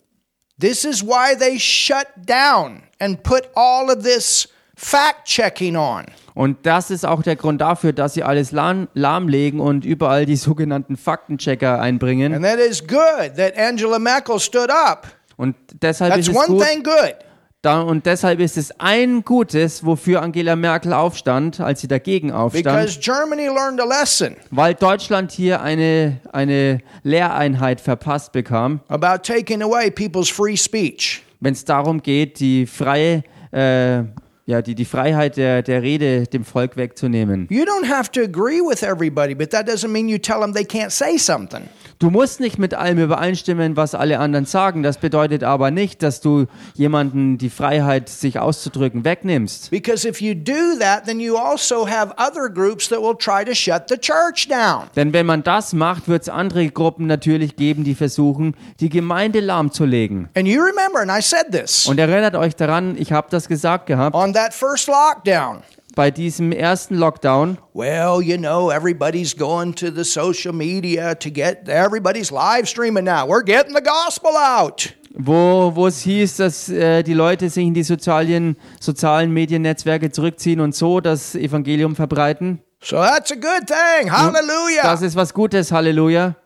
This 0.60 0.84
is 0.84 1.02
why 1.02 1.36
they 1.36 1.58
shut 1.58 2.06
down 2.24 2.84
and 3.00 3.20
put 3.24 3.48
all 3.56 3.90
of 3.90 4.04
this 4.04 4.48
fact 4.78 5.26
checking 5.26 5.76
on. 5.76 6.06
Und 6.34 6.58
das 6.64 6.90
ist 6.90 7.04
auch 7.04 7.22
der 7.22 7.34
Grund 7.34 7.60
dafür, 7.60 7.92
dass 7.92 8.14
sie 8.14 8.22
alles 8.22 8.52
lahm, 8.52 8.86
lahmlegen 8.94 9.58
und 9.58 9.84
überall 9.84 10.24
die 10.24 10.36
sogenannten 10.48 10.96
Faktenchecker 10.96 11.80
einbringen. 11.80 12.32
And 12.32 12.44
that 12.44 12.58
is 12.58 12.80
good 12.86 13.36
that 13.36 13.56
Angela 13.58 13.98
Merkel 13.98 14.38
stood 14.38 14.70
up. 14.70 15.08
Und 15.36 15.56
deshalb 15.82 16.14
That's 16.14 16.28
ist 16.28 16.34
es 16.34 16.36
one 16.36 16.58
gut, 16.58 16.64
thing 16.64 16.82
good. 16.82 17.14
da, 17.62 17.80
und 17.80 18.06
deshalb 18.06 18.38
ist 18.40 18.56
es 18.56 18.72
ein 18.80 19.24
Gutes, 19.24 19.84
wofür 19.84 20.22
Angela 20.22 20.54
Merkel 20.56 20.92
aufstand, 20.92 21.60
als 21.60 21.80
sie 21.80 21.88
dagegen 21.88 22.30
aufstand, 22.32 22.64
Because 22.64 22.98
Germany 23.00 23.46
learned 23.46 23.80
a 23.80 23.84
lesson 23.84 24.36
weil 24.50 24.74
Deutschland 24.74 25.32
hier 25.32 25.60
eine, 25.60 26.20
eine 26.32 26.80
Lehreinheit 27.02 27.80
verpasst 27.80 28.32
bekam, 28.32 28.80
about 28.88 29.22
taking 29.24 29.62
away 29.62 29.90
people's 29.90 30.28
free 30.28 30.56
speech. 30.56 31.22
wenn 31.40 31.52
es 31.52 31.64
darum 31.64 32.00
geht, 32.02 32.38
die 32.40 32.66
freie 32.66 33.22
äh, 33.52 34.02
ja, 34.48 34.62
die, 34.62 34.74
die 34.74 34.86
Freiheit 34.86 35.36
der, 35.36 35.62
der 35.62 35.82
Rede 35.82 36.26
dem 36.26 36.42
Volk 36.42 36.78
wegzunehmen. 36.78 37.46
You 37.50 37.64
don't 37.64 37.86
have 37.86 38.10
to 38.12 38.22
agree 38.22 38.62
with 38.62 38.82
everybody, 38.82 39.34
but 39.34 39.50
that 39.50 39.68
doesn't 39.68 39.92
mean 39.92 40.08
you 40.08 40.16
tell 40.16 40.40
them 40.40 40.54
they 40.54 40.64
can't 40.64 40.90
say 40.90 41.18
something. 41.18 41.68
Du 42.00 42.10
musst 42.10 42.38
nicht 42.38 42.58
mit 42.60 42.74
allem 42.74 42.98
übereinstimmen, 42.98 43.76
was 43.76 43.96
alle 43.96 44.20
anderen 44.20 44.46
sagen. 44.46 44.84
Das 44.84 44.98
bedeutet 44.98 45.42
aber 45.42 45.72
nicht, 45.72 46.00
dass 46.04 46.20
du 46.20 46.46
jemanden 46.74 47.38
die 47.38 47.50
Freiheit, 47.50 48.08
sich 48.08 48.38
auszudrücken, 48.38 49.04
wegnimmst. 49.04 49.70
Because 49.72 50.08
if 50.08 50.20
you 50.20 50.32
do 50.34 50.78
that, 50.78 51.06
then 51.06 51.18
you 51.18 51.36
also 51.36 51.88
have 51.88 52.14
other 52.16 52.48
groups 52.48 52.88
that 52.90 53.00
will 53.00 53.16
try 53.16 53.44
to 53.44 53.52
shut 53.52 53.88
the 53.88 53.96
church 53.96 54.46
down. 54.48 54.84
Denn 54.94 55.12
wenn 55.12 55.26
man 55.26 55.42
das 55.42 55.72
macht, 55.72 56.06
wird 56.06 56.22
es 56.22 56.28
andere 56.28 56.68
Gruppen 56.68 57.08
natürlich 57.08 57.56
geben, 57.56 57.82
die 57.82 57.96
versuchen, 57.96 58.54
die 58.78 58.90
Gemeinde 58.90 59.40
lahmzulegen. 59.40 60.28
And 60.36 60.46
you 60.46 60.62
remember, 60.62 61.00
and 61.00 61.10
I 61.10 61.20
said 61.20 61.50
this, 61.50 61.86
Und 61.86 61.98
erinnert 61.98 62.36
euch 62.36 62.54
daran, 62.54 62.96
ich 62.96 63.10
habe 63.10 63.26
das 63.30 63.48
gesagt 63.48 63.86
gehabt, 63.86 64.14
on 64.14 64.32
that 64.34 64.54
first 64.54 64.86
lockdown. 64.86 65.64
Bei 65.98 66.12
diesem 66.12 66.52
ersten 66.52 66.94
Lockdown, 66.94 67.58
Well, 67.74 68.22
you 68.22 68.36
know, 68.36 68.70
everybody's 68.70 69.36
going 69.36 69.74
to 69.74 69.90
the 69.90 70.04
social 70.04 70.54
media 70.54 71.16
to 71.16 71.28
get, 71.28 71.68
everybody's 71.68 72.30
live 72.30 72.68
streaming 72.68 73.04
now. 73.04 73.26
We're 73.26 73.42
getting 73.42 73.74
the 73.74 73.82
gospel 73.82 74.30
out. 74.36 74.94
wo, 75.18 75.72
wo 75.74 75.88
es 75.88 76.02
hieß, 76.02 76.36
dass 76.36 76.68
äh, 76.68 77.02
die 77.02 77.14
Leute 77.14 77.50
sich 77.50 77.66
in 77.66 77.74
die 77.74 77.82
sozialen, 77.82 78.56
sozialen 78.78 79.32
Mediennetzwerke 79.32 80.12
zurückziehen 80.12 80.60
und 80.60 80.72
so 80.72 81.00
das 81.00 81.34
Evangelium 81.34 81.96
verbreiten. 81.96 82.60
So 82.80 82.98
that's 82.98 83.32
a 83.32 83.34
good 83.34 83.66
thing. 83.66 84.08
Hallelujah. 84.12 84.84
Das 84.84 85.02
ist 85.02 85.16
was 85.16 85.34
Gutes, 85.34 85.72
Halleluja. 85.72 86.36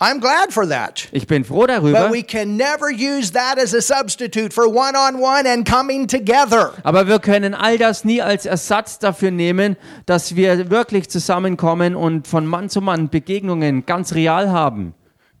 I'm 0.00 0.18
glad 0.20 0.52
for 0.52 0.66
that. 0.68 1.08
Ich 1.12 1.28
bin 1.28 1.44
froh 1.44 1.66
darüber. 1.66 2.08
But 2.08 2.12
we 2.12 2.24
can 2.24 2.56
never 2.56 2.90
use 2.90 3.30
that 3.32 3.58
as 3.58 3.72
a 3.72 3.80
substitute 3.80 4.52
for 4.52 4.66
one 4.66 4.96
on 4.96 5.22
one 5.22 5.46
and 5.46 5.64
coming 5.64 6.08
together. 6.08 6.72
Aber 6.82 7.06
wir 7.06 7.20
können 7.20 7.54
all 7.54 7.78
das 7.78 8.04
nie 8.04 8.20
als 8.20 8.44
Ersatz 8.44 8.98
dafür 8.98 9.30
nehmen, 9.30 9.76
dass 10.06 10.34
wir 10.34 10.68
wirklich 10.68 11.08
zusammenkommen 11.08 11.94
und 11.94 12.26
von 12.26 12.44
Mann 12.44 12.68
zu 12.68 12.80
Mann 12.80 13.08
Begegnungen 13.08 13.86
ganz 13.86 14.14
real 14.14 14.50
haben. 14.50 14.94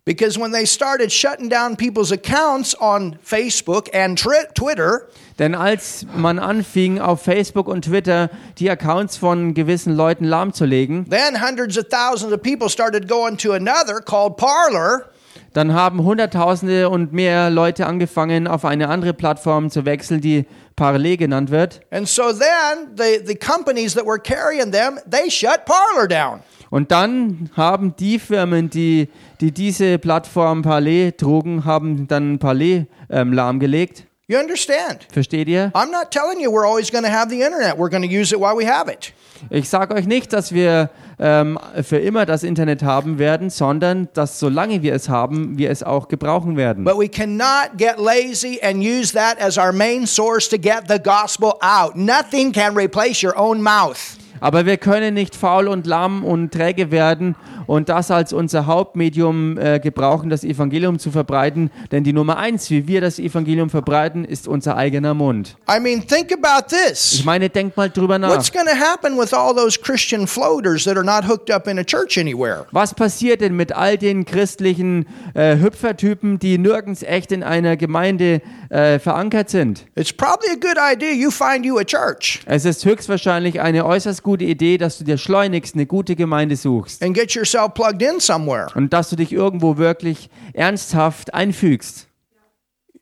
Because 0.06 0.38
when 0.38 0.52
they 0.52 0.66
started 0.66 1.10
shutting 1.10 1.48
down 1.48 1.76
people's 1.76 2.12
accounts 2.12 2.74
on 2.78 3.16
Facebook 3.24 3.88
and 3.94 4.18
tri- 4.18 4.44
Twitter, 4.54 5.08
Denn 5.38 5.54
als 5.54 6.04
man 6.14 6.38
anfing, 6.38 7.00
auf 7.00 7.22
Facebook 7.22 7.68
und 7.68 7.86
Twitter 7.86 8.28
die 8.58 8.70
Accounts 8.70 9.16
von 9.16 9.54
gewissen 9.54 9.96
Leuten 9.96 10.26
lahmzulegen, 10.26 11.08
then 11.08 11.40
hundreds 11.40 11.78
of 11.78 11.86
thousands 11.88 12.34
of 12.34 12.42
people 12.42 12.68
started 12.68 13.08
going 13.08 13.38
to 13.38 13.52
another 13.52 14.00
called 14.00 14.36
Parlor. 14.36 15.06
dann 15.54 15.72
haben 15.72 16.04
Hunderttausende 16.04 16.90
und 16.90 17.14
mehr 17.14 17.48
Leute 17.48 17.86
angefangen, 17.86 18.46
auf 18.46 18.66
eine 18.66 18.90
andere 18.90 19.14
Plattform 19.14 19.70
zu 19.70 19.86
wechseln, 19.86 20.20
die 20.20 20.44
Parler 20.76 21.16
genannt 21.16 21.50
wird. 21.50 21.80
And 21.90 22.06
so 22.06 22.24
then 22.30 22.94
the, 22.98 23.24
the 23.24 23.34
companies 23.34 23.94
that 23.94 24.04
were 24.04 24.18
carrying 24.18 24.70
them, 24.70 24.98
they 25.10 25.30
shut 25.30 25.64
Parlor 25.64 26.06
down. 26.06 26.42
Und 26.70 26.90
dann 26.90 27.50
haben 27.56 27.94
die 27.98 28.18
Firmen, 28.18 28.70
die, 28.70 29.08
die 29.40 29.52
diese 29.52 29.98
Plattform 29.98 30.62
Parler 30.62 31.16
trugen, 31.16 31.64
haben 31.64 32.08
dann 32.08 32.38
Parler 32.38 32.86
ähm, 33.10 33.32
lahmgelegt. 33.32 34.06
You 34.26 34.38
understand? 34.38 35.06
Versteht 35.12 35.48
ihr? 35.48 35.70
I'm 35.74 35.90
not 35.90 36.10
telling 36.10 36.40
you 36.40 36.50
we're 36.50 36.66
always 36.66 36.90
going 36.90 37.04
to 37.04 37.10
have 37.10 37.28
the 37.28 37.42
internet. 37.42 37.76
We're 37.76 37.90
going 37.90 38.02
to 38.02 38.08
use 38.08 38.32
it 38.32 38.40
while 38.40 38.56
we 38.56 38.66
have 38.66 38.90
it. 38.90 39.12
Ich 39.50 39.68
sage 39.68 39.94
euch 39.94 40.06
nicht, 40.06 40.32
dass 40.32 40.52
wir 40.52 40.88
ähm, 41.18 41.58
für 41.82 41.98
immer 41.98 42.24
das 42.24 42.42
Internet 42.42 42.82
haben 42.82 43.18
werden, 43.18 43.50
sondern 43.50 44.08
dass 44.14 44.38
solange 44.38 44.82
wir 44.82 44.94
es 44.94 45.10
haben, 45.10 45.58
wir 45.58 45.70
es 45.70 45.82
auch 45.82 46.08
gebrauchen 46.08 46.56
werden. 46.56 46.84
But 46.84 46.98
we 46.98 47.08
cannot 47.08 47.76
get 47.76 47.98
lazy 47.98 48.58
and 48.62 48.82
use 48.82 49.12
that 49.12 49.38
as 49.38 49.58
our 49.58 49.72
main 49.72 50.06
source 50.06 50.48
to 50.48 50.56
get 50.56 50.84
the 50.88 50.98
gospel 50.98 51.58
out. 51.60 51.94
Nothing 51.94 52.50
can 52.50 52.74
replace 52.74 53.22
your 53.22 53.36
own 53.36 53.60
mouth. 53.60 54.16
Aber 54.44 54.66
wir 54.66 54.76
können 54.76 55.14
nicht 55.14 55.34
faul 55.34 55.68
und 55.68 55.86
lahm 55.86 56.22
und 56.22 56.52
träge 56.52 56.90
werden 56.90 57.34
und 57.66 57.88
das 57.88 58.10
als 58.10 58.32
unser 58.32 58.66
Hauptmedium 58.66 59.58
äh, 59.58 59.80
gebrauchen, 59.80 60.30
das 60.30 60.44
Evangelium 60.44 60.98
zu 60.98 61.10
verbreiten. 61.10 61.70
Denn 61.92 62.04
die 62.04 62.12
Nummer 62.12 62.36
eins, 62.38 62.70
wie 62.70 62.86
wir 62.86 63.00
das 63.00 63.18
Evangelium 63.18 63.70
verbreiten, 63.70 64.24
ist 64.24 64.48
unser 64.48 64.76
eigener 64.76 65.14
Mund. 65.14 65.56
I 65.68 65.80
mean, 65.80 66.06
think 66.06 66.32
about 66.32 66.66
Ich 66.70 66.76
this. 66.90 67.24
meine, 67.24 67.48
denkt 67.50 67.76
mal 67.76 67.90
drüber 67.90 68.18
nach. 68.18 68.30
What's 68.30 68.52
going 68.52 68.66
to 68.66 68.76
happen 68.76 69.18
with 69.18 69.32
all 69.32 69.54
those 69.54 69.78
Christian 69.80 70.26
floaters 70.26 70.84
that 70.84 70.96
are 70.96 71.04
not 71.04 71.26
hooked 71.28 71.50
up 71.50 71.66
in 71.68 71.78
a 71.78 71.84
church 71.84 72.18
anywhere? 72.18 72.66
Was 72.72 72.94
passiert 72.94 73.40
denn 73.40 73.56
mit 73.56 73.72
all 73.74 73.96
den 73.98 74.24
christlichen 74.24 75.06
äh, 75.34 75.56
Hüpfertypen, 75.58 76.38
die 76.38 76.58
nirgends 76.58 77.02
echt 77.02 77.32
in 77.32 77.42
einer 77.42 77.76
Gemeinde 77.76 78.40
äh, 78.70 78.98
verankert 78.98 79.50
sind? 79.50 79.86
It's 79.94 80.12
probably 80.12 80.50
a 80.52 80.56
good 80.60 80.78
idea 80.78 81.10
you 81.12 81.30
find 81.30 81.64
you 81.64 81.78
a 81.78 81.84
church 81.84 82.40
Es 82.46 82.64
ist 82.64 82.84
höchstwahrscheinlich 82.84 83.60
eine 83.60 83.84
äußerst 83.84 84.22
gute 84.22 84.44
Idee, 84.44 84.78
dass 84.78 84.98
du 84.98 85.04
dir 85.04 85.18
schleunigst 85.18 85.74
eine 85.74 85.86
gute 85.86 86.16
Gemeinde 86.16 86.56
suchst 86.56 87.02
and 87.02 87.14
get 87.14 87.34
yourself 87.54 87.74
plugged 87.74 88.02
in 88.02 88.20
somewhere. 88.20 88.68
und 88.74 88.92
dass 88.92 89.10
du 89.10 89.16
dich 89.16 89.32
irgendwo 89.32 89.76
wirklich 89.76 90.28
ernsthaft 90.52 91.32
einfügst. 91.34 92.08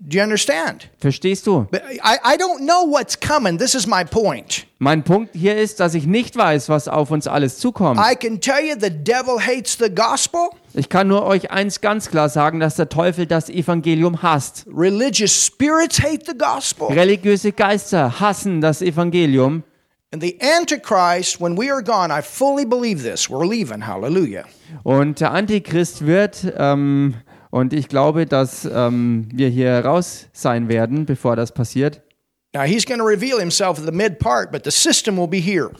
Do 0.05 0.19
you 0.19 0.25
understand? 0.25 0.89
Verstehst 0.99 1.47
du? 1.47 1.69
But 1.71 1.83
I, 2.03 2.17
I 2.25 2.37
don't 2.37 2.59
know 2.67 2.91
what's 2.91 3.17
coming. 3.21 3.57
This 3.57 3.77
is 3.77 3.87
my 3.87 4.05
point. 4.05 4.67
Mein 4.81 5.05
Punkt 5.05 5.31
hier 5.33 5.57
ist, 5.57 5.79
dass 5.79 5.95
ich 5.95 6.07
nicht 6.07 6.37
weiß, 6.37 6.69
was 6.69 6.89
auf 6.89 7.13
uns 7.13 7.29
alles 7.29 7.59
zukommt. 7.59 8.01
I 8.01 8.17
can 8.17 8.41
tell 8.41 8.65
you 8.65 8.75
the 8.81 8.91
devil 8.91 9.39
hates 9.39 9.79
the 9.79 9.89
gospel. 9.95 10.41
Ich 10.75 10.89
kann 10.89 11.07
nur 11.07 11.25
euch 11.25 11.53
eins 11.53 11.81
ganz 11.81 12.11
klar 12.11 12.29
sagen, 12.29 12.59
dass 12.59 12.75
der 12.75 12.89
Teufel 12.89 13.27
das 13.27 13.49
Evangelium 13.49 14.23
hasst. 14.23 14.67
Religious 14.77 15.47
spirits 15.47 16.03
hate 16.03 16.25
the 16.27 16.37
gospel. 16.37 16.89
Religiöse 16.89 17.53
Geister 17.53 18.19
hassen 18.19 18.61
das 18.61 18.83
Evangelium. 18.83 19.63
And 20.13 20.23
the 20.23 20.37
Antichrist, 20.43 21.41
when 21.41 21.57
we 21.57 21.71
are 21.71 21.83
gone, 21.83 22.11
I 22.11 22.21
fully 22.21 22.67
believe 22.67 23.03
this. 23.03 23.31
We're 23.31 23.47
leaving. 23.47 23.87
Hallelujah. 23.87 24.45
Und 24.83 25.21
der 25.21 25.33
Antichrist 25.33 26.05
wird, 26.05 26.53
ähm, 26.59 27.15
und 27.49 27.73
ich 27.73 27.89
glaube, 27.89 28.27
dass 28.27 28.67
ähm, 28.67 29.27
wir 29.33 29.49
hier 29.49 29.79
raus 29.79 30.27
sein 30.35 30.69
werden, 30.69 31.07
bevor 31.07 31.35
das 31.35 31.53
passiert. 31.53 32.03
Now, 32.53 32.65
he's 32.65 32.85
going 32.85 32.99
to 32.99 33.07
reveal 33.07 33.39
himself 33.39 33.79
in 33.79 33.87
the 33.87 33.93
mid 33.93 34.19
part, 34.19 34.53
but 34.53 34.65
the 34.65 34.71
system 34.71 35.17
will 35.17 35.27
be 35.27 35.39
here. 35.39 35.71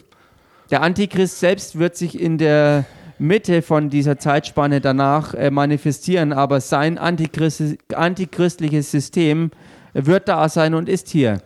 Der 0.71 0.81
Antichrist 0.81 1.39
selbst 1.39 1.77
wird 1.77 1.95
sich 1.95 2.19
in 2.19 2.39
der 2.39 2.85
Mitte 3.19 3.61
von 3.61 3.91
dieser 3.91 4.17
Zeitspanne 4.17 4.81
danach 4.81 5.35
äh, 5.35 5.51
manifestieren, 5.51 6.33
aber 6.33 6.59
sein 6.59 6.97
Antichrist, 6.97 7.61
antichristliches 7.93 8.89
System 8.89 9.51
wird 9.93 10.27
da 10.27 10.49
sein 10.49 10.73
und 10.73 10.89
ist 10.89 11.09
hier. 11.09 11.39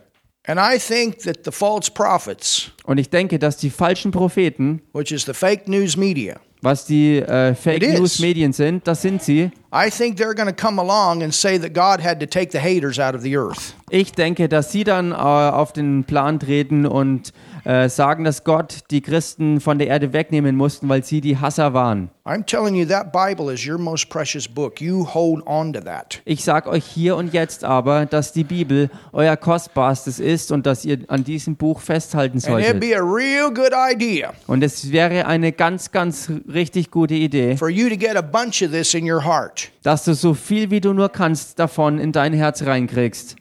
And 0.48 0.60
I 0.60 0.80
think 0.80 1.20
that 1.24 1.44
the 1.44 1.52
false 1.52 1.92
prophets, 1.92 2.72
Und 2.86 3.00
ich 3.00 3.10
denke, 3.10 3.38
dass 3.38 3.58
die 3.58 3.70
falschen 3.70 4.12
Propheten, 4.12 4.82
which 4.94 5.12
is 5.12 5.26
the 5.26 5.34
fake 5.34 5.68
news 5.68 5.98
media, 5.98 6.40
was 6.62 6.86
die 6.86 7.18
äh, 7.18 7.54
Fake 7.54 7.84
It 7.84 7.84
is. 7.84 8.00
News 8.00 8.20
Medien 8.20 8.54
sind, 8.54 8.88
das 8.88 9.02
sind 9.02 9.22
sie. 9.22 9.52
I 9.74 9.90
think 9.90 10.18
they're 10.18 10.34
going 10.34 10.48
to 10.48 10.56
come 10.56 10.80
along 10.82 11.22
and 11.22 11.34
say 11.34 11.60
that 11.60 11.74
God 11.74 12.02
had 12.02 12.22
to 12.22 12.26
take 12.26 12.52
the 12.52 12.60
haters 12.60 12.98
out 12.98 13.14
of 13.14 13.22
the 13.24 13.36
earth. 13.36 13.76
Ich 13.90 14.14
denke, 14.14 14.48
dass 14.48 14.72
sie 14.72 14.86
dann 14.86 15.12
äh, 15.12 15.16
auf 15.16 15.74
den 15.74 16.06
Plan 16.06 16.40
treten 16.40 16.86
und 16.86 17.34
äh, 17.64 17.90
sagen, 17.90 18.24
dass 18.24 18.44
Gott 18.44 18.80
die 18.92 19.02
Christen 19.02 19.60
von 19.60 19.78
der 19.80 19.88
Erde 19.88 20.14
wegnehmen 20.14 20.56
mussten, 20.56 20.88
weil 20.90 21.04
sie 21.04 21.22
die 21.22 21.38
Hasser 21.38 21.74
waren. 21.74 22.10
I'm 22.26 22.46
telling 22.46 22.76
you, 22.76 22.86
that 22.86 23.14
Bible 23.14 23.54
is 23.54 23.66
your 23.66 23.78
most 23.78 24.10
precious 24.10 24.48
book. 24.50 24.82
You 24.82 25.06
hold 25.14 25.42
on 25.46 25.72
to 25.72 25.80
that. 25.80 26.22
Ich 26.26 26.44
sage 26.44 26.70
euch 26.70 26.84
hier 26.86 27.16
und 27.16 27.34
jetzt 27.34 27.64
aber, 27.64 28.06
dass 28.06 28.34
die 28.34 28.44
Bibel 28.44 28.90
euer 29.14 29.38
kostbarstes 29.38 30.20
ist 30.20 30.52
und 30.52 30.66
dass 30.66 30.84
ihr 30.84 31.00
an 31.08 31.24
diesem 31.24 31.56
Buch 31.56 31.80
festhalten 31.80 32.40
solltet. 32.40 32.82
be 32.82 32.94
a 32.98 33.02
real 33.02 33.50
good 33.54 33.72
idea 33.74 34.34
Und 34.48 34.62
es 34.62 34.92
wäre 34.92 35.26
eine 35.26 35.54
ganz, 35.54 35.92
ganz 35.92 36.30
richtig 36.54 36.92
gute 36.92 37.14
Idee, 37.14 37.56
for 37.56 37.70
you 37.70 37.88
to 37.88 37.96
get 37.96 38.18
a 38.18 38.22
bunch 38.22 38.62
of 38.62 38.72
this 38.72 38.94
in 38.94 39.10
your 39.10 39.24
heart. 39.24 39.72
dass 39.84 40.04
du 40.04 40.14
so 40.14 40.34
viel 40.34 40.70
wie 40.70 40.82
du 40.82 40.92
nur 40.92 41.08
kannst 41.10 41.58
davon 41.60 41.98
in 41.98 42.12
dein 42.12 42.34
Herz 42.34 42.62
reinkriegst. 42.64 43.38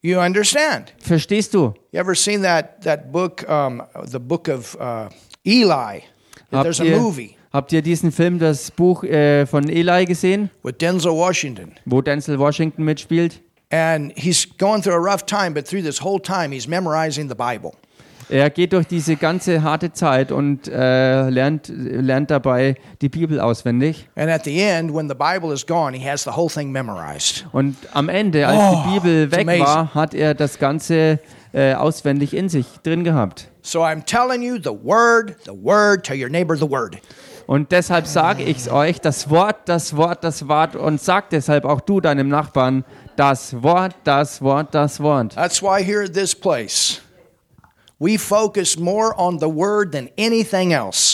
You 0.00 0.20
understand? 0.20 0.92
Verstehst 1.00 1.54
du? 1.54 1.74
You 1.92 2.00
ever 2.00 2.14
seen 2.14 2.42
that 2.42 2.82
that 2.82 3.10
book, 3.10 3.48
um, 3.48 3.82
the 4.04 4.20
book 4.20 4.48
of 4.48 4.76
uh, 4.80 5.08
Eli? 5.44 6.00
Habt 6.52 6.62
There's 6.62 6.80
a 6.80 6.84
movie 6.84 7.36
habt 7.52 7.72
ihr 7.72 7.82
diesen 7.82 8.12
Film, 8.12 8.38
das 8.38 8.70
Buch 8.70 9.04
äh, 9.04 9.46
von 9.46 9.68
Eli 9.68 10.04
gesehen, 10.04 10.50
with 10.62 10.78
Denzel 10.78 11.12
Washington, 11.12 11.74
wo 11.86 12.00
Denzel 12.00 12.38
Washington 12.38 12.84
mitspielt? 12.84 13.40
and 13.70 14.12
he's 14.16 14.46
going 14.46 14.82
through 14.82 14.94
a 14.94 15.00
rough 15.00 15.26
time, 15.26 15.52
but 15.52 15.66
through 15.66 15.82
this 15.82 15.98
whole 15.98 16.18
time, 16.18 16.52
he's 16.52 16.66
memorizing 16.66 17.28
the 17.28 17.34
Bible. 17.34 17.74
Er 18.30 18.50
geht 18.50 18.74
durch 18.74 18.86
diese 18.86 19.16
ganze 19.16 19.62
harte 19.62 19.92
Zeit 19.92 20.30
und 20.32 20.68
äh, 20.68 21.30
lernt, 21.30 21.68
lernt 21.74 22.30
dabei 22.30 22.74
die 23.00 23.08
Bibel 23.08 23.40
auswendig. 23.40 24.08
And 24.16 24.28
at 24.30 24.44
the 24.44 24.60
end, 24.60 24.94
when 24.94 25.08
the 25.08 25.14
Bible 25.14 25.52
is 25.54 25.66
gone, 25.66 25.96
he 25.96 26.06
has 26.06 26.24
the 26.24 26.30
whole 26.36 26.50
thing 26.50 26.70
memorized. 26.70 27.46
Und 27.52 27.76
am 27.94 28.08
Ende, 28.10 28.46
als 28.46 28.58
Oh, 28.58 28.82
die 28.86 28.94
Bibel 29.00 29.30
weg 29.32 29.40
amazing. 29.40 29.64
war, 29.64 29.94
hat 29.94 30.12
er 30.14 30.34
das 30.34 30.58
Ganze 30.58 31.20
äh, 31.54 31.72
auswendig 31.74 32.34
in 32.34 32.50
sich 32.50 32.66
drin 32.82 33.02
gehabt. 33.02 33.48
So 33.62 33.82
I'm 33.82 34.04
telling 34.04 34.42
you, 34.42 34.56
the 34.62 34.70
word, 34.84 35.36
the 35.46 35.52
word, 35.52 36.04
tell 36.04 36.20
your 36.22 36.28
neighbor 36.28 36.54
the 36.56 36.68
word. 36.68 36.98
Und 37.46 37.72
deshalb 37.72 38.06
sage 38.06 38.42
ich 38.42 38.58
es 38.58 38.70
euch, 38.70 39.00
das 39.00 39.30
Wort, 39.30 39.56
das 39.70 39.96
Wort, 39.96 40.22
das 40.22 40.46
Wort 40.48 40.76
und 40.76 41.00
sag 41.00 41.30
deshalb 41.30 41.64
auch 41.64 41.80
du 41.80 41.98
deinem 42.02 42.28
Nachbarn, 42.28 42.84
das 43.16 43.62
Wort, 43.62 43.94
das 44.04 44.42
Wort, 44.42 44.74
das 44.74 45.00
Wort. 45.00 45.34
That's 45.34 45.62
why 45.62 45.82
here 45.82 46.04
at 46.04 46.12
this 46.12 46.34
place, 46.34 47.00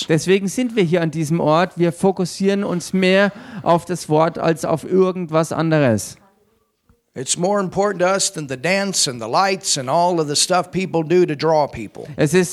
Deswegen 0.07 0.49
sind 0.49 0.76
wir 0.76 0.82
hier 0.82 1.01
an 1.01 1.11
diesem 1.11 1.41
Ort. 1.41 1.78
Wir 1.78 1.93
fokussieren 1.93 2.62
uns 2.62 2.93
mehr 2.93 3.32
auf 3.62 3.87
das 3.87 4.11
Wort 4.11 4.39
als 4.39 4.66
auf 4.66 4.85
irgendwas 4.85 5.51
anderes. 5.51 6.18
Es 7.16 7.36
ist 7.36 7.40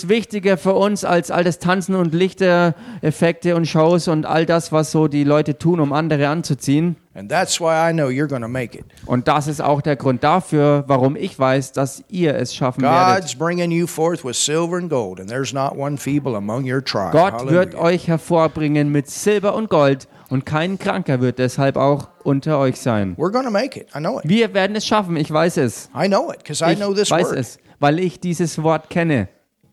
wichtiger 0.10 0.58
für 0.58 0.74
uns 0.74 1.04
als 1.04 1.32
all 1.32 1.44
das 1.44 1.58
Tanzen 1.58 1.96
und 1.96 2.14
Lichtereffekte 2.14 3.56
und 3.56 3.66
Shows 3.66 4.08
und 4.08 4.28
all 4.28 4.46
das, 4.46 4.72
was 4.72 4.92
so 4.92 5.08
die 5.08 5.24
Leute 5.24 5.58
tun, 5.58 5.80
um 5.80 5.92
andere 5.94 6.28
anzuziehen. 6.28 6.96
And 7.14 7.30
that's 7.30 7.60
why 7.60 7.90
I 7.90 7.92
know 7.92 8.08
you're 8.10 8.28
going 8.28 8.44
to 8.44 8.48
make 8.48 8.78
it. 8.78 8.86
Und 9.06 9.28
das 9.28 9.48
ist 9.48 9.62
auch 9.62 9.82
der 9.82 9.96
Grund 9.96 10.24
dafür, 10.24 10.84
warum 10.88 11.16
ich 11.16 11.38
weiß, 11.38 11.72
dass 11.74 12.04
ihr 12.08 12.36
es 12.36 12.56
schaffen 12.56 12.84
werdet. 12.84 13.24
God's 13.24 13.36
bringing 13.36 13.72
you 13.72 13.88
forth 13.88 14.24
with 14.24 14.38
silver 14.38 14.78
and 14.78 14.90
gold, 14.90 15.20
and 15.20 15.28
there's 15.28 15.52
not 15.52 15.76
one 15.76 15.98
feeble 15.98 16.38
among 16.38 16.72
your 16.72 16.84
tribe. 16.84 17.12
Gott 17.12 17.50
wird 17.50 17.74
Hallelujah. 17.74 17.84
euch 17.84 18.08
hervorbringen 18.08 18.92
mit 18.92 19.10
Silber 19.10 19.56
und 19.56 19.70
Gold 19.70 20.08
und 20.32 20.46
kein 20.46 20.80
Kranker 20.80 21.22
wird 21.22 21.40
deshalb 21.40 21.76
auch 21.78 22.10
unter 22.24 22.58
euch 22.58 22.80
sein. 22.80 23.16
We're 23.18 23.32
going 23.32 23.46
to 23.46 23.52
make 23.52 23.80
it. 23.80 23.90
I 23.96 24.00
know 24.00 24.20
it. 24.20 24.28
Wir 24.28 24.54
werden 24.54 24.76
es 24.76 24.86
schaffen, 24.88 25.18
ich 25.18 25.30
weiß 25.32 25.58
es. 25.58 25.90
I 25.96 26.08
know 26.08 26.32
it 26.32 26.40
because 26.40 26.64
I 26.66 26.72
Ich 26.72 26.80
know 26.80 26.94
this 26.94 27.12
weiß 27.12 27.30
word. 27.32 27.38
es, 27.38 27.60
weil 27.80 28.00
ich 28.00 28.20
dieses 28.20 28.64
Wort 28.64 28.90
kenne. 28.90 29.28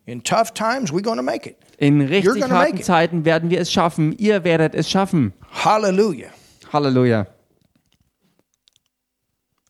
In 0.05 0.23
tough 0.25 0.53
times, 0.53 0.91
we're 0.91 1.03
to 1.03 1.23
make 1.23 1.49
it. 1.49 1.57
In 1.79 2.01
richtig 2.01 2.43
gonna 2.43 2.55
harten. 2.55 2.83
Zeiten 2.83 3.25
werden 3.25 3.51
wir 3.51 3.61
es 3.61 3.71
schaffen. 3.71 4.13
Ihr 4.19 4.43
werdet 4.43 4.75
es 4.75 4.91
schaffen. 4.91 5.33
Hallelujah. 5.65 6.31
Halleluja. 6.73 7.27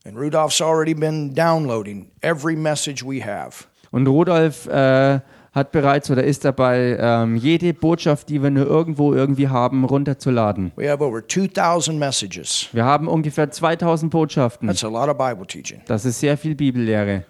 And 0.05 0.17
Rudolph's 0.17 0.61
already 0.61 0.93
been 0.93 1.35
downloading 1.35 2.11
every 2.21 2.55
message 2.55 3.03
we 3.05 3.21
have. 3.23 3.65
Und 3.91 4.07
Rudolf 4.07 4.65
äh, 4.67 5.19
hat 5.59 5.71
bereits 5.71 6.09
oder 6.09 6.23
ist 6.23 6.45
dabei, 6.45 6.97
ähm, 6.99 7.35
jede 7.35 7.73
Botschaft, 7.73 8.29
die 8.29 8.41
wir 8.41 8.49
nur 8.49 8.65
irgendwo 8.65 9.13
irgendwie 9.13 9.47
haben, 9.47 9.83
runterzuladen. 9.83 10.71
We 10.75 10.89
have 10.89 11.03
over 11.03 11.21
2,000 11.27 11.99
messages. 11.99 12.69
Wir 12.71 12.85
haben 12.85 13.07
ungefähr 13.07 13.51
2000 13.51 14.11
Botschaften. 14.11 14.67
That's 14.67 14.83
a 14.83 14.87
lot 14.87 15.09
of 15.09 15.17
Bible 15.17 15.45
teaching. 15.45 15.81
Das 15.85 16.05
ist 16.05 16.19
sehr 16.19 16.37
viel 16.37 16.55
Bibellehre. 16.55 17.25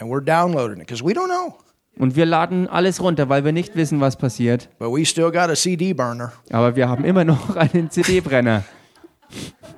And 0.00 0.10
we're 0.10 0.24
downloading 0.24 0.80
it 0.80 0.86
because 0.86 1.04
we 1.04 1.12
don't 1.12 1.26
know. 1.26 1.54
Und 1.98 2.14
wir 2.14 2.26
laden 2.26 2.68
alles 2.68 3.02
runter, 3.02 3.28
weil 3.28 3.44
wir 3.44 3.52
nicht 3.52 3.74
wissen, 3.74 4.00
was 4.00 4.16
passiert. 4.16 4.68
But 4.78 4.92
we 4.92 5.04
still 5.04 5.30
got 5.30 5.50
a 5.50 5.54
CD 5.54 5.92
burner. 5.92 6.32
Aber 6.50 6.76
wir 6.76 6.88
haben 6.88 7.04
immer 7.04 7.24
noch 7.24 7.56
einen 7.56 7.90
CD-Brenner. 7.90 8.64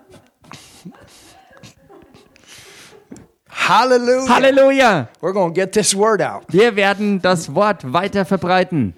Hallelujah. 3.61 4.27
Halleluja! 4.29 5.09
We're 5.21 5.33
going 5.35 5.53
to 5.53 5.55
get 5.55 5.73
this 5.73 5.95
word 5.95 6.23
out. 6.23 6.45
Wir 6.51 6.75
werden 6.77 7.21
das 7.21 7.55
Wort 7.55 7.93
weiter 7.93 8.25
verbreiten. 8.25 8.95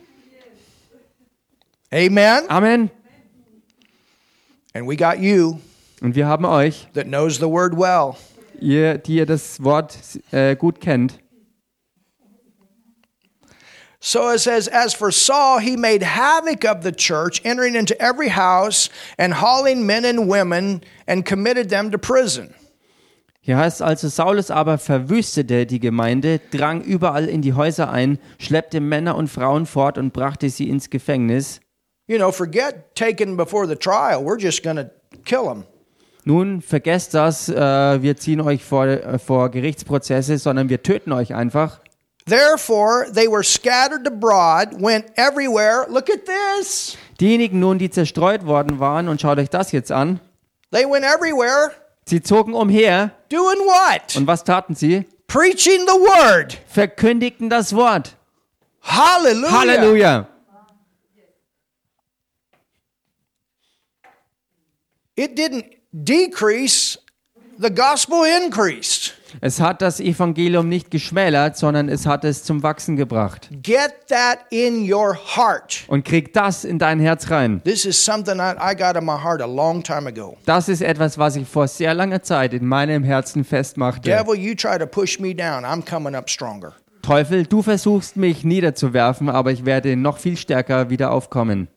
Amen. 1.93 2.47
Amen. 2.49 2.91
And 4.75 4.87
we 4.87 4.97
got 4.97 5.19
you 5.19 5.59
Und 6.01 6.15
wir 6.15 6.27
haben 6.27 6.45
euch, 6.47 6.87
that 6.95 7.07
knows 7.07 7.39
the 7.39 7.49
word 7.49 7.77
well. 7.77 8.17
ihr, 8.61 8.99
die 8.99 9.17
ihr 9.17 9.27
das 9.27 9.63
Wort 9.63 9.99
äh, 10.31 10.55
gut 10.57 10.81
kennt. 10.81 11.19
So 14.01 14.31
it 14.31 14.41
says, 14.41 14.69
As 14.69 14.95
for 14.95 15.11
Saul, 15.13 15.59
he 15.59 15.77
made 15.77 16.03
havoc 16.03 16.65
of 16.65 16.83
the 16.83 16.93
church, 16.93 17.41
entering 17.45 17.75
into 17.75 18.01
every 18.01 18.29
house 18.29 18.89
and 19.19 19.35
hauling 19.35 19.87
men 19.87 20.05
and 20.05 20.29
women 20.29 20.83
and 21.07 21.25
committed 21.27 21.69
them 21.69 21.91
to 21.91 21.99
prison. 21.99 22.55
Hier 23.45 23.57
heißt 23.57 23.83
also, 23.83 24.07
Saulus 24.09 24.53
aber 24.53 24.79
verwüstete 24.79 25.67
die 25.67 25.81
Gemeinde, 25.81 26.41
drang 26.53 26.81
überall 26.81 27.29
in 27.29 27.43
die 27.43 27.55
Häuser 27.55 27.91
ein, 27.91 28.21
schleppte 28.39 28.81
Männer 28.81 29.17
und 29.17 29.27
Frauen 29.27 29.67
fort 29.67 29.99
und 29.99 30.13
brachte 30.13 30.49
sie 30.49 30.69
ins 30.69 30.91
Gefängnis. 30.91 31.61
You 32.07 32.19
know, 32.19 32.31
forget 32.31 32.95
taken 32.95 33.37
before 33.37 33.67
the 33.67 33.75
trial. 33.75 34.25
We're 34.25 34.41
just 34.41 34.63
going 34.63 34.77
to 34.77 34.85
kill 35.25 35.43
them. 35.43 35.65
Nun, 36.25 36.63
vergesst 36.63 37.15
das, 37.15 37.49
äh, 37.49 38.01
wir 38.01 38.17
ziehen 38.17 38.41
euch 38.41 38.63
vor, 38.63 38.87
äh, 38.87 39.19
vor 39.19 39.51
Gerichtsprozesse, 39.51 40.39
sondern 40.39 40.69
wir 40.69 40.85
töten 40.85 41.11
euch 41.11 41.35
einfach. 41.35 41.81
Therefore, 42.27 43.11
they 43.13 43.27
were 43.27 43.43
scattered 43.43 44.07
abroad, 44.07 44.81
went 44.81 45.07
everywhere. 45.17 45.87
Look 45.89 46.09
at 46.09 46.21
this. 46.27 46.97
Diejenigen 47.19 47.59
nun, 47.59 47.79
die 47.79 47.91
zerstreut 47.91 48.47
worden 48.47 48.79
waren, 48.79 49.09
und 49.09 49.21
schaut 49.21 49.39
euch 49.39 49.51
das 49.51 49.73
jetzt 49.73 49.91
an, 49.91 50.21
They 50.71 50.85
went 50.85 51.05
everywhere 51.05 51.73
sie 52.07 52.23
zogen 52.23 52.55
umher, 52.55 53.13
doing 53.29 53.59
what? 53.59 54.17
und 54.17 54.27
was 54.27 54.45
taten 54.45 54.75
sie? 54.75 55.05
Preaching 55.27 55.81
the 55.87 55.95
word. 55.95 56.59
Verkündigten 56.67 57.49
das 57.49 57.75
Wort. 57.75 58.17
Hallelujah. 58.83 59.51
Halleluja! 59.51 60.27
It 65.17 65.37
didn't 65.37 65.67
decrease, 65.93 66.99
the 67.59 67.71
gospel 67.71 68.25
increased. 68.25 69.15
Es 69.41 69.61
hat 69.61 69.81
das 69.81 69.99
Evangelium 69.99 70.69
nicht 70.69 70.91
geschmälert, 70.91 71.57
sondern 71.57 71.89
es 71.89 72.07
hat 72.07 72.25
es 72.25 72.45
zum 72.45 72.63
Wachsen 72.63 72.97
gebracht. 72.97 73.49
Get 73.63 73.95
that 74.09 74.41
in 74.51 74.93
your 74.93 75.17
heart. 75.37 75.85
Und 75.89 76.05
krieg 76.05 76.33
das 76.35 76.65
in 76.65 76.79
dein 76.79 77.01
Herz 77.01 77.31
rein. 77.31 77.63
This 77.65 77.85
is 77.85 78.03
something 78.03 78.39
I, 78.39 78.75
got 78.77 78.97
in 78.97 79.05
my 79.05 79.17
heart 79.17 79.41
a 79.41 79.47
long 79.47 79.83
time 79.83 80.07
ago. 80.07 80.37
Das 80.45 80.69
ist 80.69 80.83
etwas, 80.83 81.17
was 81.19 81.37
ich 81.37 81.49
vor 81.49 81.67
sehr 81.67 81.95
langer 81.95 82.23
Zeit 82.23 82.53
in 82.53 82.67
meinem 82.67 83.05
Herzen 83.05 83.45
festmachte. 83.45 84.03
Devil, 84.03 84.35
you 84.35 84.55
try 84.55 84.79
to 84.79 84.87
push 84.87 85.19
me 85.19 85.35
down, 85.35 85.65
I'm 85.65 85.83
coming 85.83 86.15
up 86.15 86.29
stronger. 86.29 86.75
Teufel, 87.03 87.47
du 87.47 87.63
versuchst 87.63 88.17
mich 88.17 88.45
niederzuwerfen, 88.45 89.29
aber 89.29 89.51
ich 89.51 89.65
werde 89.65 89.97
noch 89.97 90.19
viel 90.19 90.37
stärker 90.37 90.89
wieder 90.91 91.11
aufkommen. 91.11 91.69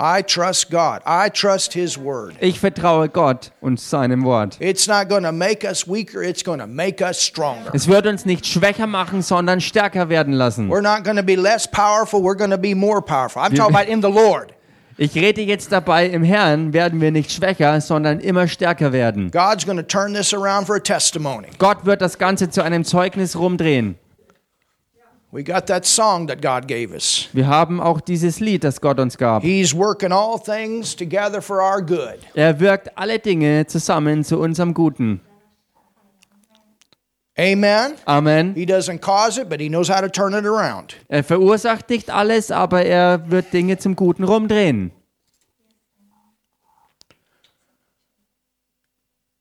I 0.00 0.22
trust 0.22 0.70
God. 0.70 1.02
I 1.04 1.28
trust 1.28 1.72
His 1.72 1.98
word. 1.98 2.36
Ich 2.40 2.60
vertraue 2.60 3.08
Gott 3.08 3.50
und 3.60 3.80
seinem 3.80 4.24
Wort. 4.24 4.56
It's 4.60 4.86
not 4.86 5.08
going 5.08 5.24
to 5.24 5.32
make 5.32 5.64
us 5.64 5.88
weaker, 5.88 6.22
it's 6.22 6.44
going 6.44 6.60
to 6.60 6.68
make 6.68 7.02
us 7.02 7.20
stronger. 7.20 7.72
Es 7.72 7.88
wird 7.88 8.06
uns 8.06 8.24
nicht 8.24 8.46
schwächer 8.46 8.86
machen, 8.86 9.22
sondern 9.22 9.60
stärker 9.60 10.08
werden 10.08 10.34
lassen. 10.34 10.70
We're 10.70 10.82
not 10.82 11.02
going 11.02 11.16
to 11.16 11.24
be 11.24 11.34
less 11.34 11.66
powerful, 11.66 12.22
we're 12.22 12.36
going 12.36 12.52
to 12.52 12.58
be 12.58 12.74
more 12.74 13.02
powerful. 13.02 13.42
I'm 13.42 13.56
talking 13.56 13.74
about 13.74 13.90
in 13.90 14.00
the 14.00 14.08
Lord. 14.08 14.54
Ich 15.00 15.14
rede 15.16 15.42
jetzt 15.42 15.72
dabei, 15.72 16.06
im 16.06 16.22
Herrn 16.22 16.72
werden 16.72 17.00
wir 17.00 17.10
nicht 17.10 17.32
schwächer, 17.32 17.80
sondern 17.80 18.20
immer 18.20 18.46
stärker 18.46 18.92
werden. 18.92 19.30
God's 19.32 19.64
going 19.64 19.78
to 19.78 19.82
turn 19.84 20.14
this 20.14 20.32
around 20.32 20.66
for 20.66 20.76
a 20.76 20.80
testimony. 20.80 21.48
Gott 21.58 21.86
wird 21.86 22.02
das 22.02 22.18
Ganze 22.18 22.50
zu 22.50 22.62
einem 22.62 22.84
Zeugnis 22.84 23.36
rumdrehen. 23.36 23.96
We 25.30 25.44
got 25.44 25.66
that 25.66 25.84
song 25.84 26.26
that 26.28 26.40
God 26.40 26.66
gave 26.66 26.94
us. 26.94 27.28
Wir 27.34 27.46
haben 27.46 27.80
auch 27.82 28.00
dieses 28.00 28.40
Lied, 28.40 28.64
das 28.64 28.80
Gott 28.80 28.98
uns 28.98 29.18
gab. 29.18 29.42
He's 29.42 29.74
working 29.74 30.10
all 30.10 30.38
things 30.38 30.96
together 30.96 31.42
for 31.42 31.60
our 31.60 31.82
good. 31.82 32.20
Er 32.34 32.58
wirkt 32.60 32.96
alle 32.96 33.18
Dinge 33.18 33.66
zusammen 33.66 34.24
zu 34.24 34.38
unserem 34.38 34.72
Guten. 34.72 35.20
Amen. 37.38 37.92
Amen. 38.06 38.54
He 38.54 38.64
doesn't 38.64 39.00
cause 39.00 39.38
it, 39.38 39.50
but 39.50 39.60
he 39.60 39.68
knows 39.68 39.90
how 39.90 40.00
to 40.00 40.08
turn 40.08 40.32
it 40.32 40.46
around. 40.46 40.96
Er 41.08 41.22
verursacht 41.22 41.90
nicht 41.90 42.10
alles, 42.10 42.50
aber 42.50 42.82
er 42.84 43.30
wird 43.30 43.52
Dinge 43.52 43.76
zum 43.76 43.96
Guten 43.96 44.24
rumdrehen. 44.24 44.92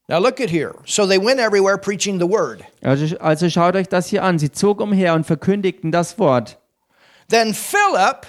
Now 0.10 0.20
look 0.20 0.40
at 0.40 0.50
here. 0.50 0.74
So 0.86 1.06
they 1.06 1.18
went 1.18 1.40
everywhere 1.40 1.78
preaching 1.78 2.18
the 2.20 2.28
word. 2.28 2.64
Also, 2.82 3.18
also 3.18 3.50
schaut 3.50 3.76
euch 3.76 3.90
das 3.90 4.08
hier 4.08 4.24
an. 4.24 4.40
Sie 4.40 4.52
zog 4.52 4.80
umher 4.80 5.14
und 5.14 5.26
verkündigten 5.26 5.92
das 5.92 6.18
Wort. 6.18 6.58
Then 7.30 7.54
Philip, 7.54 8.26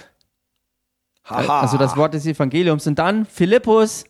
haha, 1.25 1.61
Also 1.61 1.77
das 1.79 1.97
Wort 1.97 2.15
des 2.15 2.27
Evangeliums. 2.27 2.87
Und 2.89 2.99
dann 2.99 3.27
Philippus 3.27 4.05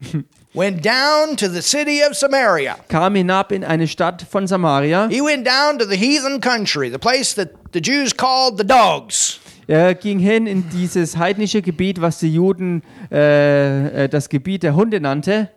went 0.52 0.84
down 0.84 1.36
to 1.38 1.48
the 1.48 1.62
city 1.62 2.02
of 2.06 2.14
Samaria. 2.14 2.76
kam 2.88 3.14
hinab 3.14 3.52
in 3.52 3.64
eine 3.64 3.88
Stadt 3.88 4.20
von 4.30 4.46
Samaria. 4.46 5.08
He 5.08 5.22
went 5.22 5.46
down 5.46 5.78
to 5.78 5.86
the 5.86 5.96
heathen 5.96 6.42
country, 6.42 6.90
the 6.90 6.98
place 6.98 7.34
that 7.36 7.52
the 7.72 7.80
Jews 7.80 8.14
called 8.14 8.58
the 8.58 8.66
dogs. 8.66 9.40
Er 9.66 9.94
ging 9.94 10.18
hin 10.18 10.46
in 10.46 10.68
dieses 10.68 11.16
heidnische 11.16 11.62
Gebiet, 11.62 12.02
was 12.02 12.18
die 12.18 12.34
Juden 12.34 12.82
äh, 13.10 14.04
äh, 14.04 14.08
das 14.10 14.28
Gebiet 14.28 14.62
der 14.62 14.76
Hunde 14.76 15.00
nannte. 15.00 15.48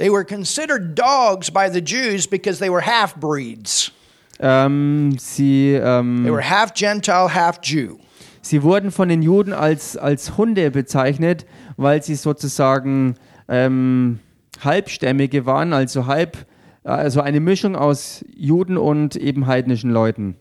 They 0.00 0.08
were 0.08 0.24
considered 0.24 0.94
dogs 0.94 1.50
by 1.50 1.68
the 1.70 1.82
Jews 1.82 2.26
because 2.26 2.58
they 2.58 2.70
were 2.70 2.80
half 2.80 3.14
breeds. 3.16 3.92
Ähm, 4.40 5.14
sie, 5.18 5.74
ähm, 5.74 6.22
They 6.24 6.32
were 6.32 6.40
half 6.40 6.72
Gentile, 6.72 7.28
half 7.34 7.58
Jew. 7.62 7.98
sie 8.40 8.62
wurden 8.62 8.92
von 8.92 9.10
den 9.10 9.20
Juden 9.20 9.52
als, 9.52 9.98
als 9.98 10.38
Hunde 10.38 10.70
bezeichnet, 10.70 11.44
weil 11.76 12.02
sie 12.02 12.14
sozusagen 12.14 13.16
ähm, 13.46 14.20
Halbstämmige 14.64 15.44
waren, 15.44 15.74
also 15.74 16.06
halb, 16.06 16.46
also 16.82 17.20
eine 17.20 17.40
Mischung 17.40 17.76
aus 17.76 18.24
Juden 18.34 18.78
und 18.78 19.16
eben 19.16 19.46
heidnischen 19.46 19.90
Leuten. 19.90 20.36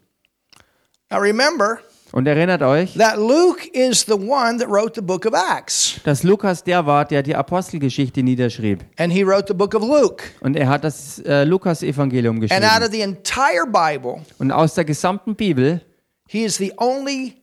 Now 1.11 1.19
remember 1.19 1.79
Und 2.11 2.27
erinnert 2.27 2.63
euch, 2.63 2.95
dass 6.03 6.23
Lukas 6.23 6.63
der 6.63 6.85
war, 6.85 7.05
der 7.05 7.23
die 7.23 7.35
Apostelgeschichte 7.35 8.23
niederschrieb. 8.23 8.83
and 8.97 9.13
he 9.13 9.23
wrote 9.23 9.45
the 9.47 9.53
book 9.53 9.75
of 9.75 9.83
Luke. 9.83 10.23
Und 10.41 10.55
er 10.55 10.67
hat 10.69 10.83
das 10.83 11.19
äh, 11.19 11.43
Lukas-Evangelium 11.43 12.37
And 12.37 12.43
out 12.43 12.49
geschrieben. 12.49 12.83
of 12.85 12.91
the 12.91 13.01
entire 13.01 13.65
Bible, 13.67 14.21
Und 14.39 14.51
aus 14.51 14.73
der 14.73 14.85
gesamten 14.85 15.35
Bibel 15.35 15.81
he 16.27 16.43
is 16.43 16.57
the 16.57 16.71
only 16.77 17.35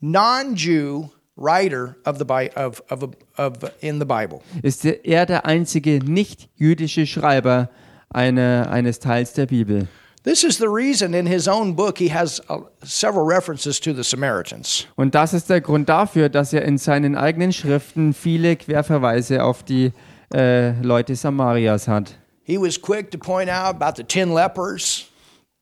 non-Jew 0.00 1.08
writer 1.36 1.96
of 2.04 2.18
the 2.18 2.24
Bi- 2.24 2.50
of, 2.56 2.82
of, 2.90 3.10
of 3.36 3.52
in 3.80 3.98
the 3.98 4.04
Bible. 4.06 4.40
ist 4.62 4.84
er 4.84 5.26
der 5.26 5.46
einzige 5.46 5.98
nicht-jüdische 6.04 7.06
Schreiber 7.06 7.70
eine, 8.08 8.68
eines 8.70 8.98
Teils 9.00 9.32
der 9.32 9.46
Bibel. 9.46 9.88
This 10.26 10.42
is 10.42 10.58
the 10.58 10.68
reason 10.68 11.14
in 11.14 11.24
his 11.24 11.46
own 11.46 11.74
book 11.74 11.98
he 11.98 12.08
has 12.08 12.40
uh, 12.48 12.62
several 12.82 13.24
references 13.24 13.78
to 13.78 13.92
the 13.94 14.02
Samaritans. 14.02 14.88
Und 14.96 15.14
das 15.14 15.32
ist 15.32 15.48
der 15.48 15.60
Grund 15.60 15.88
dafür, 15.88 16.28
dass 16.28 16.52
er 16.52 16.62
in 16.62 16.78
seinen 16.78 17.14
eigenen 17.14 17.52
Schriften 17.52 18.12
viele 18.12 18.56
Querverweise 18.56 19.44
auf 19.44 19.62
die 19.62 19.92
äh, 20.34 20.72
Leute 20.82 21.14
Samarias 21.14 21.86
hat. 21.86 22.18
He 22.42 22.58
was 22.58 22.76
quick 22.76 23.12
to 23.12 23.18
point 23.18 23.48
out 23.48 23.76
about 23.80 23.94
the 23.94 24.02
10 24.02 24.34
lepers. 24.34 25.04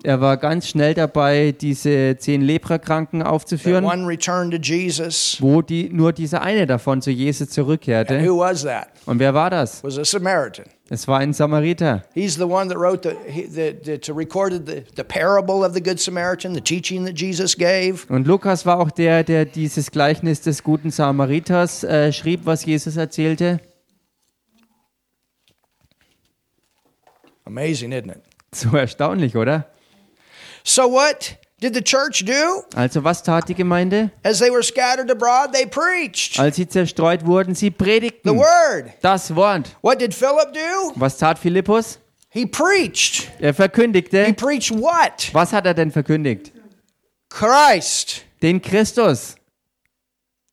Er 0.07 0.21
war 0.21 0.37
ganz 0.37 0.69
schnell 0.69 0.93
dabei, 0.93 1.55
diese 1.59 2.19
zehn 2.19 2.43
Leprakranken 2.43 3.23
aufzuführen, 3.23 3.85
wo 3.85 5.63
die, 5.63 5.89
nur 5.89 6.13
dieser 6.13 6.43
eine 6.43 6.67
davon 6.67 7.01
zu 7.01 7.11
Jesus 7.11 7.49
zurückkehrte. 7.49 8.23
Who 8.23 8.39
was 8.39 8.65
that? 8.65 8.89
Und 9.07 9.19
wer 9.19 9.33
war 9.33 9.49
das? 9.49 9.83
Was 9.83 9.97
a 9.99 10.05
Samaritan. 10.05 10.67
Es 10.91 11.09
war 11.09 11.21
ein 11.21 11.33
Samariter. 11.33 12.05
He's 12.13 12.35
the 12.35 12.43
one 12.43 12.69
that 12.69 12.77
wrote 12.77 13.09
the, 13.09 13.17
he, 13.27 13.47
the, 13.47 13.75
the 13.83 14.13
recorded 14.13 14.67
the, 14.67 14.85
the 14.95 15.03
parable 15.03 15.65
of 15.65 15.73
the 15.73 15.83
good 15.83 15.99
Samaritan, 15.99 16.55
the 16.55 16.61
teaching 16.61 17.07
that 17.07 17.19
Jesus 17.19 17.57
gave. 17.57 18.05
Und 18.11 18.27
Lukas 18.27 18.67
war 18.67 18.81
auch 18.81 18.91
der, 18.91 19.25
der 19.25 19.47
dieses 19.47 19.91
Gleichnis 19.91 20.43
des 20.43 20.63
guten 20.63 20.91
Samariters 20.91 21.83
äh, 21.83 22.13
schrieb, 22.13 22.45
was 22.45 22.67
Jesus 22.67 22.99
erzählte. 22.99 23.59
Amazing, 27.47 27.93
isn't 27.93 28.11
it? 28.11 28.21
So 28.55 28.77
erstaunlich, 28.77 29.35
oder? 29.35 29.67
So 30.65 30.89
what 30.89 31.37
did 31.61 31.75
the 31.75 31.83
church 31.83 32.25
do? 32.25 32.62
Also 32.75 33.01
was 33.05 33.23
tat 33.23 33.47
die 33.49 33.55
Gemeinde? 33.55 34.11
As 34.25 34.39
they 34.39 34.51
were 34.51 34.62
scattered 34.62 35.11
abroad, 35.11 35.53
they 35.53 35.67
preached 35.67 36.39
Als 36.39 36.57
sie 36.57 36.67
zerstreut 36.67 37.25
wurden, 37.27 37.55
sie 37.55 37.71
predigten. 37.71 38.23
the 38.25 38.35
word. 38.37 38.93
das 39.03 39.35
Wort. 39.37 39.77
What 39.83 39.99
did 39.99 40.15
Philip 40.15 40.53
do? 40.55 40.93
Was 40.97 41.19
tat 41.19 41.39
Philippus? 41.39 41.99
He 42.31 42.47
preached. 42.47 43.31
Er 43.41 43.55
verkündigte. 43.55 44.25
He 44.25 44.33
preached 44.33 44.71
what? 44.73 45.31
Was 45.33 45.53
hat 45.53 45.67
er 45.67 45.75
denn 45.75 45.93
verkündigt? 45.93 46.51
Christ. 47.29 48.23
Den 48.43 48.61
Christus. 48.61 49.37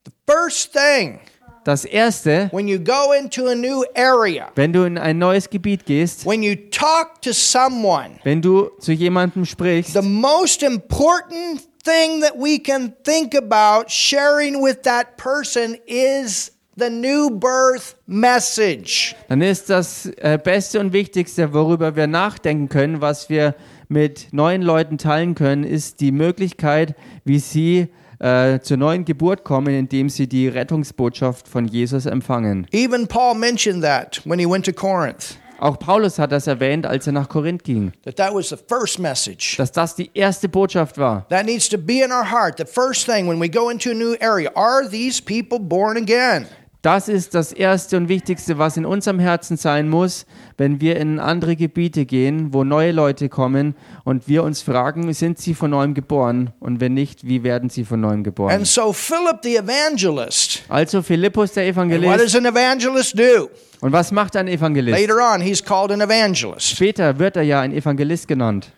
The 0.06 0.12
First 0.28 0.74
thing, 0.74 1.20
Das 1.64 1.86
Erste, 1.86 2.50
when 2.52 2.68
you 2.68 2.80
go 2.80 3.14
into 3.14 3.48
a 3.48 3.54
new 3.54 3.84
area, 3.94 4.50
wenn 4.56 4.74
du 4.74 4.84
in 4.84 4.98
ein 4.98 5.20
neues 5.20 5.48
Gebiet 5.48 5.86
gehst, 5.86 6.26
when 6.26 6.42
you 6.42 6.56
talk 6.72 7.22
to 7.22 7.34
someone, 7.34 8.20
wenn 8.24 8.42
du 8.42 8.72
zu 8.80 8.92
jemandem 8.94 9.46
sprichst, 9.46 9.94
the 9.94 10.02
most 10.02 10.64
important 10.64 11.62
thing 11.84 12.22
that 12.22 12.34
we 12.36 12.58
can 12.58 12.94
think 13.04 13.36
about 13.36 13.90
sharing 13.90 14.62
with 14.62 14.82
that 14.84 15.18
person 15.18 15.78
is 15.86 16.52
the 16.78 16.90
new 16.90 17.30
birth 17.30 17.96
message. 18.08 19.16
dann 19.30 19.42
ist 19.42 19.70
das 19.70 20.08
äh, 20.18 20.40
Beste 20.44 20.80
und 20.80 20.94
Wichtigste, 20.94 21.54
worüber 21.54 21.96
wir 21.96 22.08
nachdenken 22.08 22.70
können, 22.70 23.02
was 23.02 23.30
wir 23.30 23.54
mit 23.88 24.30
neuen 24.32 24.64
Leuten 24.64 24.98
teilen 24.98 25.36
können, 25.36 25.64
ist 25.64 26.00
die 26.00 26.12
Möglichkeit, 26.12 26.96
wie 27.24 27.38
sie 27.40 27.90
äh, 28.22 28.60
zur 28.62 28.78
neuen 28.78 29.04
Geburt 29.04 29.44
kommen, 29.44 29.74
indem 29.74 30.10
sie 30.10 30.28
die 30.28 30.48
Rettungsbotschaft 30.48 31.48
von 31.48 31.66
Jesus 31.66 32.06
empfangen. 32.06 32.68
Even 32.72 33.08
Paul 33.08 33.36
mentioned 33.36 33.84
that 33.84 34.22
when 34.26 34.40
he 34.40 34.46
went 34.50 34.66
to 34.66 34.72
Corinth, 34.74 35.38
Auch 35.60 35.78
Paulus 35.78 36.18
hat 36.18 36.32
das 36.32 36.48
erwähnt, 36.48 36.88
als 36.88 37.06
er 37.06 37.14
nach 37.14 37.30
Korinth 37.30 37.64
ging, 37.64 37.92
that 38.04 38.16
that 38.16 38.34
was 38.34 38.50
the 38.50 38.56
first 38.68 38.98
message. 38.98 39.58
dass 39.58 39.72
das 39.72 39.96
die 39.96 40.10
erste 40.16 40.50
Botschaft 40.50 40.98
war. 40.98 41.26
That 41.30 41.46
needs 41.46 41.70
to 41.70 41.78
be 41.78 42.02
in 42.04 42.12
our 42.12 42.32
heart. 42.32 42.58
The 42.58 42.66
first 42.66 43.06
thing 43.06 43.28
when 43.28 43.40
we 43.40 43.48
go 43.48 43.70
into 43.70 43.92
a 43.92 43.94
new 43.94 44.16
area 44.20 44.50
are 44.56 44.88
these 44.90 45.22
people 45.22 45.60
born 45.60 45.98
again? 45.98 46.48
Das 46.82 47.08
ist 47.08 47.36
das 47.36 47.52
Erste 47.54 47.96
und 47.96 48.10
Wichtigste, 48.10 48.58
was 48.58 48.76
in 48.76 48.88
unserem 48.88 49.20
Herzen 49.20 49.56
sein 49.56 49.88
muss, 49.88 50.26
wenn 50.58 50.82
wir 50.82 50.96
in 50.96 51.20
andere 51.20 51.56
Gebiete 51.56 52.08
gehen, 52.08 52.54
wo 52.56 52.64
neue 52.64 52.92
Leute 52.92 53.30
kommen 53.30 53.76
und 54.04 54.28
wir 54.28 54.42
uns 54.44 54.64
fragen, 54.64 55.14
sind 55.14 55.38
sie 55.38 55.54
von 55.54 55.70
neuem 55.70 55.94
geboren? 55.94 56.54
Und 56.60 56.80
wenn 56.80 56.96
nicht, 56.96 57.28
wie 57.28 57.44
werden 57.44 57.70
sie 57.70 57.86
von 57.86 58.02
neuem 58.02 58.24
geboren? 58.24 58.52
And 58.52 58.66
so 58.66 58.92
Philip 58.94 59.38
the 59.44 59.58
evangelist, 59.58 60.64
Also 60.70 61.04
Philippus 61.04 61.54
der 61.54 61.68
and 61.68 61.78
what 61.78 61.86
Evangelist. 61.88 62.24
does 62.26 62.36
an 62.36 62.46
evangelist 62.46 63.20
do? 63.20 63.50
Und 63.82 63.92
was 63.92 64.12
macht 64.12 64.36
ein 64.36 64.48
Evangelist? 64.48 65.00
Later 65.00 65.34
on, 65.36 65.42
he's 65.42 65.64
called 65.64 65.92
an 65.92 66.02
evangelist. 66.02 66.68
Später 66.68 67.20
wird 67.20 67.36
er 67.36 67.44
ja 67.44 67.62
ein 67.62 67.74
Evangelist 67.74 68.28
genannt. 68.28 68.72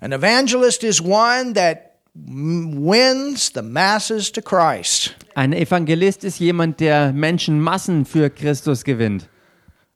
An 0.00 0.12
evangelist 0.12 0.84
is 0.84 1.02
one 1.02 1.52
that 1.54 1.95
wins 2.24 3.50
the 3.54 3.62
masses 3.62 4.30
to 4.32 4.40
Christ. 4.40 5.14
Ein 5.34 5.52
Evangelist 5.52 6.24
ist 6.24 6.38
jemand, 6.38 6.80
der 6.80 7.12
Menschenmassen 7.12 8.04
für 8.04 8.30
Christus 8.30 8.84
gewinnt. 8.84 9.28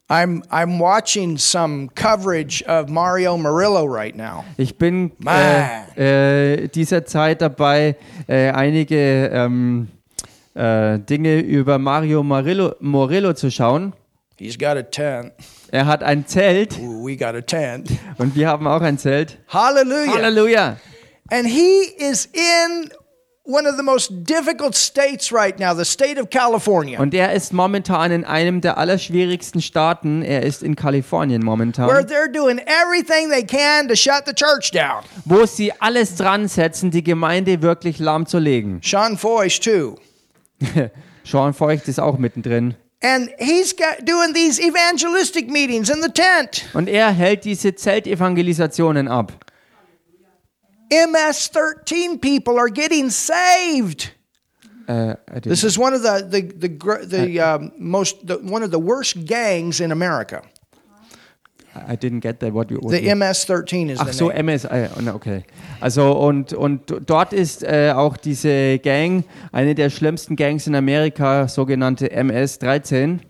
I'm 0.09 0.43
I'm 0.51 0.81
watching 0.81 1.39
some 1.39 1.89
coverage 1.95 2.65
of 2.67 2.89
Mario 2.89 3.37
Murillo 3.39 3.85
right 3.85 4.17
now. 4.17 4.45
Ich 4.57 4.77
bin 4.77 5.13
äh, 5.25 6.65
äh, 6.65 6.69
dieser 6.69 7.05
Zeit 7.05 7.41
dabei, 7.41 7.95
äh, 8.27 8.51
einige 8.51 9.31
ähm, 9.33 9.87
äh, 10.55 10.99
Dinge 10.99 11.39
über 11.39 11.79
Mario 11.79 12.25
Morillo, 12.25 12.75
Morillo 12.81 13.35
zu 13.35 13.53
schauen. 13.53 13.93
He's 14.37 14.59
got 14.59 14.77
a 14.77 14.83
tent. 14.83 15.33
Er 15.71 15.87
hat 15.87 16.03
ein 16.03 16.27
Zelt 16.27 16.77
Ooh, 16.81 17.07
we 17.07 17.17
got 17.17 17.37
a 17.37 17.41
tent. 17.41 17.91
und 18.19 18.35
wir 18.35 18.49
haben 18.49 18.67
auch 18.67 18.81
ein 18.81 18.99
Zelt. 18.99 19.39
Hallelujah. 19.49 20.15
Halleluja! 20.15 20.77
And 21.31 21.47
he 21.47 21.83
is 21.99 22.27
in 22.33 22.91
one 23.45 23.67
of 23.67 23.77
the 23.77 23.83
most 23.83 24.11
difficult 24.27 24.77
states 24.77 25.33
right 25.33 25.59
now, 25.59 25.75
the 25.75 25.85
state 25.85 26.21
of 26.21 26.31
California, 26.31 27.01
Und 27.01 27.15
er 27.15 27.33
ist 27.33 27.53
momentan 27.53 28.13
in 28.13 28.25
einem 28.25 28.61
der 28.61 28.79
allerschwierigsten 28.79 29.61
Staaten. 29.63 30.23
Er 30.23 30.43
ist 30.43 30.63
in 30.63 30.77
Kalifornien 30.77 31.43
where 31.43 31.47
momentan, 31.47 31.89
they're 32.07 32.31
doing 32.31 32.59
everything 32.67 33.31
they 33.31 33.43
can 33.45 33.89
to 33.89 33.97
shut 33.97 34.25
the 34.27 34.35
church 34.35 34.71
down. 34.73 35.03
wo 35.25 35.47
sie 35.47 35.73
alles 35.81 36.17
dran 36.17 36.49
setzen, 36.49 36.91
die 36.91 37.03
Gemeinde 37.03 37.63
wirklich 37.63 37.99
lahmzulegen. 37.99 38.81
Sean 38.85 39.17
Foyce 39.17 39.59
too. 39.61 39.97
Sean 41.25 41.55
Feucht 41.55 41.89
ist 41.89 41.99
auch 42.01 42.19
mittendrin. 42.19 42.75
And 43.03 43.31
he's 43.39 43.75
got 43.75 44.07
doing 44.07 44.35
these 44.35 44.61
evangelistic 44.61 45.51
meetings 45.51 45.89
in 45.89 46.03
the 46.03 46.11
tent. 46.11 46.67
Und 46.75 46.87
er 46.89 47.11
hält 47.11 47.45
diese 47.45 47.75
Zeltevangelisationen 47.75 49.09
ab. 49.09 49.33
MS 50.91 51.49
13 51.49 52.19
people 52.21 52.59
are 52.59 52.71
getting 52.71 53.11
saved. 53.11 54.13
Äh, 54.87 55.15
This 55.43 55.63
is 55.63 55.79
one 55.79 55.95
of 55.95 56.03
the 56.03 56.25
the 56.29 56.43
the, 56.69 57.07
the 57.07 57.41
um, 57.41 57.73
most 57.79 58.27
the, 58.27 58.39
one 58.43 58.65
of 58.65 58.71
the 58.73 58.79
worst 58.81 59.25
gangs 59.25 59.81
in 59.81 59.93
America. 59.93 60.43
I 61.89 61.95
didn't 61.95 62.21
get 62.21 62.41
that. 62.41 62.53
What 62.53 62.71
what 62.73 62.91
The 62.91 63.01
you- 63.05 63.15
MS-13 63.15 63.91
is 63.91 64.01
Ach 64.01 64.13
so, 64.13 64.29
name. 64.29 64.39
MS, 64.49 64.67
na, 65.01 65.15
okay. 65.15 65.45
Also 65.81 66.11
und, 66.19 66.53
und 66.53 66.93
dort 67.07 67.33
ist 67.33 67.63
äh, 67.63 67.93
auch 67.95 68.17
diese 68.17 68.81
Gang, 68.81 69.23
eine 69.53 69.77
der 69.77 69.89
schlimmsten 69.91 70.35
Gangs 70.35 70.67
in 70.67 70.75
Amerika, 70.75 71.47
sogenannte 71.47 72.11
MS-13. 72.11 73.21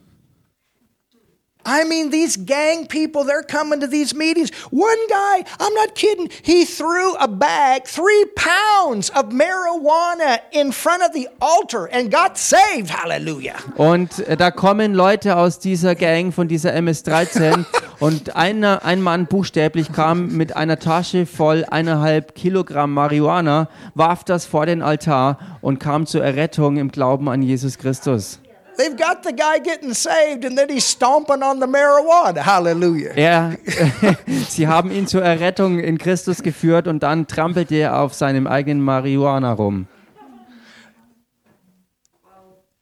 I 1.64 1.84
mean, 1.84 2.10
these 2.10 2.36
gang 2.36 2.86
people, 2.86 3.24
they're 3.24 3.42
coming 3.42 3.80
to 3.80 3.86
these 3.86 4.14
meetings. 4.14 4.50
One 4.70 4.98
guy, 5.08 5.44
I'm 5.58 5.74
not 5.74 5.94
kidding, 5.94 6.30
he 6.42 6.64
threw 6.64 7.14
a 7.16 7.28
bag, 7.28 7.86
three 7.86 8.24
pounds 8.36 9.10
of 9.10 9.26
marijuana 9.30 10.40
in 10.52 10.72
front 10.72 11.02
of 11.02 11.12
the 11.12 11.28
altar 11.40 11.86
and 11.86 12.10
got 12.10 12.38
saved. 12.38 12.90
Hallelujah. 12.90 13.56
Und 13.76 14.18
äh, 14.20 14.36
da 14.36 14.50
kommen 14.50 14.94
Leute 14.94 15.36
aus 15.36 15.58
dieser 15.58 15.94
Gang, 15.94 16.32
von 16.32 16.48
dieser 16.48 16.74
MS-13 16.74 17.64
und 18.00 18.36
einer, 18.36 18.84
ein 18.84 19.02
Mann 19.02 19.26
buchstäblich 19.26 19.92
kam 19.92 20.36
mit 20.36 20.56
einer 20.56 20.78
Tasche 20.78 21.26
voll 21.26 21.64
eineinhalb 21.70 22.34
Kilogramm 22.34 22.94
Marihuana, 22.94 23.68
warf 23.94 24.24
das 24.24 24.46
vor 24.46 24.66
den 24.66 24.82
Altar 24.82 25.38
und 25.60 25.78
kam 25.78 26.06
zur 26.06 26.24
Errettung 26.24 26.76
im 26.76 26.90
Glauben 26.90 27.28
an 27.28 27.42
Jesus 27.42 27.78
Christus. 27.78 28.40
They've 28.76 28.96
got 28.96 29.22
the 29.22 29.32
guy 29.32 29.58
getting 29.58 29.94
saved 29.94 30.44
and 30.44 30.56
then 30.56 30.68
he's 30.68 30.86
stomping 30.86 31.42
on 31.42 31.60
the 31.60 31.66
marijuana. 31.66 32.38
Hallelujah. 32.38 33.12
Er, 33.16 33.56
sie 34.48 34.66
haben 34.66 34.90
ihn 34.90 35.06
zur 35.06 35.22
Errettung 35.22 35.78
in 35.78 35.98
Christus 35.98 36.42
geführt 36.42 36.86
und 36.86 37.02
dann 37.02 37.26
trampelte 37.26 37.76
er 37.76 38.00
auf 38.00 38.14
seinem 38.14 38.46
eigenen 38.46 38.82
Marihuana 38.82 39.52
rum. 39.52 39.86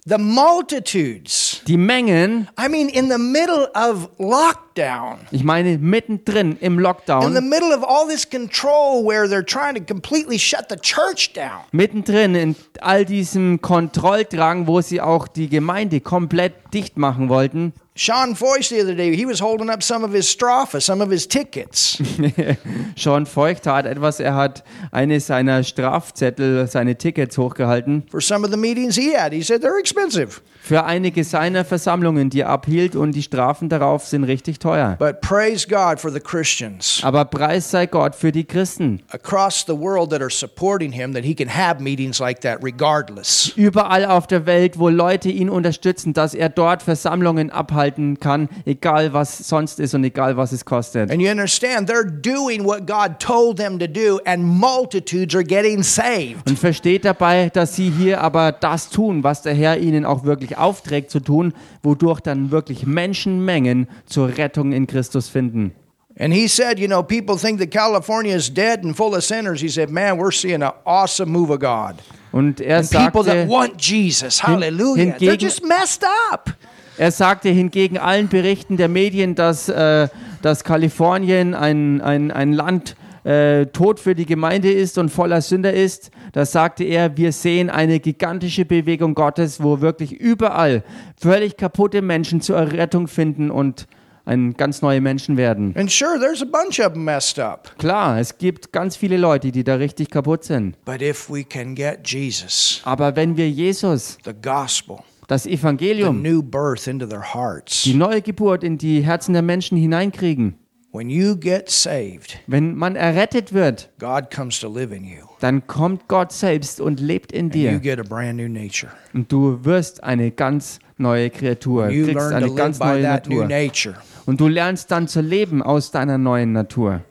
The 0.09 0.17
multitudes. 0.17 1.61
Die 1.67 1.77
Mengen, 1.77 2.49
I 2.59 2.67
mean, 2.69 2.89
in 2.89 3.11
the 3.11 3.19
middle 3.19 3.69
of 3.75 4.09
lockdown, 4.19 5.19
ich 5.31 5.45
meine 5.45 5.77
mittendrin 5.77 6.57
im 6.61 6.73
in 6.73 6.77
the 6.77 6.83
Lockdown, 6.83 7.47
middle 7.47 7.75
of 7.75 7.85
all 7.85 8.09
this 8.09 8.25
control 8.25 9.05
where 9.05 9.29
they're 9.29 9.45
trying 9.45 9.75
to 9.75 9.85
completely 9.85 10.39
shut 10.39 10.71
the 10.71 10.77
church 10.77 11.35
down. 11.35 11.61
mittendrin 11.73 12.35
in 12.35 12.57
all 12.81 13.05
diesem 13.05 13.61
Kontrolldrang, 13.61 14.67
wo 14.67 14.81
sie 14.81 15.03
auch 15.03 15.29
die 15.29 15.51
Gemeinde 15.51 16.01
komplett 16.01 16.55
dicht 16.73 16.97
machen 16.97 17.29
wollten, 17.29 17.75
Sean 18.01 18.37
Foyce 18.37 18.69
the 18.69 18.81
other 18.81 18.95
day, 18.95 19.17
he 19.17 19.27
was 19.27 19.41
holding 19.41 19.69
up 19.69 19.83
some 19.83 20.05
of 20.05 20.13
his 20.13 20.29
Strafa, 20.29 20.81
some 20.81 21.01
of 21.03 21.11
his 21.11 21.27
tickets. 21.27 22.01
Sean 22.97 23.27
Feucht 23.27 23.65
tat 23.65 23.87
etwas, 23.87 24.21
er 24.21 24.37
hat 24.37 24.63
eine 24.93 25.19
seiner 25.19 25.65
Strafzettel, 25.65 26.69
seine 26.69 26.97
Tickets 26.97 27.37
hochgehalten 27.37 28.05
for 28.09 28.21
some 28.21 28.45
of 28.45 28.53
the 28.53 28.57
meetings 28.57 28.95
he 28.95 29.17
had. 29.17 29.33
He 29.33 29.43
said 29.43 29.63
they're 29.63 29.81
expensive. 29.81 30.41
für 30.61 30.85
einige 30.85 31.25
seiner 31.25 31.65
Versammlungen, 31.65 32.31
die 32.31 32.41
er 32.43 32.51
abhielt 32.51 32.95
und 32.95 33.13
die 33.13 33.23
Strafen 33.23 33.69
darauf 33.69 34.07
sind 34.07 34.23
richtig 34.25 34.61
teuer. 34.61 34.97
But 34.99 35.21
praise 35.21 35.67
God 35.67 35.99
for 35.99 36.13
the 36.13 36.21
Christians 36.21 37.01
Aber 37.03 37.25
Preis 37.25 37.71
sei 37.71 37.87
Gott 37.87 38.15
für 38.15 38.31
die 38.31 38.45
Christen. 38.45 39.01
across 39.11 39.65
the 39.67 39.77
world 39.77 40.11
that 40.11 40.21
are 40.21 40.31
supporting 40.31 40.93
him 40.93 41.15
that 41.15 41.25
he 41.25 41.35
can 41.35 41.49
have 41.49 41.83
meetings 41.83 42.21
like 42.21 42.43
that 42.43 42.59
regardless. 42.63 43.53
Überall 43.57 44.05
auf 44.05 44.29
der 44.29 44.47
Welt, 44.47 44.79
wo 44.79 44.89
Leute 44.89 45.31
ihn 45.31 45.49
unterstützen, 45.51 46.13
dass 46.13 46.35
er 46.35 46.49
dort 46.49 46.83
Versammlungen 46.85 47.51
abhalten 47.89 48.21
kann, 48.21 48.49
egal 48.65 49.13
was 49.13 49.39
sonst 49.39 49.81
ist 49.81 49.95
und 49.95 50.05
egal 50.05 50.37
was 50.37 50.53
es 50.53 50.65
kostet. 50.65 51.11
And 51.11 51.21
you 51.21 51.31
understand, 51.31 51.89
they're 51.91 52.05
doing 52.05 52.65
what 52.65 52.87
God 52.87 53.19
told 53.19 53.57
them 53.59 53.79
to 53.79 53.87
do, 53.87 54.21
and 54.25 54.45
multitudes 54.45 55.35
are 55.35 55.45
getting 55.45 55.83
saved. 55.83 56.49
Und 56.49 56.59
versteht 56.59 57.05
dabei, 57.05 57.51
dass 57.51 57.77
sie 57.77 57.91
hier 57.91 58.21
aber 58.21 58.53
das 58.53 58.91
tun, 58.91 59.25
was 59.25 59.43
der 59.43 59.55
Herr 59.55 59.79
ihnen 59.79 60.05
auch 60.05 60.25
wirklich 60.25 60.57
aufträgt 60.57 61.11
zu 61.11 61.21
tun, 61.21 61.53
wodurch 61.83 62.21
dann 62.21 62.51
wirklich 62.51 62.87
Menschenmengen 62.87 63.89
zur 64.07 64.37
Rettung 64.37 64.73
in 64.73 64.87
Christus 64.87 65.29
finden. 65.29 65.73
And 66.21 66.35
he 66.35 66.49
said, 66.49 66.81
you 66.81 66.89
know, 66.89 67.01
people 67.01 67.37
think 67.37 67.61
that 67.61 67.71
California 67.71 68.35
is 68.35 68.53
dead 68.53 68.83
and 68.83 68.97
full 68.97 69.15
of 69.15 69.23
sinners. 69.23 69.61
He 69.61 69.69
said, 69.69 69.89
man, 69.89 70.19
we're 70.19 70.33
seeing 70.33 70.63
an 70.65 70.73
awesome 70.85 71.31
move 71.31 71.51
of 71.53 71.61
God. 71.61 71.95
Und 72.33 72.61
er 72.61 72.79
And 72.79 72.91
people 72.91 73.23
that 73.23 73.47
sagte, 73.47 73.49
want 73.49 73.81
Jesus, 73.81 74.43
hallelujah, 74.43 75.15
they're 75.17 75.37
hingegen- 75.37 75.39
just 75.39 75.63
messed 75.65 76.05
up. 76.33 76.51
Er 76.99 77.13
sagte 77.13 77.49
hingegen 77.49 77.97
allen 77.97 78.29
Berichten 78.29 78.77
der 78.77 78.89
Medien, 78.89 79.35
dass, 79.35 79.69
äh, 79.69 80.09
dass 80.43 80.65
Kalifornien 80.65 81.55
ein, 81.55 82.01
ein, 82.01 82.31
ein 82.31 82.53
Land 82.53 82.97
äh, 83.25 83.67
tot 83.67 84.01
für 84.01 84.15
die 84.15 84.27
Gemeinde 84.27 84.71
ist 84.73 84.99
und 84.99 85.09
voller 85.11 85.41
Sünder 85.41 85.73
ist, 85.73 86.11
da 86.33 86.45
sagte 86.45 86.85
er, 86.85 87.17
wir 87.17 87.33
sehen 87.33 87.71
eine 87.71 88.01
gigantische 88.01 88.65
Bewegung 88.65 89.15
Gottes, 89.15 89.63
wo 89.63 89.81
wirklich 89.81 90.13
überall 90.13 90.83
völlig 91.21 91.57
kaputte 91.57 92.03
Menschen 92.03 92.41
zur 92.41 92.57
Errettung 92.57 93.09
finden 93.09 93.51
und 93.51 93.87
ein 94.25 94.55
ganz 94.55 94.83
neue 94.83 95.01
Menschen 95.01 95.37
werden. 95.37 95.75
And 95.77 95.91
sure, 95.91 96.19
there's 96.21 96.43
a 96.43 96.45
bunch 96.45 96.79
of 96.81 96.93
them 96.93 97.05
messed 97.05 97.39
up. 97.39 97.75
Klar, 97.79 98.19
es 98.19 98.37
gibt 98.37 98.73
ganz 98.73 98.97
viele 98.97 99.17
Leute, 99.17 99.53
die 99.53 99.65
da 99.65 99.77
richtig 99.77 100.11
kaputt 100.11 100.45
sind. 100.45 100.77
But 100.85 101.01
if 101.01 101.31
we 101.31 101.45
can 101.45 101.75
get 101.75 102.01
Jesus, 102.05 102.83
Aber 102.85 103.17
wenn 103.17 103.37
wir 103.37 103.49
Jesus, 103.49 104.19
the 104.25 104.33
gospel, 104.35 104.99
das 105.29 105.47
Evangelium, 105.47 106.25
die 106.25 107.95
neue 107.95 108.23
Geburt 108.23 108.65
in 108.65 108.79
die 108.79 109.03
Herzen 109.03 109.33
der 109.35 109.43
Menschen 109.43 109.79
hineinkriegen, 109.79 110.55
when 110.93 111.11
you 111.11 111.37
get 111.37 111.69
saved, 111.71 112.39
wenn 112.47 112.75
man 112.75 112.97
errettet 112.97 113.53
wird, 113.53 113.91
God 114.01 114.35
comes 114.35 114.59
to 114.59 114.69
live 114.73 114.91
in 114.91 115.05
you. 115.05 115.27
dann 115.41 115.67
kommt 115.67 116.09
Gott 116.09 116.33
selbst 116.33 116.81
und 116.81 116.99
lebt 116.99 117.31
in 117.31 117.51
dir. 117.51 117.79
get 117.79 118.01
a 118.01 118.03
brand 118.03 118.39
new 118.39 118.49
nature. 118.49 118.91
Und 119.15 119.31
du 119.31 119.65
wirst 119.65 120.03
eine 120.03 120.31
ganz 120.31 120.79
neue 120.97 121.31
Kreatur, 121.31 121.91
You 121.91 122.07
kriegst 122.07 122.15
learn 122.17 122.31
to 122.31 122.37
eine 122.37 122.47
live 122.47 122.57
ganz 122.57 122.79
neue 122.81 123.03
Natur. 123.03 123.47
nature. 123.47 123.95
Und 124.27 124.41
du 124.41 124.49
lernst 124.49 124.91
dann 124.91 125.09
zu 125.09 125.21
leben 125.21 125.63
aus 125.63 125.91
deiner 125.91 126.19
neuen 126.19 126.53
Natur. 126.53 127.03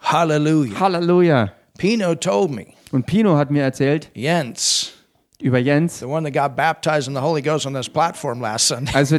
Hallelujah. 0.00 0.78
Halleluja. 0.80 1.52
Pino 1.78 2.14
told 2.14 2.50
me, 2.52 2.66
Und 2.92 3.06
Pino 3.06 3.36
hat 3.36 3.50
mir 3.50 3.62
erzählt 3.62 4.10
Jens, 4.14 4.92
über 5.40 5.58
Jens, 5.58 6.02
also 6.02 6.20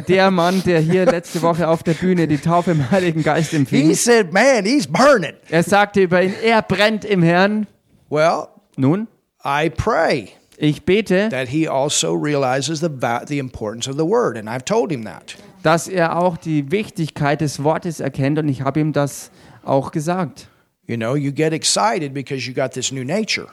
der 0.00 0.30
Mann, 0.30 0.62
der 0.64 0.80
hier 0.80 1.06
letzte 1.10 1.42
Woche 1.42 1.68
auf 1.68 1.82
der 1.82 1.94
Bühne 1.94 2.28
die 2.28 2.38
Taufe 2.38 2.70
im 2.72 2.90
Heiligen 2.90 3.22
Geist 3.22 3.50
He 3.50 3.56
empfing. 3.56 3.94
said, 3.94 4.32
man, 4.32 4.64
he's 4.64 4.86
burning. 4.86 5.34
Er 5.50 5.62
sagte 5.62 6.02
über 6.02 6.22
ihn, 6.22 6.34
er 6.42 6.62
brennt 6.62 7.04
im 7.04 7.22
Herrn. 7.22 7.66
Well, 8.08 8.48
Nun, 8.76 9.08
I 9.44 9.68
pray 9.70 10.30
ich 10.56 10.84
bete, 10.84 11.28
that 11.30 11.48
he 11.48 11.68
also 11.68 12.14
realizes 12.14 12.80
the, 12.80 12.88
the 13.26 13.38
importance 13.38 13.88
of 13.88 13.96
the 13.96 14.04
word. 14.04 14.36
And 14.36 14.48
I've 14.48 14.64
told 14.64 14.90
him 14.90 15.04
that. 15.04 15.36
dass 15.62 15.88
er 15.88 16.16
auch 16.18 16.36
die 16.36 16.70
Wichtigkeit 16.70 17.40
des 17.40 17.62
Wortes 17.62 18.00
erkennt 18.00 18.38
und 18.38 18.48
ich 18.48 18.62
habe 18.62 18.80
ihm 18.80 18.92
das 18.92 19.30
auch 19.64 19.90
gesagt. 19.92 20.48
You 20.86 20.96
know, 20.96 21.14
you 21.14 21.32
get 21.32 21.52
excited 21.52 22.12
because 22.12 22.46
you 22.46 22.54
got 22.54 22.72
this 22.72 22.90
new 22.92 23.04
nature. 23.04 23.48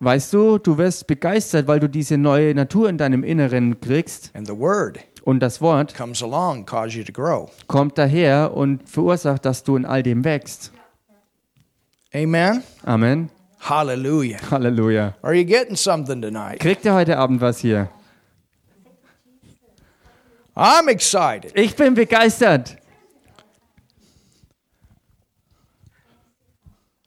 Weißt 0.00 0.32
du, 0.32 0.58
du 0.58 0.78
wirst 0.78 1.06
begeistert, 1.06 1.66
weil 1.66 1.80
du 1.80 1.88
diese 1.88 2.18
neue 2.18 2.54
Natur 2.54 2.88
in 2.88 2.98
deinem 2.98 3.22
Inneren 3.22 3.80
kriegst 3.80 4.30
And 4.34 4.46
the 4.46 4.56
word 4.56 4.98
und 5.24 5.40
das 5.40 5.60
Wort 5.60 5.94
comes 5.94 6.22
along, 6.22 6.66
cause 6.66 6.96
you 6.96 7.04
to 7.04 7.12
grow. 7.12 7.50
kommt 7.66 7.98
daher 7.98 8.54
und 8.54 8.88
verursacht, 8.88 9.44
dass 9.44 9.62
du 9.62 9.76
in 9.76 9.84
all 9.84 10.02
dem 10.02 10.24
wächst. 10.24 10.72
Amen. 12.14 12.62
Amen. 12.84 13.30
Hallelujah. 13.60 14.38
Halleluja. 14.50 15.14
Are 15.22 15.34
you 15.34 15.44
getting 15.44 15.76
something 15.76 16.20
tonight? 16.20 16.60
Kriegt 16.60 16.84
ihr 16.84 16.94
heute 16.94 17.16
Abend 17.16 17.40
was 17.40 17.58
hier? 17.58 17.88
I'm 20.54 20.88
excited. 20.88 21.52
Ich 21.56 21.74
bin 21.74 21.94
begeistert. 21.94 22.76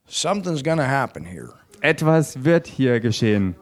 Something's 0.06 0.62
to 0.62 0.82
happen 0.82 1.24
here. 1.24 1.57
Etwas 1.80 2.44
wird 2.44 2.66
hier 2.66 3.00
geschehen. 3.00 3.56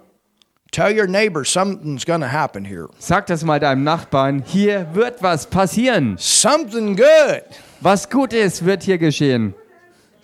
Tell 0.72 0.92
your 0.92 1.06
neighbor 1.06 1.44
something's 1.44 2.04
to 2.20 2.30
happen 2.30 2.64
here. 2.64 2.88
Sag 2.98 3.26
das 3.26 3.44
mal 3.44 3.58
deinem 3.60 3.84
Nachbarn. 3.84 4.42
Hier 4.44 4.86
wird 4.92 5.22
was 5.22 5.46
passieren. 5.46 6.16
Something 6.18 6.96
good 6.96 7.44
Was 7.80 8.08
Gutes 8.08 8.64
wird 8.64 8.82
hier 8.82 8.98
geschehen. 8.98 9.54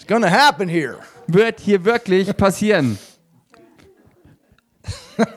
going 0.07 0.23
to 0.23 0.29
happen 0.29 0.69
here. 0.69 0.99
Wird 1.27 1.61
hier 1.61 1.85
wirklich 1.85 2.37
passieren. 2.37 2.99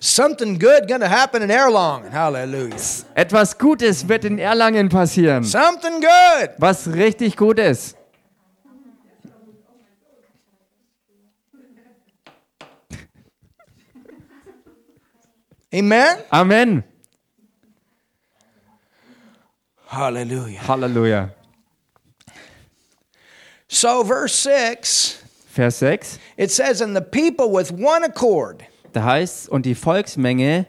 Something 0.00 0.58
good 0.58 0.88
to 1.00 1.08
happen 1.08 1.42
in 1.42 1.50
Erlangen. 1.50 2.12
Hallelujah. 2.12 2.76
Etwas 3.14 3.56
Gutes 3.56 4.08
wird 4.08 4.24
in 4.24 4.38
Erlangen 4.38 4.88
passieren. 4.88 5.44
Something 5.44 6.00
good. 6.00 6.50
Was 6.58 6.88
richtig 6.88 7.36
Gutes. 7.36 7.94
Amen. 15.74 16.18
Amen. 16.32 16.84
Hallelujah. 19.86 20.58
Halleluja. 20.60 21.30
So, 23.68 24.02
verse 24.02 24.34
6, 24.34 25.22
Vers 25.54 25.76
6. 25.76 26.18
it 26.36 26.50
says, 26.50 26.80
And 26.80 26.94
the 26.96 27.00
people 27.02 27.50
with 27.50 27.70
one 27.72 28.02
accord. 28.04 28.64
Da 28.92 29.02
heißt 29.04 29.48
und 29.48 29.64
die 29.64 29.74
Volksmenge 29.76 30.66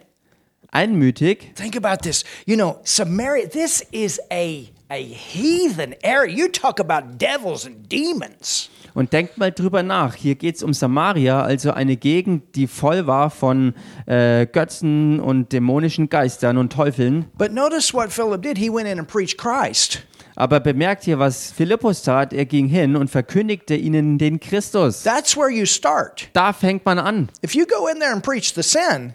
einmütig. 0.72 1.56
Think 1.56 1.76
about 1.76 2.04
this. 2.04 2.24
You 2.45 2.56
know, 2.56 2.80
Samaria, 2.84 3.47
this 3.47 3.84
is 3.91 4.20
a 4.32 4.70
a 4.91 5.04
heathen 5.04 5.95
area. 6.04 6.36
You 6.36 6.49
talk 6.49 6.80
about 6.80 7.18
devils 7.18 7.66
and 7.66 7.88
demons. 7.89 8.70
Und 8.94 9.14
denkt 9.14 9.38
mal 9.38 9.52
drüber 9.52 9.84
nach. 9.84 10.16
Hier 10.16 10.36
geht 10.36 10.56
es 10.56 10.64
um 10.64 10.74
Samaria, 10.74 11.42
also 11.42 11.72
eine 11.72 11.96
Gegend, 11.96 12.56
die 12.56 12.68
voll 12.68 13.08
war 13.08 13.30
von 13.30 13.74
äh, 14.06 14.46
Götzen 14.46 15.20
und 15.20 15.54
dämonischen 15.54 16.10
Geistern 16.10 16.58
und 16.58 16.74
Teufeln. 16.74 17.26
But 17.38 17.54
notice 17.54 17.94
what 17.94 18.12
Philip 18.12 18.42
did. 18.42 18.58
He 18.58 18.70
went 18.70 18.88
in 18.88 19.00
and 19.00 19.08
preached 19.08 19.38
Christ. 19.38 20.04
Aber 20.36 20.60
bemerkt 20.60 21.04
hier, 21.04 21.20
was 21.20 21.52
Philippus 21.52 22.04
tat. 22.04 22.34
Er 22.34 22.46
ging 22.46 22.68
hin 22.68 22.96
und 22.96 23.10
verkündigte 23.10 23.76
ihnen 23.76 24.18
den 24.18 24.39
Christus. 24.39 25.04
That's 25.04 25.36
where 25.36 25.50
you 25.50 25.66
start. 25.66 26.30
Da 26.34 26.54
fängt 26.54 26.86
man 26.86 27.00
an. 27.00 27.30
If 27.44 27.54
you 27.54 27.66
go 27.66 27.88
in 27.88 28.00
there 28.00 28.12
and 28.12 28.24
preach 28.24 28.54
the 28.56 28.64
sin, 28.64 29.14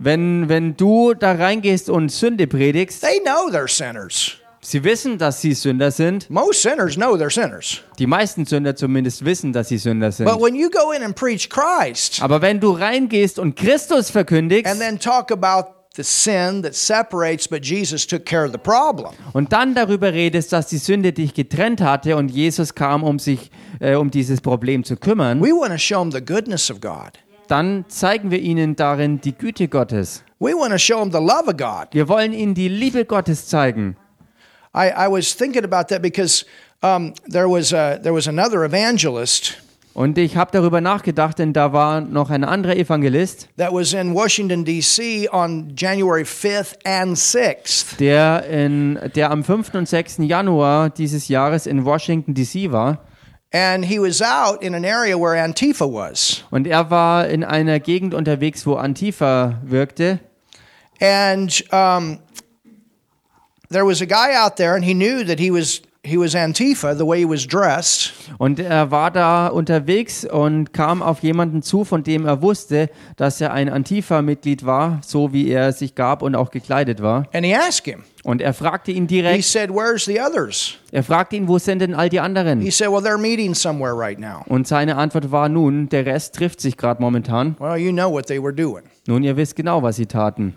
Wenn, 0.00 0.48
wenn 0.48 0.76
du 0.76 1.14
da 1.14 1.32
reingehst 1.32 1.90
und 1.90 2.10
Sünde 2.12 2.46
predigst, 2.46 3.02
they 3.02 3.18
know 3.20 3.50
they're 3.50 3.68
sinners. 3.68 4.37
Sie 4.70 4.84
wissen, 4.84 5.18
dass 5.18 5.40
sie 5.40 5.54
Sünder 5.54 5.90
sind. 5.90 6.28
Most 6.30 6.62
sinners 6.62 6.94
know 6.94 7.14
they're 7.14 7.32
sinners. 7.32 7.80
Die 7.98 8.06
meisten 8.06 8.44
Sünder 8.44 8.76
zumindest 8.76 9.24
wissen, 9.24 9.52
dass 9.52 9.68
sie 9.68 9.78
Sünder 9.78 10.12
sind. 10.12 10.26
But 10.26 10.40
when 10.40 10.54
you 10.54 10.70
go 10.70 10.92
in 10.92 11.02
and 11.02 11.14
preach 11.14 11.48
Christ 11.48 12.22
Aber 12.22 12.42
wenn 12.42 12.60
du 12.60 12.72
reingehst 12.72 13.38
und 13.38 13.56
Christus 13.56 14.10
verkündigst 14.10 14.70
and 14.70 14.80
then 14.80 14.98
talk 14.98 15.30
about 15.30 15.74
the 15.96 16.04
sin 16.04 16.62
that 16.62 16.74
separates, 16.74 17.48
but 17.48 17.64
Jesus 17.64 18.06
took 18.06 18.24
care 18.24 18.44
of 18.44 18.52
the 18.52 18.58
problem, 18.58 19.10
und 19.32 19.52
dann 19.52 19.74
darüber 19.74 20.12
redest, 20.12 20.52
dass 20.52 20.68
die 20.68 20.78
Sünde 20.78 21.12
dich 21.12 21.34
getrennt 21.34 21.80
hatte 21.80 22.16
und 22.16 22.30
Jesus 22.30 22.74
kam, 22.74 23.02
um 23.02 23.18
sich 23.18 23.50
äh, 23.80 23.94
um 23.94 24.10
dieses 24.10 24.40
Problem 24.40 24.84
zu 24.84 24.96
kümmern, 24.96 25.40
we 25.40 25.48
want 25.48 25.72
to 25.72 25.78
show 25.78 25.98
them 26.00 26.12
the 26.12 26.24
goodness 26.24 26.70
of 26.70 26.80
God. 26.80 27.12
dann 27.48 27.84
zeigen 27.88 28.30
wir 28.30 28.40
ihnen 28.40 28.76
darin 28.76 29.20
die 29.20 29.32
Güte 29.32 29.68
Gottes. 29.68 30.22
We 30.38 30.52
want 30.52 30.70
to 30.70 30.78
show 30.78 31.00
them 31.00 31.10
the 31.10 31.18
love 31.18 31.48
of 31.48 31.56
God. 31.56 31.88
Wir 31.92 32.08
wollen 32.08 32.32
ihnen 32.32 32.54
die 32.54 32.68
Liebe 32.68 33.04
Gottes 33.04 33.48
zeigen. 33.48 33.96
I, 34.74 34.90
I 34.90 35.08
was 35.08 35.34
thinking 35.34 35.64
about 35.64 35.88
that 35.88 36.02
because 36.02 36.44
um, 36.82 37.14
there 37.30 37.48
was 37.48 37.72
a, 37.72 37.98
there 38.02 38.14
was 38.14 38.28
another 38.28 38.64
evangelist 38.64 39.54
Und 39.94 40.16
ich 40.16 40.36
habe 40.36 40.52
darüber 40.52 40.80
nachgedacht, 40.80 41.40
denn 41.40 41.52
da 41.52 41.72
war 41.72 42.00
noch 42.00 42.30
ein 42.30 42.44
anderer 42.44 42.76
Evangelist, 42.76 43.48
that 43.56 43.72
was 43.72 43.94
in 43.94 44.14
Washington 44.14 44.64
D.C. 44.64 45.28
on 45.32 45.72
January 45.74 46.22
5th 46.22 46.76
and 46.84 47.16
6th, 47.16 47.96
der, 47.98 48.44
in, 48.44 48.96
der 49.16 49.32
am 49.32 49.42
5. 49.42 49.74
und 49.74 49.88
6. 49.88 50.18
Januar 50.18 50.90
dieses 50.90 51.26
Jahres 51.26 51.66
in 51.66 51.84
Washington, 51.84 52.32
D.C. 52.34 52.70
war. 52.70 52.98
and 53.50 53.84
he 53.86 53.98
was 53.98 54.22
out 54.22 54.62
in 54.62 54.74
an 54.74 54.84
area 54.84 55.16
where 55.18 55.34
Antifa 55.42 55.84
was, 55.86 56.44
Und 56.52 56.68
er 56.68 56.90
war 56.90 57.26
in 57.26 57.42
einer 57.42 57.80
Gegend 57.80 58.14
unterwegs, 58.14 58.66
wo 58.66 58.74
Antifa 58.76 59.58
wirkte. 59.64 60.20
and 61.00 61.64
um, 61.72 62.20
there 63.70 63.84
was 63.86 64.00
a 64.00 64.06
guy 64.06 64.34
out 64.34 64.56
there, 64.56 64.74
and 64.74 64.84
he 64.84 64.94
knew 64.94 65.24
that 65.24 65.38
he 65.38 65.50
was 65.50 65.82
he 66.04 66.16
was 66.16 66.34
Antifa 66.34 66.94
the 66.96 67.04
way 67.04 67.18
he 67.18 67.28
was 67.28 67.46
dressed, 67.46 68.12
Und 68.38 68.60
er 68.60 68.90
war 68.90 69.10
da 69.10 69.48
unterwegs 69.48 70.24
und 70.24 70.72
kam 70.72 71.02
auf 71.02 71.20
jemanden 71.22 71.60
zu, 71.60 71.84
von 71.84 72.02
dem 72.04 72.24
er 72.24 72.40
wusste, 72.40 72.88
dass 73.16 73.40
er 73.40 73.52
ein 73.52 73.68
Antifa-Mitglied 73.68 74.64
war, 74.64 75.00
so 75.04 75.32
wie 75.34 75.50
er 75.50 75.72
sich 75.72 75.96
gab 75.96 76.22
und 76.22 76.34
auch 76.36 76.50
gekleidet 76.50 77.02
war. 77.02 77.24
and 77.34 77.44
he 77.44 77.52
asked 77.54 77.84
him. 77.84 78.04
Und 78.24 78.40
er 78.40 78.54
fragte 78.54 78.90
ihn 78.92 79.02
He 79.08 79.16
direkt, 79.22 79.44
said, 79.44 79.70
"Where's 79.70 80.04
the 80.06 80.18
others?" 80.20 80.76
er 80.92 81.02
fragte 81.02 81.36
ihn, 81.36 81.48
wo 81.48 81.58
sind 81.58 81.80
denn 81.80 81.94
all 81.94 82.08
die 82.08 82.16
He 82.16 82.20
anderen? 82.20 82.62
said, 82.70 82.88
"Well, 82.90 83.02
they're 83.04 83.18
meeting 83.18 83.54
somewhere 83.54 83.92
right 83.98 84.18
now." 84.20 84.44
Und 84.46 84.66
seine 84.68 84.96
Antwort 84.96 85.30
war 85.32 85.48
nun, 85.48 85.88
der 85.90 86.06
Rest 86.06 86.36
trifft 86.36 86.60
sich 86.60 86.76
gerade 86.76 87.02
momentan. 87.02 87.56
Well, 87.58 87.76
you 87.76 87.90
know 87.92 88.10
what 88.10 88.26
they 88.28 88.40
were 88.42 88.54
doing, 88.54 88.84
Nun, 89.06 89.24
ihr 89.24 89.36
wisst 89.36 89.56
genau, 89.56 89.82
was 89.82 89.96
sie 89.96 90.06
taten. 90.06 90.54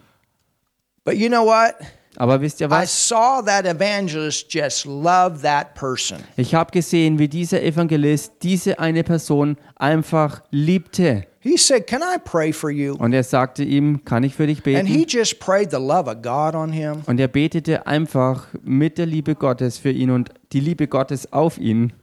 but 1.03 1.16
you 1.16 1.28
know 1.30 1.43
what? 1.45 1.74
Aber 2.18 2.41
wisst 2.41 2.59
ihr 2.62 2.68
I 2.68 2.72
was? 2.72 3.07
saw 3.07 3.41
that 3.45 3.66
evangelist 3.66 4.53
just 4.53 4.86
love 4.86 5.41
that 5.41 5.74
person. 5.76 6.18
Ich 6.38 6.53
habe 6.53 6.72
gesehen, 6.72 7.20
wie 7.20 7.28
dieser 7.28 7.62
Evangelist 7.64 8.34
diese 8.43 8.80
eine 8.80 9.03
Person 9.03 9.57
einfach 9.76 10.41
liebte. 10.51 11.26
He 11.39 11.57
said, 11.57 11.88
Can 11.88 12.01
I 12.01 12.18
pray 12.24 12.53
for 12.53 12.70
you? 12.70 12.95
Und 12.95 13.14
er 13.14 13.24
sagte 13.24 13.64
ihm, 13.64 14.05
kann 14.05 14.24
ich 14.24 14.36
für 14.36 14.45
dich 14.45 14.59
And 14.76 14.88
he 14.88 14.97
beten? 14.99 15.09
just 15.09 15.39
prayed 15.39 15.72
the 15.72 15.78
love 15.78 16.07
of 16.09 16.22
God 16.22 16.53
on 16.53 16.72
him. 16.72 17.01
Und 17.07 17.20
er 17.20 17.28
betete 17.30 17.88
einfach 17.88 18.47
mit 18.62 18.97
der 18.99 19.07
Liebe 19.07 19.34
Gottes 19.36 19.80
für 19.80 19.89
ihn 19.89 20.12
und 20.12 20.30
die 20.51 20.59
Liebe 20.59 20.88
Gottes 20.88 21.32
auf 21.34 21.57
ihn. 21.57 21.93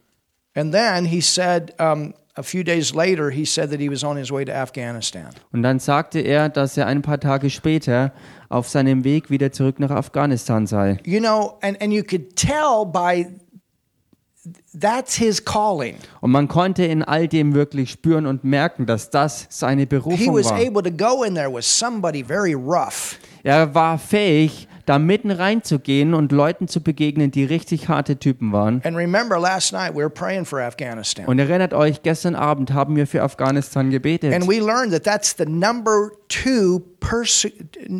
And 0.55 0.73
then 0.73 1.05
he 1.05 1.21
said, 1.21 1.73
um, 1.79 2.13
a 2.35 2.43
few 2.43 2.63
days 2.63 2.93
later, 2.93 3.29
he 3.29 3.45
said 3.45 3.69
that 3.69 3.79
he 3.79 3.89
was 3.89 4.03
on 4.03 4.17
his 4.17 4.29
way 4.29 4.43
to 4.43 4.51
Afghanistan. 4.51 5.29
Und 5.53 5.63
dann 5.63 5.79
sagte 5.79 6.19
er, 6.19 6.49
dass 6.49 6.75
er 6.75 6.87
ein 6.87 7.01
paar 7.01 7.19
Tage 7.21 7.49
später 7.49 8.11
auf 8.49 8.67
seinem 8.67 9.03
Weg 9.03 9.29
wieder 9.29 9.51
zurück 9.51 9.79
nach 9.79 9.91
Afghanistan 9.91 10.67
sei. 10.67 10.97
You 11.05 11.19
know, 11.19 11.57
and, 11.61 11.81
and 11.81 11.93
you 11.93 12.03
could 12.03 12.35
tell 12.35 12.85
by 12.85 13.27
that's 14.77 15.15
his 15.15 15.43
calling. 15.43 15.95
Und 16.21 16.31
man 16.31 16.47
konnte 16.47 16.83
in 16.83 17.03
all 17.03 17.27
dem 17.27 17.53
wirklich 17.53 17.91
spüren 17.91 18.25
und 18.25 18.43
merken, 18.43 18.85
dass 18.85 19.09
das 19.09 19.45
seine 19.49 19.81
He 19.81 19.85
Berufung 19.85 20.33
was 20.33 20.49
war. 20.49 20.57
able 20.57 20.81
to 20.81 20.91
go 20.91 21.23
in 21.23 21.35
there 21.35 21.53
with 21.53 21.65
somebody 21.65 22.23
very 22.23 22.53
rough. 22.53 23.19
Er 23.43 23.73
war 23.73 23.97
fähig, 23.97 24.67
da 24.89 24.97
mitten 24.97 25.29
reinzugehen 25.29 26.15
und 26.15 26.31
Leuten 26.31 26.67
zu 26.67 26.81
begegnen, 26.81 27.29
die 27.29 27.43
richtig 27.43 27.89
harte 27.89 28.17
Typen 28.17 28.51
waren. 28.51 28.81
And 28.83 28.97
remember, 28.97 29.39
last 29.39 29.71
night 29.71 29.93
we 29.93 29.99
were 29.99 30.09
praying 30.09 30.45
for 30.45 30.59
Afghanistan. 30.59 31.27
Und 31.27 31.37
erinnert 31.37 31.75
euch, 31.75 32.01
gestern 32.01 32.33
Abend 32.33 32.73
haben 32.73 32.95
wir 32.95 33.05
für 33.05 33.21
Afghanistan 33.21 33.91
gebetet. 33.91 34.33
And 34.33 34.47
we 34.47 34.59
learned 34.59 34.91
that 34.91 35.03
that's 35.03 35.35
the 35.37 35.45
number 35.45 36.09
two, 36.27 36.81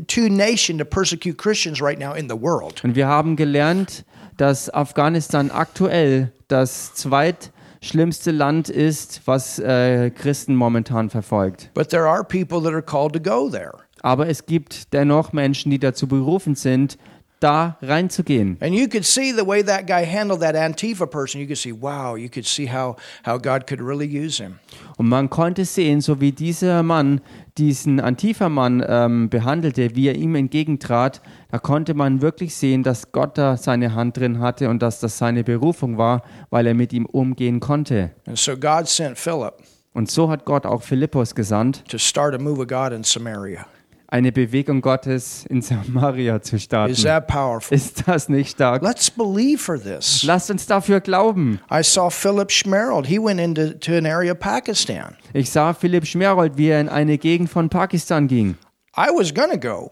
two 0.08 0.30
nation 0.30 0.80
to 0.80 0.86
persecute 0.86 1.38
Christians 1.38 1.80
right 1.80 2.00
now 2.00 2.14
in 2.16 2.28
the 2.28 2.36
world. 2.36 2.84
Und 2.84 2.96
wir 2.96 3.08
haben 3.08 3.36
gelernt, 3.36 4.04
dass 4.38 4.74
Afghanistan 4.74 5.52
aktuell 5.52 6.32
das 6.48 6.96
zweitschlimmste 6.96 8.32
Land 8.32 8.70
ist, 8.70 9.22
was 9.26 9.60
äh, 9.60 10.10
Christen 10.10 10.56
momentan 10.56 11.12
verfolgt. 11.12 11.70
But 11.76 11.90
there 11.90 12.08
are 12.08 12.24
people 12.24 12.64
that 12.64 12.74
are 12.74 12.82
called 12.82 13.14
to 13.14 13.20
go 13.20 13.48
there. 13.48 13.74
Aber 14.02 14.28
es 14.28 14.46
gibt 14.46 14.94
dennoch 14.94 15.34
Menschen, 15.34 15.72
die 15.72 15.80
dazu 15.80 16.08
berufen 16.08 16.56
sind, 16.56 16.98
da 17.40 17.78
reinzugehen. 17.82 18.58
And 18.60 18.74
you 18.74 18.88
could 18.88 19.06
see 19.06 19.32
the 19.32 19.46
way 19.46 19.64
that 19.64 19.88
guy 19.88 20.06
handled 20.06 20.42
that 20.42 20.56
Antifa 20.56 21.06
person. 21.06 21.40
You 21.40 21.48
could 21.48 21.58
see, 21.58 21.72
wow, 21.72 22.16
you 22.16 22.30
could 22.30 22.46
see 22.46 22.68
how, 22.68 22.96
how 23.26 23.40
God 23.40 23.68
could 23.68 23.82
really 23.82 24.08
use 24.08 24.42
him. 24.44 24.60
Und 24.98 25.08
man 25.08 25.30
konnte 25.30 25.66
sehen, 25.66 26.02
so 26.02 26.20
wie 26.20 26.32
dieser 26.32 26.84
Mann 26.84 27.22
diesen 27.58 28.00
Antifa-Mann 28.00 28.84
ähm, 28.88 29.30
behandelte, 29.30 29.96
wie 29.96 30.08
er 30.08 30.16
ihm 30.16 30.36
entgegentrat, 30.36 31.22
da 31.52 31.60
konnte 31.60 31.94
man 31.94 32.22
wirklich 32.22 32.56
sehen, 32.56 32.84
dass 32.84 33.12
Gott 33.12 33.38
da 33.38 33.58
seine 33.58 33.96
Hand 33.96 34.18
drin 34.18 34.40
hatte 34.40 34.70
und 34.70 34.82
dass 34.82 35.00
das 35.00 35.18
seine 35.18 35.44
Berufung 35.44 35.98
war, 35.98 36.24
weil 36.50 36.68
er 36.68 36.74
mit 36.74 36.94
ihm 36.94 37.06
umgehen 37.06 37.60
konnte. 37.60 38.12
And 38.26 38.38
so 38.38 38.58
God 38.58 38.88
sent 38.88 39.18
Philip 39.18 39.54
Und 39.94 40.12
so 40.12 40.30
hat 40.30 40.46
Gott 40.46 40.66
auch 40.66 40.84
Philippus 40.84 41.36
gesandt, 41.36 41.84
to 41.90 41.98
start 41.98 42.36
a 42.36 42.38
move 42.38 42.62
of 42.62 42.68
God 42.68 42.92
in 42.92 43.04
Samaria. 43.04 43.66
Eine 44.12 44.32
Bewegung 44.32 44.82
Gottes 44.82 45.46
in 45.50 45.62
Samaria 45.62 46.42
zu 46.42 46.56
Is 46.56 46.64
starten. 46.64 47.04
that 47.04 47.28
powerful? 47.28 47.76
Ist 47.76 48.08
das 48.08 48.28
nicht 48.30 48.52
stark? 48.52 48.82
Let's 48.82 49.10
believe 49.12 49.60
for 49.60 49.80
this. 49.82 50.24
Lasst 50.24 50.50
uns 50.50 50.66
dafür 50.66 51.00
glauben. 51.00 51.60
I 51.72 51.84
saw 51.84 52.10
Philip 52.10 52.52
Schmerald. 52.52 53.08
He 53.08 53.20
went 53.20 53.40
into 53.40 53.74
to 53.80 53.94
an 53.94 54.06
area 54.06 54.32
of 54.34 54.40
Pakistan. 54.40 55.16
Ich 55.34 55.52
sah 55.52 55.74
Philipp 55.74 56.06
Schmerold, 56.06 56.58
wie 56.58 56.68
er 56.70 56.82
in 56.82 56.90
eine 56.90 57.18
Gegend 57.18 57.50
von 57.50 57.70
Pakistan 57.70 58.28
ging. 58.28 58.56
I 58.98 59.10
was 59.16 59.32
to 59.52 59.60
go 59.60 59.92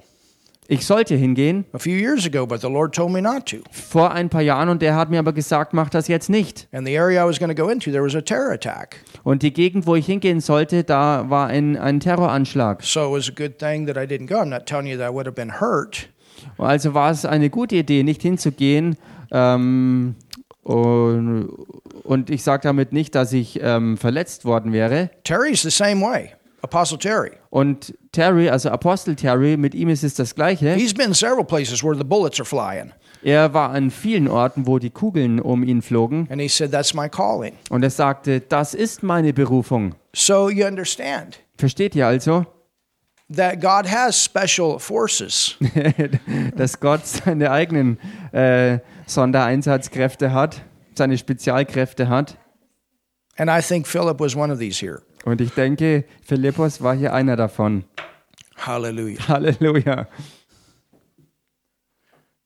Ich 0.70 0.86
sollte 0.86 1.16
hingehen 1.16 1.64
a 1.72 1.80
few 1.80 1.94
years 1.94 2.26
ago, 2.26 2.46
but 2.46 2.60
the 2.60 2.68
Lord 2.68 2.94
told 2.94 3.12
me 3.12 3.22
not 3.22 3.46
to. 3.46 3.58
vor 3.72 4.12
ein 4.12 4.28
paar 4.30 4.42
Jahren 4.42 4.68
und 4.68 4.84
er 4.84 4.96
hat 4.96 5.10
mir 5.10 5.20
aber 5.20 5.32
gesagt, 5.32 5.74
mach 5.74 5.90
das 5.90 6.10
jetzt 6.10 6.30
nicht. 6.30 6.68
And 6.74 6.86
the 6.86 6.98
area 7.00 7.24
I 7.24 7.28
was 7.28 7.40
going 7.40 7.56
to 7.56 7.62
go 7.62 7.70
into, 7.70 7.90
there 7.90 8.04
was 8.04 8.16
a 8.16 8.22
terror 8.22 8.52
attack. 8.52 8.98
Und 9.24 9.44
die 9.44 9.54
Gegend, 9.54 9.88
wo 9.88 9.96
ich 9.96 10.06
hingehen 10.06 10.42
sollte, 10.42 10.84
da 10.84 11.30
war 11.30 11.48
ein, 11.48 11.78
ein 11.78 12.02
Terroranschlag. 12.02 12.84
So 12.84 13.06
it 13.08 13.18
was 13.18 13.30
a 13.30 13.34
good 13.34 13.58
thing 13.58 13.88
that 13.88 13.96
I 13.96 14.06
didn't 14.06 14.28
go. 14.28 14.36
I'm 14.42 14.50
not 14.50 14.66
telling 14.66 14.88
you 14.88 14.98
that 14.98 15.10
I 15.10 15.14
would 15.14 15.26
have 15.26 15.36
been 15.36 15.62
hurt, 15.62 16.10
Also 16.58 16.94
war 16.94 17.12
es 17.12 17.24
eine 17.26 17.50
gute 17.50 17.78
Idee, 17.78 18.04
nicht 18.04 18.22
hinzugehen. 18.22 18.98
Ähm, 19.32 20.16
und, 20.64 21.50
und 22.04 22.30
ich 22.30 22.44
sage 22.44 22.64
damit 22.64 22.92
nicht, 22.92 23.16
dass 23.16 23.32
ich 23.32 23.60
ähm, 23.64 23.96
verletzt 23.98 24.44
worden 24.44 24.74
wäre. 24.74 25.10
Terry's 25.24 25.62
the 25.62 25.70
same 25.70 26.02
way. 26.02 26.32
Apostle 26.62 26.98
Terry. 26.98 27.32
Und 27.50 27.94
Terry, 28.12 28.50
also 28.50 28.70
Apostel 28.70 29.16
Terry, 29.16 29.58
mit 29.58 29.76
ihm 29.76 29.90
ist 29.90 30.04
es 30.04 30.16
das 30.16 30.34
Gleiche. 30.34 30.74
He's 30.74 30.94
been 30.94 31.14
several 31.14 31.44
places 31.44 31.84
where 31.84 31.96
the 31.96 32.04
bullets 32.04 32.40
are 32.40 32.46
flying. 32.46 32.92
Er 33.24 33.54
war 33.54 33.72
an 33.72 33.92
vielen 33.92 34.28
Orten, 34.28 34.68
wo 34.68 34.80
die 34.80 34.90
Kugeln 34.90 35.40
um 35.40 35.64
ihn 35.64 35.82
flogen. 35.82 36.28
And 36.30 36.42
he 36.42 36.48
said, 36.48 36.72
That's 36.72 36.94
my 36.94 37.10
calling. 37.10 37.54
Und 37.70 37.84
er 37.84 37.90
sagte, 37.90 38.42
das 38.42 38.74
ist 38.74 39.04
meine 39.04 39.34
Berufung. 39.34 39.96
So 40.14 40.50
you 40.50 40.66
understand 40.66 41.40
Versteht 41.58 41.96
ihr 41.96 42.06
also, 42.06 42.46
that 43.36 43.60
God 43.60 43.92
has 43.92 44.24
special 44.24 44.80
forces. 44.80 45.58
dass 46.56 46.80
Gott 46.80 47.06
seine 47.06 47.52
eigenen 47.52 48.00
äh, 48.32 48.80
Sondereinsatzkräfte 49.08 50.32
hat, 50.32 50.62
seine 50.94 51.18
Spezialkräfte 51.18 52.10
hat? 52.10 52.38
And 53.38 53.50
I 53.50 53.62
think 53.62 53.88
Philip 53.88 54.20
was 54.20 54.36
one 54.36 54.52
of 54.52 54.60
these 54.60 54.80
here. 54.84 55.02
Und 55.26 55.42
ich 55.42 55.52
denke, 55.54 56.06
Philippus 56.26 56.82
war 56.82 56.96
hier 56.96 57.14
einer 57.14 57.36
davon. 57.36 57.84
Hallelujah. 58.56 59.28
Halleluja. 59.28 60.08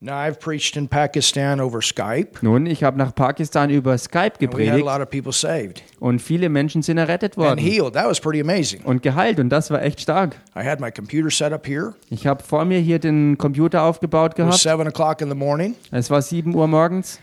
Now, 0.03 0.13
I've 0.15 0.39
preached 0.39 0.75
in 0.77 0.87
Pakistan 0.87 1.59
over 1.61 1.79
Skype. 1.83 2.39
Nun, 2.41 2.65
ich 2.65 2.83
habe 2.83 2.97
nach 2.97 3.13
Pakistan 3.13 3.69
über 3.69 3.95
Skype 3.99 4.33
And 4.41 4.57
we 4.57 4.65
had 4.65 4.73
a 4.73 4.77
gepredigt 4.79 4.85
lot 4.85 4.99
of 4.99 5.11
people 5.11 5.31
saved 5.31 5.83
und 5.99 6.19
viele 6.23 6.49
Menschen 6.49 6.81
sind 6.81 6.97
errettet 6.97 7.37
and 7.37 7.45
worden 7.45 7.59
healed. 7.59 7.93
That 7.93 8.07
was 8.07 8.19
pretty 8.19 8.41
amazing. 8.41 8.81
und 8.83 9.03
geheilt 9.03 9.39
und 9.39 9.49
das 9.49 9.69
war 9.69 9.83
echt 9.83 10.01
stark. 10.01 10.37
I 10.55 10.63
had 10.65 10.79
my 10.79 10.89
computer 10.91 11.29
set 11.29 11.53
up 11.53 11.67
here. 11.67 11.93
Ich 12.09 12.25
habe 12.25 12.43
vor 12.43 12.65
mir 12.65 12.79
hier 12.79 12.97
den 12.97 13.37
Computer 13.37 13.83
aufgebaut 13.83 14.31
It 14.33 14.39
was 14.39 14.45
gehabt. 14.47 14.59
seven 14.61 14.87
o'clock 14.87 15.21
in 15.21 15.29
the 15.29 15.35
morning. 15.35 15.75
Es 15.91 16.09
war 16.09 16.23
7 16.23 16.55
Uhr 16.55 16.65
morgens. 16.67 17.19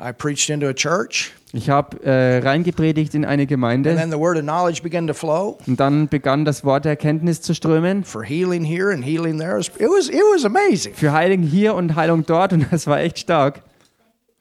I 0.00 0.12
preached 0.12 0.48
into 0.50 0.68
a 0.68 0.72
church, 0.74 1.32
Ich 1.52 1.70
habe 1.70 2.04
äh, 2.04 2.38
reingepredigt 2.38 3.14
in 3.14 3.24
eine 3.24 3.42
and 3.42 3.48
Gemeinde 3.48 3.96
then 3.96 4.10
the 4.12 4.18
word 4.18 4.36
of 4.36 4.42
knowledge 4.42 4.82
began 4.82 5.06
to 5.06 5.14
flow 5.14 5.58
und 5.66 5.80
dann 5.80 6.06
begann 6.08 6.44
das 6.44 6.62
Wort 6.62 6.84
der 6.84 6.90
Erkenntnis 6.92 7.40
zu 7.40 7.54
strömen. 7.54 8.04
for 8.04 8.22
healing 8.22 8.64
here 8.64 8.92
and 8.92 9.04
healing 9.04 9.38
there. 9.38 9.58
It 9.58 9.70
was 9.88 10.08
it 10.08 10.20
was 10.34 10.44
amazing. 10.44 10.94
Für 10.94 11.12
Heilung 11.12 11.42
hier 11.42 11.74
und 11.74 11.96
Heilung 11.96 12.24
dort 12.26 12.52
und 12.52 12.66
das 12.70 12.86
war 12.86 13.00
echt 13.00 13.18
stark. 13.18 13.62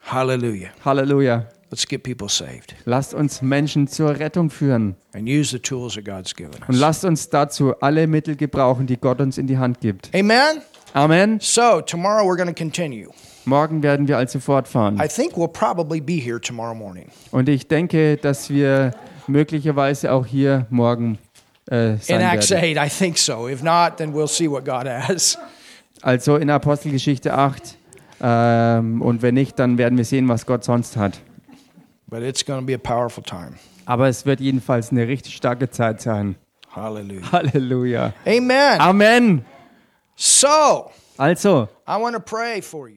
Hallelujah. 0.01 0.70
Halleluja. 0.86 1.47
Let's 1.70 1.86
get 1.86 2.03
people 2.03 2.30
saved 2.30 2.76
Lasst 2.86 3.14
uns 3.14 3.41
Menschen 3.41 3.88
zur 3.88 4.18
Rettung 4.20 4.49
führen 4.49 4.95
and 5.14 5.28
use 5.28 5.49
the 5.51 5.60
tools 5.60 5.95
that 5.95 6.05
God's 6.05 6.34
given 6.34 6.53
und 6.68 6.76
us. 6.76 6.80
lasst 6.80 7.03
uns 7.03 7.30
dazu 7.30 7.74
alle 7.82 8.08
Mittel 8.08 8.36
gebrauchen, 8.38 8.88
die 8.88 8.95
Gott 8.97 9.20
uns 9.20 9.38
in 9.38 9.47
die 9.47 9.58
Hand 9.58 9.82
gibt. 9.82 10.10
Amen. 10.16 10.62
Amen. 10.93 11.39
So 11.41 11.82
tomorrow 11.82 12.24
we're 12.26 12.38
going 12.38 12.47
to 12.47 12.53
continue. 12.55 13.10
Morgen 13.48 13.82
werden 13.82 14.08
wir 14.10 14.18
also 14.18 14.39
fortfahren. 14.39 15.00
I 15.02 15.08
think 15.08 15.38
we'll 15.38 15.48
probably 15.48 16.02
be 16.02 16.14
here 16.22 16.39
tomorrow 16.39 16.76
morning. 16.76 17.08
Und 17.32 17.48
ich 17.48 17.68
denke, 17.68 18.18
dass 18.18 18.50
wir 18.50 18.91
möglicherweise 19.28 20.12
auch 20.12 20.26
hier 20.26 20.68
morgen 20.70 21.18
äh, 21.72 21.93
In 21.93 22.00
sein 22.02 22.22
Acts 22.22 22.50
werden. 22.50 22.78
8, 22.78 22.86
I 22.86 22.89
think 22.89 23.18
so. 23.18 23.48
If 23.48 23.64
not, 23.64 23.98
then 23.98 24.14
we'll 24.14 24.28
see 24.28 24.50
what 24.50 24.66
God 24.66 24.86
has. 24.86 25.38
Also 26.02 26.36
in 26.36 26.50
Apostelgeschichte 26.50 27.34
8. 27.34 27.78
Ähm, 28.22 29.02
und 29.02 29.22
wenn 29.22 29.36
nicht, 29.36 29.58
dann 29.60 29.78
werden 29.78 29.98
wir 29.98 30.06
sehen, 30.06 30.28
was 30.28 30.45
Gott 30.45 30.66
sonst 30.66 30.98
hat. 30.98 31.20
But 32.08 32.24
it's 32.24 32.45
going 32.45 32.60
to 32.60 32.66
be 32.66 32.76
a 32.76 32.78
powerful 32.78 33.24
time. 33.24 33.54
Aber 33.86 34.08
es 34.10 34.26
wird 34.26 34.41
jedenfalls 34.41 34.91
eine 34.91 35.08
richtig 35.08 35.36
starke 35.36 35.70
Zeit 35.70 36.02
sein. 36.02 36.36
Hallelujah. 36.76 37.32
Halleluja. 37.32 38.14
Amen. 38.26 38.80
Amen. 38.80 39.45
So, 40.16 40.91
Also, 41.18 41.70
I 41.88 41.98
want 41.98 42.14
to 42.14 42.20
pray 42.20 42.62
for 42.62 42.89
you. 42.89 42.97